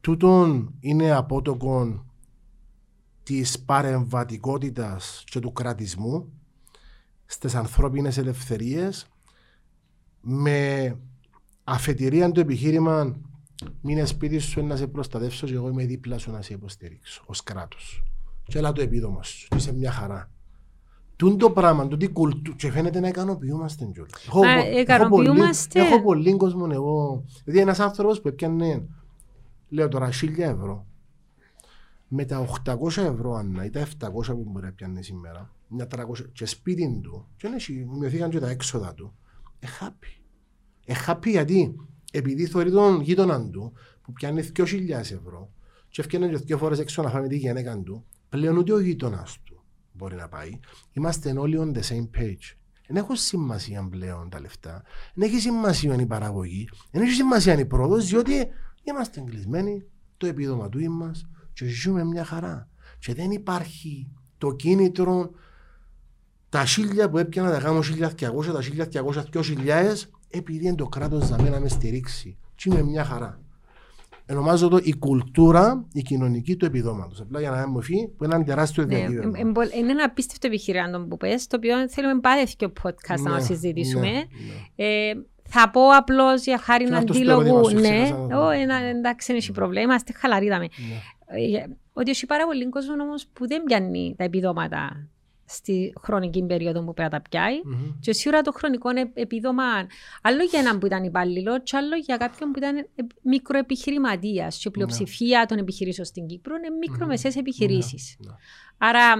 [0.00, 2.04] Τούτον είναι απότοκο
[3.22, 6.32] της παρεμβατικότητας και του κρατισμού
[7.26, 9.06] στις ανθρώπινες ελευθερίες
[10.20, 10.96] με
[11.70, 13.16] αφετηρία του επιχείρημα
[13.80, 17.42] μείνε σπίτι σου να σε προστατεύσω και εγώ είμαι δίπλα σου να σε υποστηρίξω ως
[17.42, 18.02] κράτος.
[18.44, 20.30] Και έλα το επίδομα σου, είσαι μια χαρά.
[21.16, 24.26] Τούν το πράγμα, τούτη κουλτού και φαίνεται να ικανοποιούμαστε κιόλας.
[24.26, 24.42] Έχω,
[24.80, 25.80] ικανοποιούμαστε.
[25.80, 27.24] Έχω πολύ κόσμο εγώ.
[27.44, 28.86] Δηλαδή ένας άνθρωπος που έπιανε,
[29.68, 30.86] λέω τώρα, 1000 ευρώ.
[32.08, 33.86] Με τα 800 ευρώ, Ανна, ή τα 700
[34.26, 35.96] που μπορεί να πιάνει σήμερα, μια 300,
[36.32, 37.48] και σπίτι του, και
[37.98, 39.14] μειωθήκαν και τα έξοδα του,
[39.58, 40.19] εχάπη.
[40.90, 41.76] Εχάπη γιατί,
[42.12, 43.72] επειδή θεωρεί τον γείτονα του,
[44.02, 45.52] που πιάνει 2.000 ευρώ,
[45.88, 49.38] και έφτιανε και δύο φορές έξω να φάμε τη γυναίκα του, πλέον ούτε ο γείτονας
[49.44, 50.58] του μπορεί να πάει.
[50.92, 52.56] Είμαστε όλοι on the same page.
[52.86, 54.82] Δεν έχουν σημασία πλέον τα λεφτά.
[55.14, 56.68] Δεν έχει σημασία η παραγωγή.
[56.90, 58.32] Δεν έχει σημασία η πρόοδος, διότι
[58.82, 59.84] είμαστε εγκλεισμένοι
[60.16, 62.68] το επίδομα του μας και ζούμε μια χαρά.
[62.98, 65.30] Και δεν υπάρχει το κίνητρο
[66.48, 68.62] τα χίλια που έπιανα τα κάνω 1200, τα
[69.02, 72.38] 1200, 2000, επειδή είναι το κράτος να με στηρίξει.
[72.54, 73.40] Και είμαι μια χαρά.
[74.30, 77.20] Ονομάζω το η κουλτούρα, η κοινωνική του επιδόματος.
[77.20, 79.38] Απλά για να μην μου φύγει, που είναι ένα τεράστιο ναι, διακύβευμα.
[79.78, 84.06] Είναι ένα απίστευτο επιχειρήμα που πες, το οποίο θέλουμε πάλι και podcast ναι, να συζητήσουμε.
[84.06, 84.24] Ναι, ναι.
[84.76, 85.12] Ε,
[85.48, 87.70] θα πω απλώς για χάρη να αντίλογου.
[87.70, 88.10] Ναι,
[88.90, 90.48] εντάξει, δεν έχει πρόβλημα, είστε χαλαροί.
[90.48, 90.66] Ναι.
[91.26, 95.08] Ε, ότι έχει πάρα πολύ κόσμος όμως που δεν πιάνει τα επιδόματα
[95.50, 97.54] στη χρονική περίοδο που πρέπει να τα πιάει.
[97.64, 97.94] Mm-hmm.
[98.00, 99.64] Και σίγουρα το χρονικό επίδομα,
[100.22, 102.88] άλλο για έναν που ήταν υπάλληλο, και άλλο για κάποιον που ήταν
[103.22, 104.58] μικροεπιχειρηματίας.
[104.58, 105.48] Και η πλειοψηφία mm-hmm.
[105.48, 107.40] των επιχειρήσεων στην Κύπρο είναι μικρομεσαίες mm-hmm.
[107.40, 108.16] επιχειρήσεις.
[108.20, 108.34] Mm-hmm.
[108.78, 109.14] Άρα,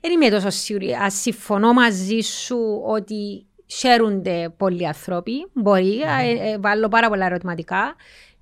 [0.00, 0.92] δεν είμαι τόσο σίγουρη.
[0.92, 5.46] Α συμφωνώ μαζί σου ότι χαίρονται πολλοί άνθρωποι.
[5.52, 7.94] Μπορεί, ε, ε, βάλω πάρα πολλά ερωτηματικά.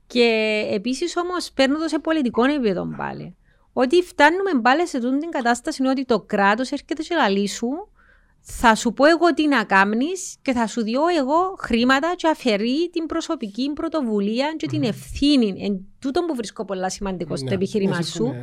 [0.06, 3.36] Και επίσης όμως παίρνω το σε πολιτικό επίπεδο πάλι
[3.72, 7.68] ότι φτάνουμε πάλι σε την κατάσταση ότι το κράτος έρχεται σε λαλή σου,
[8.44, 10.06] θα σου πω εγώ τι να κάνει
[10.42, 15.54] και θα σου διώ εγώ χρήματα και αφαιρεί την προσωπική πρωτοβουλία και την ευθύνη.
[15.64, 18.34] Εν τούτο που βρίσκω πολλά σημαντικό στο ναι, επιχείρημα ναι, σου.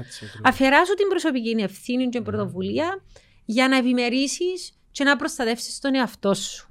[0.43, 3.03] Αφαιρά σου την προσωπική ευθύνη και πρωτοβουλία
[3.45, 4.43] για να ευημερήσει
[4.91, 6.67] και να προστατεύσεις τον εαυτό σου.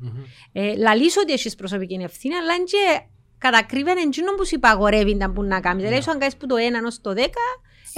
[0.53, 3.07] Ε, λαλείς ότι έχεις προσωπική ευθύνη, αλλά και
[3.39, 5.83] κατακρύβει εντζήνων που σου υπαγορεύει να που να κάνει.
[5.83, 7.19] Δηλαδή, αν κάνεις που το 1 ως το 10,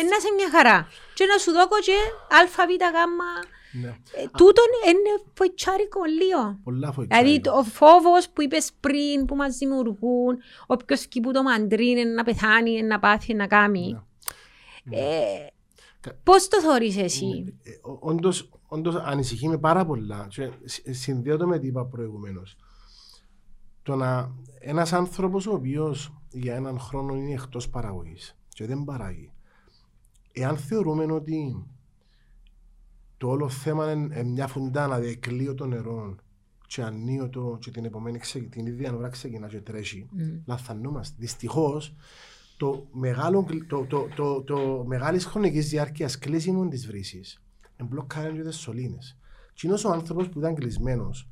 [0.03, 0.89] να σε μια χαρά.
[1.15, 1.99] Και να σου δώκω και
[2.37, 2.99] α, β, γ,
[3.73, 3.89] ναι.
[3.89, 6.59] Ε, τούτον είναι φοητσάρικο λίγο.
[6.65, 7.31] Πολλά φοητσάρικο.
[7.31, 12.25] Δηλαδή ο φόβος που είπες πριν, που μας δημιουργούν, όποιος εκεί που το μαντρίνει να
[12.25, 14.01] πεθάνει, να πάθει, να κάνει.
[14.85, 14.97] Ναι.
[14.97, 15.47] Ε,
[16.23, 17.71] πώς το θεωρείς εσύ; Ε,
[18.01, 20.29] όντως, όντως ανησυχεί με πάρα πολλά.
[20.91, 22.57] Συνδέω με τι είπα προηγουμένως.
[23.83, 29.33] Το να ένας άνθρωπος ο οποίος για έναν χρόνο είναι εκτός παραγωγής και δεν παράγει
[30.33, 31.65] εάν θεωρούμε ότι
[33.17, 36.17] το όλο θέμα είναι μια φουντάνα διεκλείω το νερό
[36.67, 38.19] και ανίωτο και την επομένη
[38.51, 40.41] την ίδια ώρα ξεκινά και τρέχει, mm.
[40.45, 41.17] λαθανόμαστε.
[41.19, 41.95] Δυστυχώς,
[42.57, 47.43] το, μεγάλο, το, το, το, το μεγάλης χρονικής διάρκειας κλείσιμων της βρύσης
[47.77, 49.19] εμπλοκάρει και τις σωλήνες.
[49.53, 51.29] Και είναι ο άνθρωπος που ήταν κλεισμένος,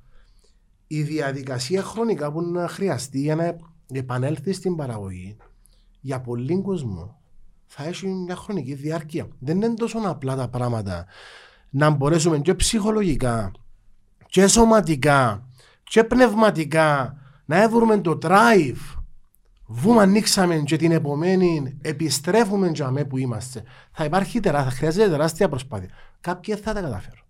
[0.86, 3.56] η διαδικασία χρονικά που να χρειαστεί για να
[3.92, 5.36] επανέλθει στην παραγωγή
[6.00, 7.20] για πολλοί κόσμο
[7.68, 9.28] θα έχει μια χρονική διάρκεια.
[9.38, 11.06] Δεν είναι τόσο απλά τα πράγματα
[11.70, 13.52] να μπορέσουμε και ψυχολογικά
[14.26, 15.46] και σωματικά
[15.82, 18.98] και πνευματικά να έβρουμε το drive
[19.70, 23.62] Βούμε ανοίξαμε και την επομένη επιστρέφουμε για με που είμαστε.
[23.92, 25.88] Θα υπάρχει τεράστια, θα χρειάζεται τεράστια προσπάθεια.
[26.20, 27.24] Κάποιοι θα τα καταφέρουν.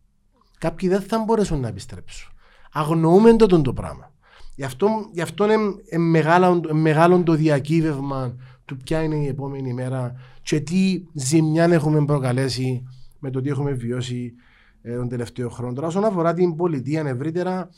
[0.59, 2.33] Κάποιοι δεν θα μπορέσουν να επιστρέψουν.
[2.73, 4.13] Αγνοούμε το το πράγμα.
[4.55, 8.37] Γι' αυτό, γι αυτό είναι μεγάλο, μεγάλο το διακύβευμα
[8.69, 12.83] του ποια είναι η επόμενη μέρα και τι ζημιά έχουμε προκαλέσει
[13.19, 14.35] με το τι έχουμε βιώσει
[14.83, 15.73] ε, τον τελευταίο χρόνο.
[15.73, 17.69] Τώρα, όσον αφορά την πολιτεία ευρύτερα,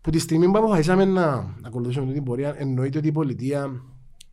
[0.00, 3.82] που τη στιγμή που αποφασίσαμε να ακολουθήσουμε την πορεία, εννοείται ότι η πολιτεία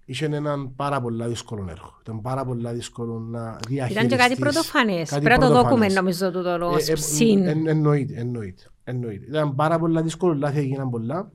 [0.05, 1.97] είχε έναν πάρα πολύ δύσκολο έργο.
[2.01, 3.95] Ήταν πάρα πολύ δύσκολο να διαχειριστείς.
[3.95, 5.09] Ήταν και κάτι πρωτοφανές.
[5.09, 6.67] Πρέπει να το δούμε, νομίζω, το τώρα.
[6.87, 9.25] Ε, ε, εννοείται, εννοείται, εννοείται.
[9.27, 11.31] Ήταν πάρα πολύ δύσκολο, λάθη έγιναν πολλά.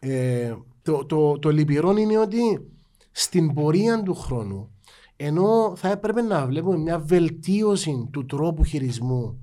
[0.00, 2.68] Ε, το, το, το λυπηρό είναι ότι
[3.10, 4.70] στην πορεία του χρόνου,
[5.16, 9.38] ενώ θα έπρεπε να βλέπουμε μια βελτίωση του τρόπου χειρισμού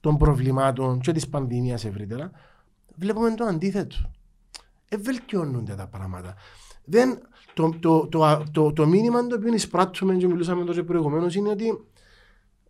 [0.00, 2.30] των προβλημάτων και της πανδημίας ευρύτερα,
[2.94, 3.96] βλέπουμε το αντίθετο.
[4.88, 6.34] Ευελτιώνονται τα πράγματα.
[6.84, 7.18] Δεν,
[7.54, 11.84] το, το, το, το, το μήνυμα το οποίο εισπράττουμε και μιλούσαμε τόσο προηγουμένως είναι ότι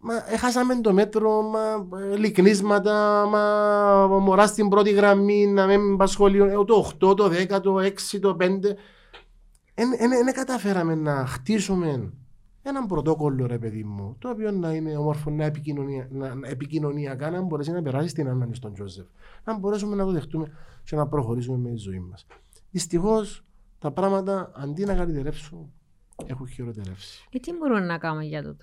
[0.01, 1.87] μα, έχασαμε το μέτρο, μα,
[2.17, 7.61] λυκνίσματα, μα, μωρά στην πρώτη γραμμή, να μην πα σχολείο, ε, το 8, το 10,
[7.63, 8.77] το 6, το 5.
[10.25, 12.13] Δεν καταφέραμε να χτίσουμε
[12.63, 17.31] έναν πρωτόκολλο, ρε παιδί μου, το οποίο να είναι όμορφο, να, επικοινωνία, να, να επικοινωνιακά
[17.31, 19.07] να μπορέσει να περάσει στην ανάγκη στον Τζόζεφ.
[19.45, 20.53] Να μπορέσουμε να το δεχτούμε
[20.85, 22.27] και να προχωρήσουμε με τη ζωή μας.
[22.71, 23.45] Δυστυχώς
[23.79, 25.73] τα πράγματα αντί να καλύτερευσουν
[26.27, 27.27] έχουν χειροτερεύσει.
[27.31, 28.57] Και ε, τι μπορούμε να κάνουμε για αυτό.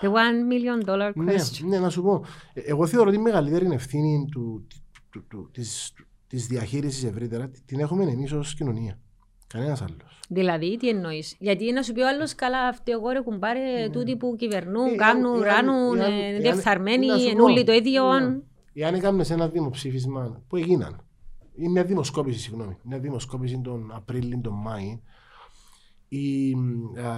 [0.00, 1.62] The one million dollar ναι, question.
[1.62, 2.24] Ναι, ναι, να σου πω.
[2.52, 4.66] Ε, εγώ θεωρώ ότι η μεγαλύτερη ευθύνη του,
[5.10, 5.92] του, του, της,
[6.26, 8.98] της διαχείρισης ευρύτερα την έχουμε εμείς ως κοινωνία.
[9.46, 10.20] Κανένας άλλος.
[10.28, 13.88] Δηλαδή, τι εννοείς; Γιατί να σου πει ο άλλος, καλά, αυτοί εγώ έχουν πάρει ναι.
[13.88, 15.98] τούτοι που κυβερνούν, ε, κάνουν, ράνουν,
[16.40, 18.18] διεφθαρμένοι, ενούλοι το ίδιο.
[18.18, 18.38] Ναι.
[18.72, 21.04] Εάν έκαμε ένα δημοψήφισμα που έγιναν,
[21.54, 25.00] ή μια δημοσκόπηση, συγγνώμη, μια δημοσκόπηση τον Απρίλιο, τον Μάη,
[26.08, 27.16] η, α,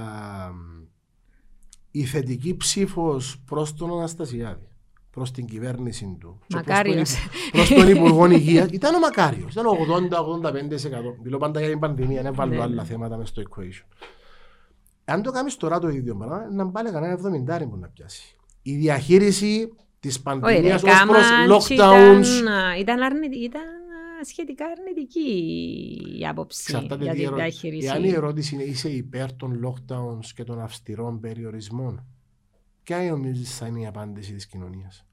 [1.93, 4.67] η θετική ψήφος προς τον Αναστασιάδη
[5.13, 6.39] προς την κυβέρνηση του.
[6.49, 7.15] Μακάριος.
[7.53, 9.53] Προς τον Υπουργό Υγείας ήταν ο Μακάριος.
[9.53, 9.71] Ήταν 80-85%.
[11.23, 12.85] Μιλώ πάντα για την πανδημία, δεν βάλω ναι, άλλα ναι.
[12.85, 14.07] θέματα μέσα στο equation.
[15.05, 17.19] Αν το κάνεις τώρα το ίδιο πράγμα, να πάλι κανένα
[17.63, 18.37] 70 που να πιάσει.
[18.63, 22.27] Η διαχείριση της πανδημίας ως προς lockdowns.
[22.79, 23.63] Ήταν, αρνητική, ήταν
[24.25, 25.31] σχετικά αρνητική
[26.19, 27.87] η άποψη Ξαρτάται για την διαχείριση.
[27.87, 32.07] Εάν η ερώτηση είναι είσαι υπέρ των lockdowns και των αυστηρών περιορισμών,
[32.83, 35.07] Ποια νομίζεις θα είναι η απάντηση της κοινωνίας;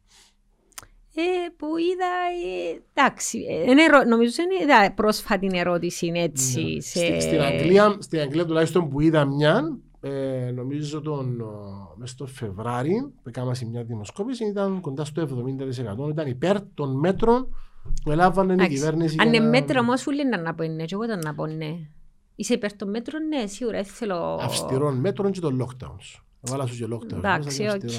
[1.15, 2.11] Ε, που είδα,
[2.45, 6.63] ε, εντάξει, ε, νομίζω είναι είδα πρόσφατη ερώτηση έτσι.
[6.63, 6.81] Ναι.
[6.81, 7.19] Σε...
[7.19, 11.41] Στην, Αγγλία, στην Αγγλία τουλάχιστον που είδα μια, ε, νομίζω τον,
[11.95, 15.43] μέσα στο Φεβράρι που έκανα μια δημοσκόπηση ήταν κοντά στο
[16.07, 17.47] 70% ήταν υπέρ των μέτρων
[18.03, 19.15] που έλαβαν η κυβέρνηση.
[19.19, 21.75] Αν είναι μέτρο όμως ούλοι να πω ναι, και εγώ ήταν να πω ναι.
[22.35, 24.39] Είσαι υπέρ των μέτρων, ναι, σίγουρα θέλω...
[24.41, 26.21] Αυστηρών μέτρων και των lockdowns.
[26.41, 27.17] Βάλα σου και lockdown.
[27.17, 27.89] Εντάξει, οκ.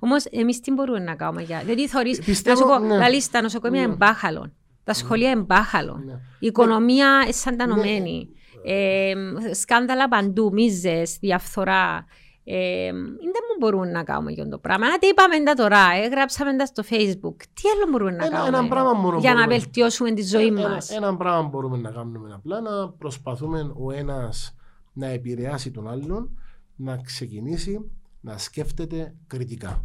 [0.00, 1.58] Όμως, εμείς τι μπορούμε να κάνουμε για.
[1.58, 2.18] Δηλαδή, θεωρεί.
[2.44, 3.20] Να σου πω, ναι.
[3.20, 3.92] στα νοσοκομεία ναι.
[3.92, 4.52] εν μπάχαλον.
[4.84, 6.04] Τα σχολεία εμπάχαλων.
[6.04, 6.12] Ναι.
[6.38, 8.28] Η οικονομία εσαντανωμένη.
[8.64, 9.14] Ε,
[9.52, 12.04] σκάνδαλα παντού, μίζες, διαφθορά.
[12.44, 14.86] Ε, δεν μπορούμε να κάνουμε για το πράγμα.
[14.86, 17.36] Αν τι είπαμε τα τώρα, έγραψαμε τα στο facebook.
[17.36, 20.60] Τι άλλο μπορούμε να ένα, κάνουμε ένα για να βελτιώσουμε τη ζωή μα.
[20.60, 24.54] Ένα, ένα πράγμα μπορούμε να κάνουμε απλά να προσπαθούμε ο ένας
[24.92, 26.38] να επηρεάσει τον άλλον
[26.76, 27.90] να ξεκινήσει
[28.20, 29.84] να σκέφτεται κριτικά.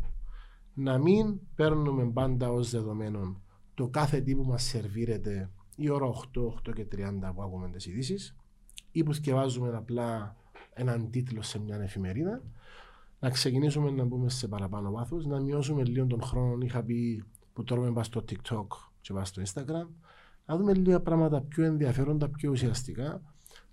[0.74, 3.42] Να μην παίρνουμε πάντα ως δεδομένο
[3.74, 7.86] το κάθε τι που μας σερβίρεται η ώρα 8, 8 και 30 που ακούμε τις
[7.86, 8.36] ειδήσεις
[8.92, 10.36] ή που σκευάζουμε απλά
[10.78, 12.42] έναν τίτλο σε μια εφημερίδα
[13.20, 16.66] να ξεκινήσουμε να μπούμε σε παραπάνω βάθος, να μειώσουμε λίγο τον χρόνο.
[16.66, 17.24] Είχα πει
[17.54, 18.68] που τρώμε πας στο TikTok
[19.02, 19.88] και πας στο Instagram,
[20.46, 23.22] να δούμε λίγα πράγματα πιο ενδιαφέροντα, πιο ουσιαστικά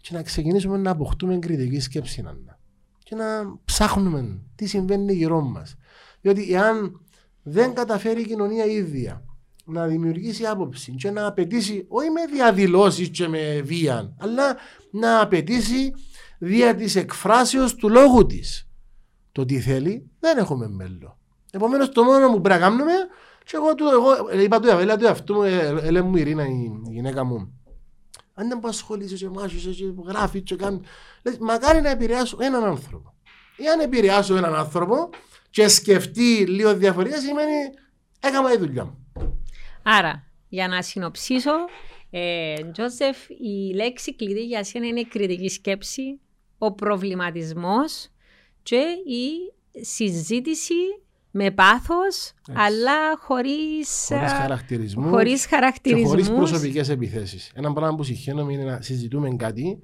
[0.00, 2.22] και να ξεκινήσουμε να αποκτούμε κριτική σκέψη.
[2.22, 2.36] Να
[3.04, 5.76] και να ψάχνουμε τι συμβαίνει γύρω μας.
[6.20, 7.00] Διότι εάν
[7.42, 9.24] δεν καταφέρει η κοινωνία ίδια
[9.64, 14.56] να δημιουργήσει άποψη και να απαιτήσει, όχι με διαδηλώσεις και με βία, αλλά
[14.90, 15.92] να απαιτήσει
[16.38, 18.68] δια της εκφράσεως του λόγου της
[19.32, 21.16] το τι θέλει, δεν έχουμε μέλλον.
[21.50, 22.92] Επομένως, το μόνο που πρέπει να κάνουμε,
[23.44, 27.52] και εγώ, εγώ είπα του εαυτού μου, έλεγε μου η Ειρήνα, η γυναίκα μου,
[28.34, 30.80] αν δεν ασχολείσαι και μάχεσαι και γράφεις και κάνεις.
[31.22, 33.14] Λες, μακάρι να επηρεάσω έναν άνθρωπο.
[33.56, 35.10] Ή αν επηρεάσω έναν άνθρωπο
[35.50, 37.52] και σκεφτεί λίγο διαφορετικά σημαίνει
[38.20, 39.06] έκανα τη δουλειά μου.
[39.82, 41.52] Άρα, για να συνοψίσω,
[42.10, 46.20] ε, Τζόσεφ, η λέξη κλειδί για σένα είναι η κριτική σκέψη,
[46.58, 48.08] ο προβληματισμός
[48.62, 49.52] και η
[49.84, 50.74] συζήτηση
[51.30, 56.02] με πάθος, αλλά χωρίς, χωρίς χαρακτηρισμούς, χωρίς χαρακτηρισμούς.
[56.02, 57.52] και χωρίς προσωπικές επιθέσεις.
[57.54, 59.80] Ένα πράγμα που συγχαίρομαι είναι να συζητούμε κάτι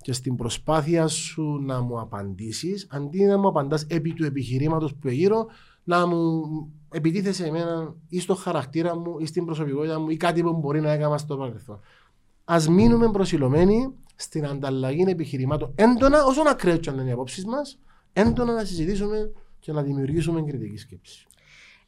[0.00, 5.08] και στην προσπάθεια σου να μου απαντήσεις, αντί να μου απαντάς επί του επιχειρήματος που
[5.08, 5.46] γύρω,
[5.84, 6.42] να μου
[6.90, 10.90] επιτίθεσαι εμένα ή στο χαρακτήρα μου ή στην προσωπικότητα μου ή κάτι που μπορεί να
[10.90, 11.80] έκανα στο παρελθόν.
[12.44, 17.78] Α μείνουμε προσιλωμένοι στην ανταλλαγή επιχειρημάτων έντονα, όσο να κρέτσουν οι απόψεις μας,
[18.12, 21.24] έντονα να συζητήσουμε και να δημιουργήσουμε κριτική σκέψη.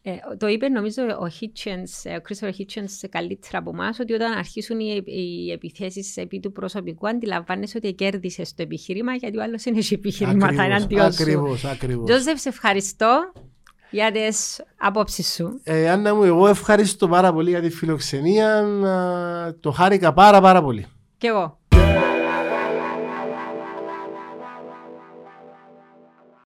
[0.04, 4.80] Ε, το είπε νομίζω ο Hitchens, ο Christopher Hitchens καλύτερα από εμάς, ότι όταν αρχίσουν
[4.80, 9.78] οι, οι επιθέσεις επί του προσωπικού, αντιλαμβάνεσαι ότι κέρδισες το επιχείρημα, γιατί ο άλλος είναι
[9.78, 11.22] έχει επιχειρήματα εναντίον σου.
[11.22, 12.10] Ακριβώς, ακριβώς.
[12.10, 13.32] Τζόζεφ, σε ευχαριστώ
[13.90, 15.60] για τις απόψεις σου.
[15.62, 18.64] Ε, Άννα μου, εγώ ευχαριστώ πάρα πολύ για τη φιλοξενία.
[19.60, 20.86] Το χάρηκα πάρα πάρα πολύ.
[21.18, 21.60] Κι εγώ.